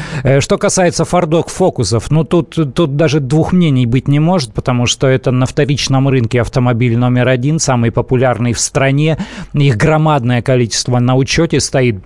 Что 0.42 0.58
касается 0.58 1.06
фордок 1.06 1.48
фокусов, 1.50 2.12
ну 2.12 2.24
тут, 2.24 2.58
тут 2.74 2.98
даже 2.98 3.20
двух 3.20 3.54
мнений 3.54 3.86
быть 3.86 4.08
не 4.08 4.20
может, 4.20 4.54
потому 4.54 4.86
что 4.86 5.08
это 5.08 5.32
на 5.32 5.46
вторичном 5.46 5.93
отечественном 5.94 6.08
рынке 6.08 6.42
автомобиль 6.42 6.98
номер 6.98 7.28
один, 7.28 7.60
самый 7.60 7.92
популярный 7.92 8.54
в 8.54 8.60
стране. 8.60 9.18
Их 9.54 9.78
громадное 9.78 10.42
количество 10.42 11.00
на 11.00 11.16
учете 11.16 11.60
стоит 11.60 11.98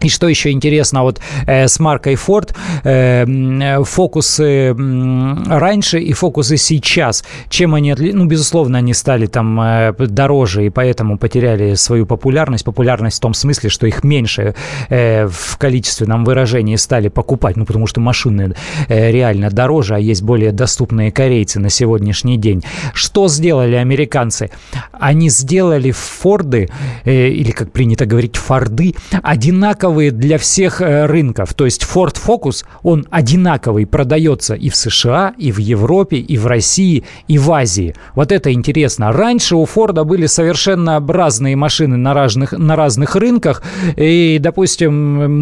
и 0.00 0.08
что 0.08 0.28
еще 0.28 0.50
интересно, 0.50 1.02
вот 1.02 1.20
э, 1.46 1.66
с 1.66 1.80
маркой 1.80 2.14
Ford 2.14 2.54
э, 2.84 3.82
фокусы 3.84 4.44
э, 4.44 5.34
раньше 5.46 5.98
и 5.98 6.12
фокусы 6.12 6.56
сейчас, 6.56 7.24
чем 7.48 7.74
они, 7.74 7.94
ну, 7.94 8.26
безусловно, 8.26 8.78
они 8.78 8.94
стали 8.94 9.26
там 9.26 9.60
э, 9.60 9.92
дороже 9.98 10.66
и 10.66 10.70
поэтому 10.70 11.18
потеряли 11.18 11.74
свою 11.74 12.06
популярность. 12.06 12.64
Популярность 12.64 13.16
в 13.16 13.20
том 13.20 13.34
смысле, 13.34 13.70
что 13.70 13.86
их 13.86 14.04
меньше 14.04 14.54
э, 14.88 15.26
в 15.26 15.56
количественном 15.58 16.24
выражении 16.24 16.76
стали 16.76 17.08
покупать, 17.08 17.56
ну, 17.56 17.64
потому 17.64 17.86
что 17.86 18.00
машины 18.00 18.54
э, 18.88 19.10
реально 19.10 19.50
дороже, 19.50 19.96
а 19.96 19.98
есть 19.98 20.22
более 20.22 20.52
доступные 20.52 21.10
корейцы 21.10 21.58
на 21.58 21.70
сегодняшний 21.70 22.36
день. 22.36 22.62
Что 22.94 23.28
сделали 23.28 23.74
американцы? 23.74 24.50
Они 24.92 25.28
сделали 25.28 25.90
Форды, 25.90 26.68
э, 27.04 27.28
или, 27.28 27.50
как 27.50 27.72
принято 27.72 28.06
говорить, 28.06 28.36
Форды, 28.36 28.94
одинаково 29.22 29.87
одинаковые 29.88 30.10
для 30.10 30.38
всех 30.38 30.80
э, 30.80 31.06
рынков. 31.06 31.54
То 31.54 31.64
есть 31.64 31.82
Ford 31.82 32.14
Focus, 32.14 32.64
он 32.82 33.06
одинаковый, 33.10 33.86
продается 33.86 34.54
и 34.54 34.68
в 34.68 34.76
США, 34.76 35.34
и 35.38 35.52
в 35.52 35.58
Европе, 35.58 36.16
и 36.16 36.36
в 36.36 36.46
России, 36.46 37.04
и 37.28 37.38
в 37.38 37.50
Азии. 37.50 37.94
Вот 38.14 38.32
это 38.32 38.52
интересно. 38.52 39.12
Раньше 39.12 39.56
у 39.56 39.64
Форда 39.64 40.04
были 40.04 40.26
совершенно 40.26 41.04
разные 41.08 41.56
машины 41.56 41.96
на 41.96 42.14
разных, 42.14 42.52
на 42.52 42.76
разных 42.76 43.16
рынках. 43.16 43.62
И, 43.96 44.38
допустим, 44.40 44.92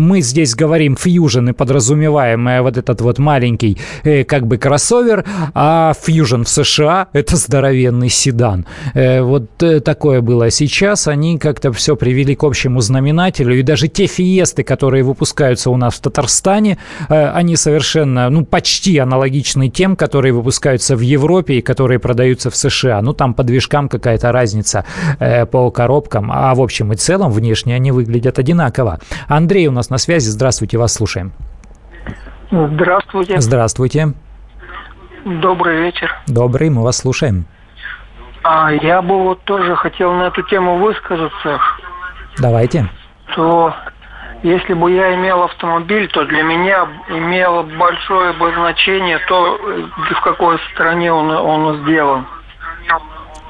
мы 0.06 0.20
здесь 0.20 0.54
говорим 0.54 0.94
Fusion 0.94 1.50
и 1.50 1.52
подразумеваем 1.52 2.48
э, 2.48 2.62
вот 2.62 2.76
этот 2.76 3.00
вот 3.00 3.18
маленький 3.18 3.78
э, 4.04 4.24
как 4.24 4.46
бы 4.46 4.58
кроссовер, 4.58 5.24
а 5.54 5.92
Fusion 6.06 6.44
в 6.44 6.48
США– 6.48 7.08
это 7.12 7.36
здоровенный 7.36 8.08
седан. 8.08 8.66
Вот 8.94 9.50
такое 9.84 10.20
было. 10.20 10.50
Сейчас 10.50 11.08
они 11.08 11.38
как-то 11.38 11.72
все 11.72 11.96
привели 11.96 12.34
к 12.34 12.44
общему 12.44 12.80
знаменателю. 12.80 13.58
И 13.58 13.62
даже 13.62 13.88
те 13.88 14.06
фи 14.06 14.35
фиесты, 14.36 14.64
которые 14.64 15.02
выпускаются 15.02 15.70
у 15.70 15.76
нас 15.76 15.94
в 15.94 16.00
Татарстане, 16.00 16.78
э, 17.08 17.28
они 17.30 17.56
совершенно, 17.56 18.28
ну, 18.30 18.44
почти 18.44 18.98
аналогичны 18.98 19.68
тем, 19.68 19.96
которые 19.96 20.32
выпускаются 20.32 20.96
в 20.96 21.00
Европе 21.00 21.54
и 21.54 21.62
которые 21.62 21.98
продаются 21.98 22.50
в 22.50 22.56
США. 22.56 23.00
Ну, 23.02 23.12
там 23.12 23.34
по 23.34 23.42
движкам 23.42 23.88
какая-то 23.88 24.32
разница 24.32 24.84
э, 25.20 25.46
по 25.46 25.70
коробкам, 25.70 26.30
а 26.32 26.54
в 26.54 26.60
общем 26.60 26.92
и 26.92 26.96
целом 26.96 27.32
внешне 27.32 27.74
они 27.74 27.92
выглядят 27.92 28.38
одинаково. 28.38 28.98
Андрей 29.28 29.68
у 29.68 29.72
нас 29.72 29.90
на 29.90 29.98
связи. 29.98 30.28
Здравствуйте, 30.28 30.76
вас 30.78 30.92
слушаем. 30.92 31.32
Здравствуйте. 32.50 33.40
Здравствуйте. 33.40 34.12
Добрый 35.24 35.80
вечер. 35.80 36.10
Добрый, 36.26 36.70
мы 36.70 36.82
вас 36.82 36.98
слушаем. 36.98 37.46
А 38.42 38.70
я 38.70 39.02
бы 39.02 39.24
вот 39.24 39.42
тоже 39.44 39.74
хотел 39.76 40.12
на 40.12 40.28
эту 40.28 40.42
тему 40.42 40.78
высказаться. 40.78 41.58
Давайте. 42.38 42.88
То 43.34 43.74
если 44.46 44.74
бы 44.74 44.92
я 44.92 45.14
имел 45.16 45.42
автомобиль, 45.42 46.08
то 46.08 46.24
для 46.24 46.42
меня 46.42 46.86
имело 47.08 47.62
большое 47.62 48.32
бы 48.34 48.52
значение 48.54 49.18
то, 49.26 49.58
в 49.58 50.20
какой 50.22 50.58
стране 50.72 51.12
он, 51.12 51.30
он 51.30 51.82
сделан. 51.82 52.26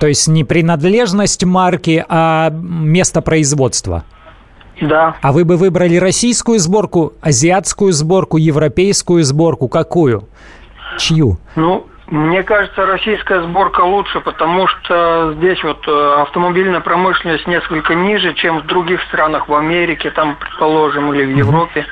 То 0.01 0.07
есть 0.07 0.26
не 0.26 0.42
принадлежность 0.42 1.44
марки, 1.44 2.03
а 2.09 2.51
место 2.51 3.20
производства. 3.20 4.05
Да. 4.80 5.16
А 5.20 5.32
вы 5.32 5.44
бы 5.44 5.57
выбрали 5.57 5.97
российскую 5.97 6.59
сборку, 6.59 7.12
азиатскую 7.20 7.92
сборку, 7.92 8.38
европейскую 8.38 9.22
сборку? 9.22 9.68
Какую? 9.68 10.24
Чью? 10.99 11.38
Ну, 11.57 11.86
мне 12.09 12.44
кажется, 12.44 12.86
российская 12.86 13.42
сборка 13.42 13.80
лучше, 13.80 14.20
потому 14.20 14.68
что 14.68 15.34
здесь 15.38 15.62
вот 15.64 15.86
э, 15.88 16.14
автомобильная 16.22 16.80
промышленность 16.80 17.48
несколько 17.48 17.94
ниже, 17.94 18.32
чем 18.34 18.61
в 18.61 18.66
других 18.66 19.02
странах, 19.04 19.48
в 19.48 19.54
Америке, 19.54 20.11
там, 20.11 20.36
предположим, 20.36 21.12
или 21.12 21.24
в 21.24 21.36
Европе. 21.36 21.84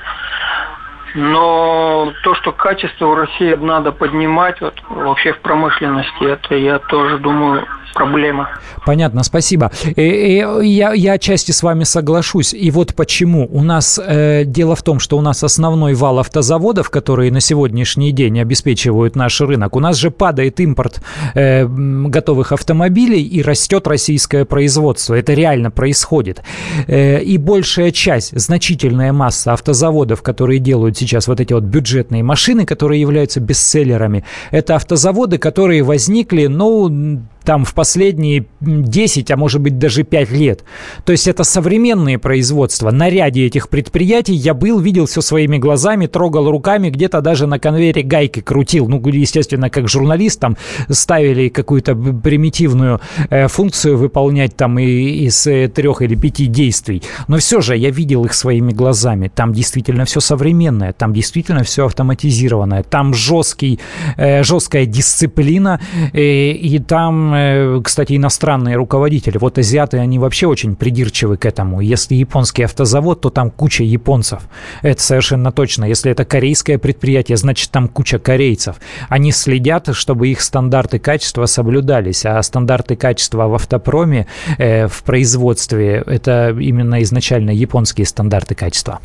Но 1.15 2.13
то, 2.25 2.35
что 2.35 2.53
качество 2.53 3.07
в 3.07 3.15
России 3.15 3.55
надо 3.55 3.93
поднимать, 3.93 4.61
вот 4.61 4.75
вообще 4.91 5.33
в 5.33 5.41
промышленности, 5.41 6.25
это 6.25 6.57
я 6.57 6.79
тоже 6.81 7.19
думаю 7.19 7.65
проблема. 7.95 8.49
Понятно, 8.85 9.23
спасибо. 9.23 9.71
И, 9.97 10.03
и 10.03 10.69
я, 10.69 10.93
я 10.93 11.13
отчасти 11.13 11.53
с 11.53 11.63
вами 11.63 11.85
соглашусь. 11.85 12.53
И 12.53 12.71
вот 12.71 12.95
почему. 12.95 13.49
У 13.51 13.63
нас 13.63 13.99
э, 14.05 14.45
дело 14.45 14.77
в 14.77 14.83
том, 14.83 14.99
что 14.99 15.17
у 15.17 15.21
нас 15.21 15.43
основной 15.43 15.95
вал 15.95 16.19
автозаводов, 16.19 16.91
которые 16.91 17.33
на 17.33 17.41
сегодняшний 17.41 18.13
день 18.13 18.41
обеспечивают 18.41 19.17
наш 19.17 19.41
рынок, 19.41 19.77
у 19.77 19.81
нас 19.81 19.97
же 19.97 20.11
падает 20.11 20.61
импорт 20.61 21.01
э, 21.35 21.67
готовых 21.67 22.53
автомобилей 22.53 23.23
и 23.23 23.43
растет 23.43 23.87
российское 23.87 24.45
производство. 24.45 25.15
Это 25.15 25.33
реально 25.33 25.71
происходит. 25.71 26.43
Э, 26.87 27.23
и 27.23 27.39
большая 27.39 27.91
часть, 27.91 28.39
значительная 28.39 29.13
масса 29.13 29.53
автозаводов, 29.53 30.23
которые 30.23 30.59
делают 30.59 30.99
сейчас 31.05 31.29
вот 31.29 31.41
эти 31.41 31.53
вот 31.53 31.65
бюджетные 31.65 32.23
машины, 32.23 32.67
которые 32.67 33.01
являются 33.01 33.41
бестселлерами, 33.41 34.25
это 34.51 34.77
автозаводы, 34.77 35.39
которые 35.39 35.83
возникли, 35.83 36.47
ну, 36.47 37.23
там 37.45 37.65
в 37.65 37.75
последние 37.75 38.47
10, 38.61 39.31
а 39.31 39.37
может 39.37 39.61
быть 39.61 39.79
даже 39.79 40.03
5 40.03 40.31
лет. 40.33 40.65
То 41.05 41.13
есть 41.13 41.29
это 41.29 41.45
современные 41.45 42.19
производства. 42.19 42.91
На 42.91 43.11
ряде 43.11 43.47
этих 43.47 43.69
предприятий 43.69 44.35
я 44.35 44.55
был, 44.55 44.81
видел 44.81 45.07
все 45.07 45.21
своими 45.21 45.59
глазами, 45.59 46.07
трогал 46.07 46.51
руками, 46.51 46.91
где-то 46.91 47.21
даже 47.21 47.47
на 47.47 47.59
конвейере 47.59 48.03
гайки 48.03 48.41
крутил. 48.41 48.89
Ну, 48.89 49.01
естественно, 49.09 49.71
как 49.71 49.89
журналист 49.89 50.41
там 50.41 50.57
ставили 50.89 51.49
какую-то 51.49 51.95
примитивную 51.95 53.01
э, 53.31 53.49
функцию 53.49 53.99
выполнять 53.99 54.57
там 54.57 54.79
и, 54.79 55.27
из 55.27 55.47
э, 55.47 55.69
трех 55.69 56.03
или 56.03 56.15
пяти 56.15 56.47
действий. 56.47 57.03
Но 57.29 57.39
все 57.39 57.61
же 57.61 57.77
я 57.77 57.91
видел 57.91 58.25
их 58.25 58.35
своими 58.35 58.73
глазами. 58.73 59.31
Там 59.35 59.53
действительно 59.53 60.05
все 60.05 60.21
современное, 60.21 60.93
там 60.93 61.13
действительно 61.13 61.65
все 61.65 61.87
автоматизированное, 61.87 62.83
там 62.83 63.15
жесткий, 63.15 63.79
э, 64.17 64.43
жесткая 64.43 64.87
дисциплина, 64.87 65.81
э, 66.13 66.51
и 66.53 66.79
там 66.79 67.34
Э, 67.35 67.81
кстати, 67.83 68.17
иностранные 68.17 68.77
руководители. 68.77 69.39
Вот 69.39 69.59
азиаты, 69.59 69.99
они 69.99 70.19
вообще 70.19 70.47
очень 70.47 70.77
придирчивы 70.77 71.37
к 71.37 71.47
этому. 71.47 71.81
Если 71.81 72.15
японский 72.15 72.65
автозавод, 72.65 73.21
то 73.21 73.31
там 73.31 73.51
куча 73.51 73.85
японцев. 73.85 74.43
Это 74.83 75.01
совершенно 75.01 75.53
точно. 75.53 75.85
Если 75.85 76.11
это 76.11 76.25
корейское 76.25 76.79
предприятие, 76.79 77.37
значит, 77.37 77.71
там 77.71 77.89
куча 77.89 78.19
корейцев. 78.19 78.77
Они 79.09 79.33
следят, 79.33 79.89
чтобы 79.95 80.29
их 80.29 80.41
стандарты 80.41 80.99
качества 80.99 81.47
соблюдались. 81.47 82.25
А 82.25 82.43
стандарты 82.43 82.97
качества 82.97 83.49
в 83.49 83.55
автопроме, 83.55 84.27
э, 84.59 84.87
в 84.89 85.03
производстве, 85.03 86.03
это 86.07 86.57
именно 86.59 87.03
изначально 87.03 87.51
японские 87.51 88.07
стандарты 88.07 88.55
качества. 88.55 89.01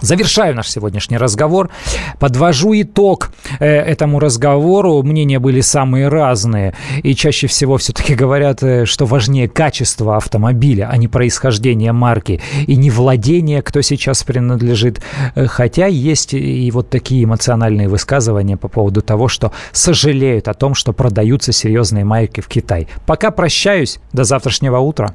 Завершаю 0.00 0.54
наш 0.54 0.68
сегодняшний 0.68 1.18
разговор. 1.18 1.70
Подвожу 2.18 2.72
итог 2.74 3.32
э, 3.60 3.66
этому 3.66 4.18
разговору. 4.18 5.02
Мнения 5.02 5.38
были 5.38 5.60
самые 5.60 6.08
разные. 6.08 6.74
И 7.02 7.14
чаще 7.14 7.46
всего 7.46 7.76
все-таки 7.76 8.14
говорят, 8.14 8.62
э, 8.62 8.86
что 8.86 9.06
важнее 9.06 9.48
качество 9.48 10.16
автомобиля, 10.16 10.88
а 10.90 10.96
не 10.96 11.08
происхождение 11.08 11.92
марки. 11.92 12.40
И 12.66 12.76
не 12.76 12.90
владение, 12.90 13.62
кто 13.62 13.82
сейчас 13.82 14.22
принадлежит. 14.22 15.00
Э, 15.34 15.46
хотя 15.46 15.86
есть 15.86 16.34
и 16.34 16.70
вот 16.70 16.88
такие 16.88 17.24
эмоциональные 17.24 17.88
высказывания 17.88 18.56
по 18.56 18.68
поводу 18.68 19.02
того, 19.02 19.28
что 19.28 19.52
сожалеют 19.72 20.48
о 20.48 20.54
том, 20.54 20.74
что 20.74 20.92
продаются 20.92 21.52
серьезные 21.52 22.04
марки 22.04 22.40
в 22.40 22.48
Китай. 22.48 22.88
Пока 23.06 23.30
прощаюсь. 23.30 23.98
До 24.12 24.24
завтрашнего 24.24 24.78
утра. 24.78 25.14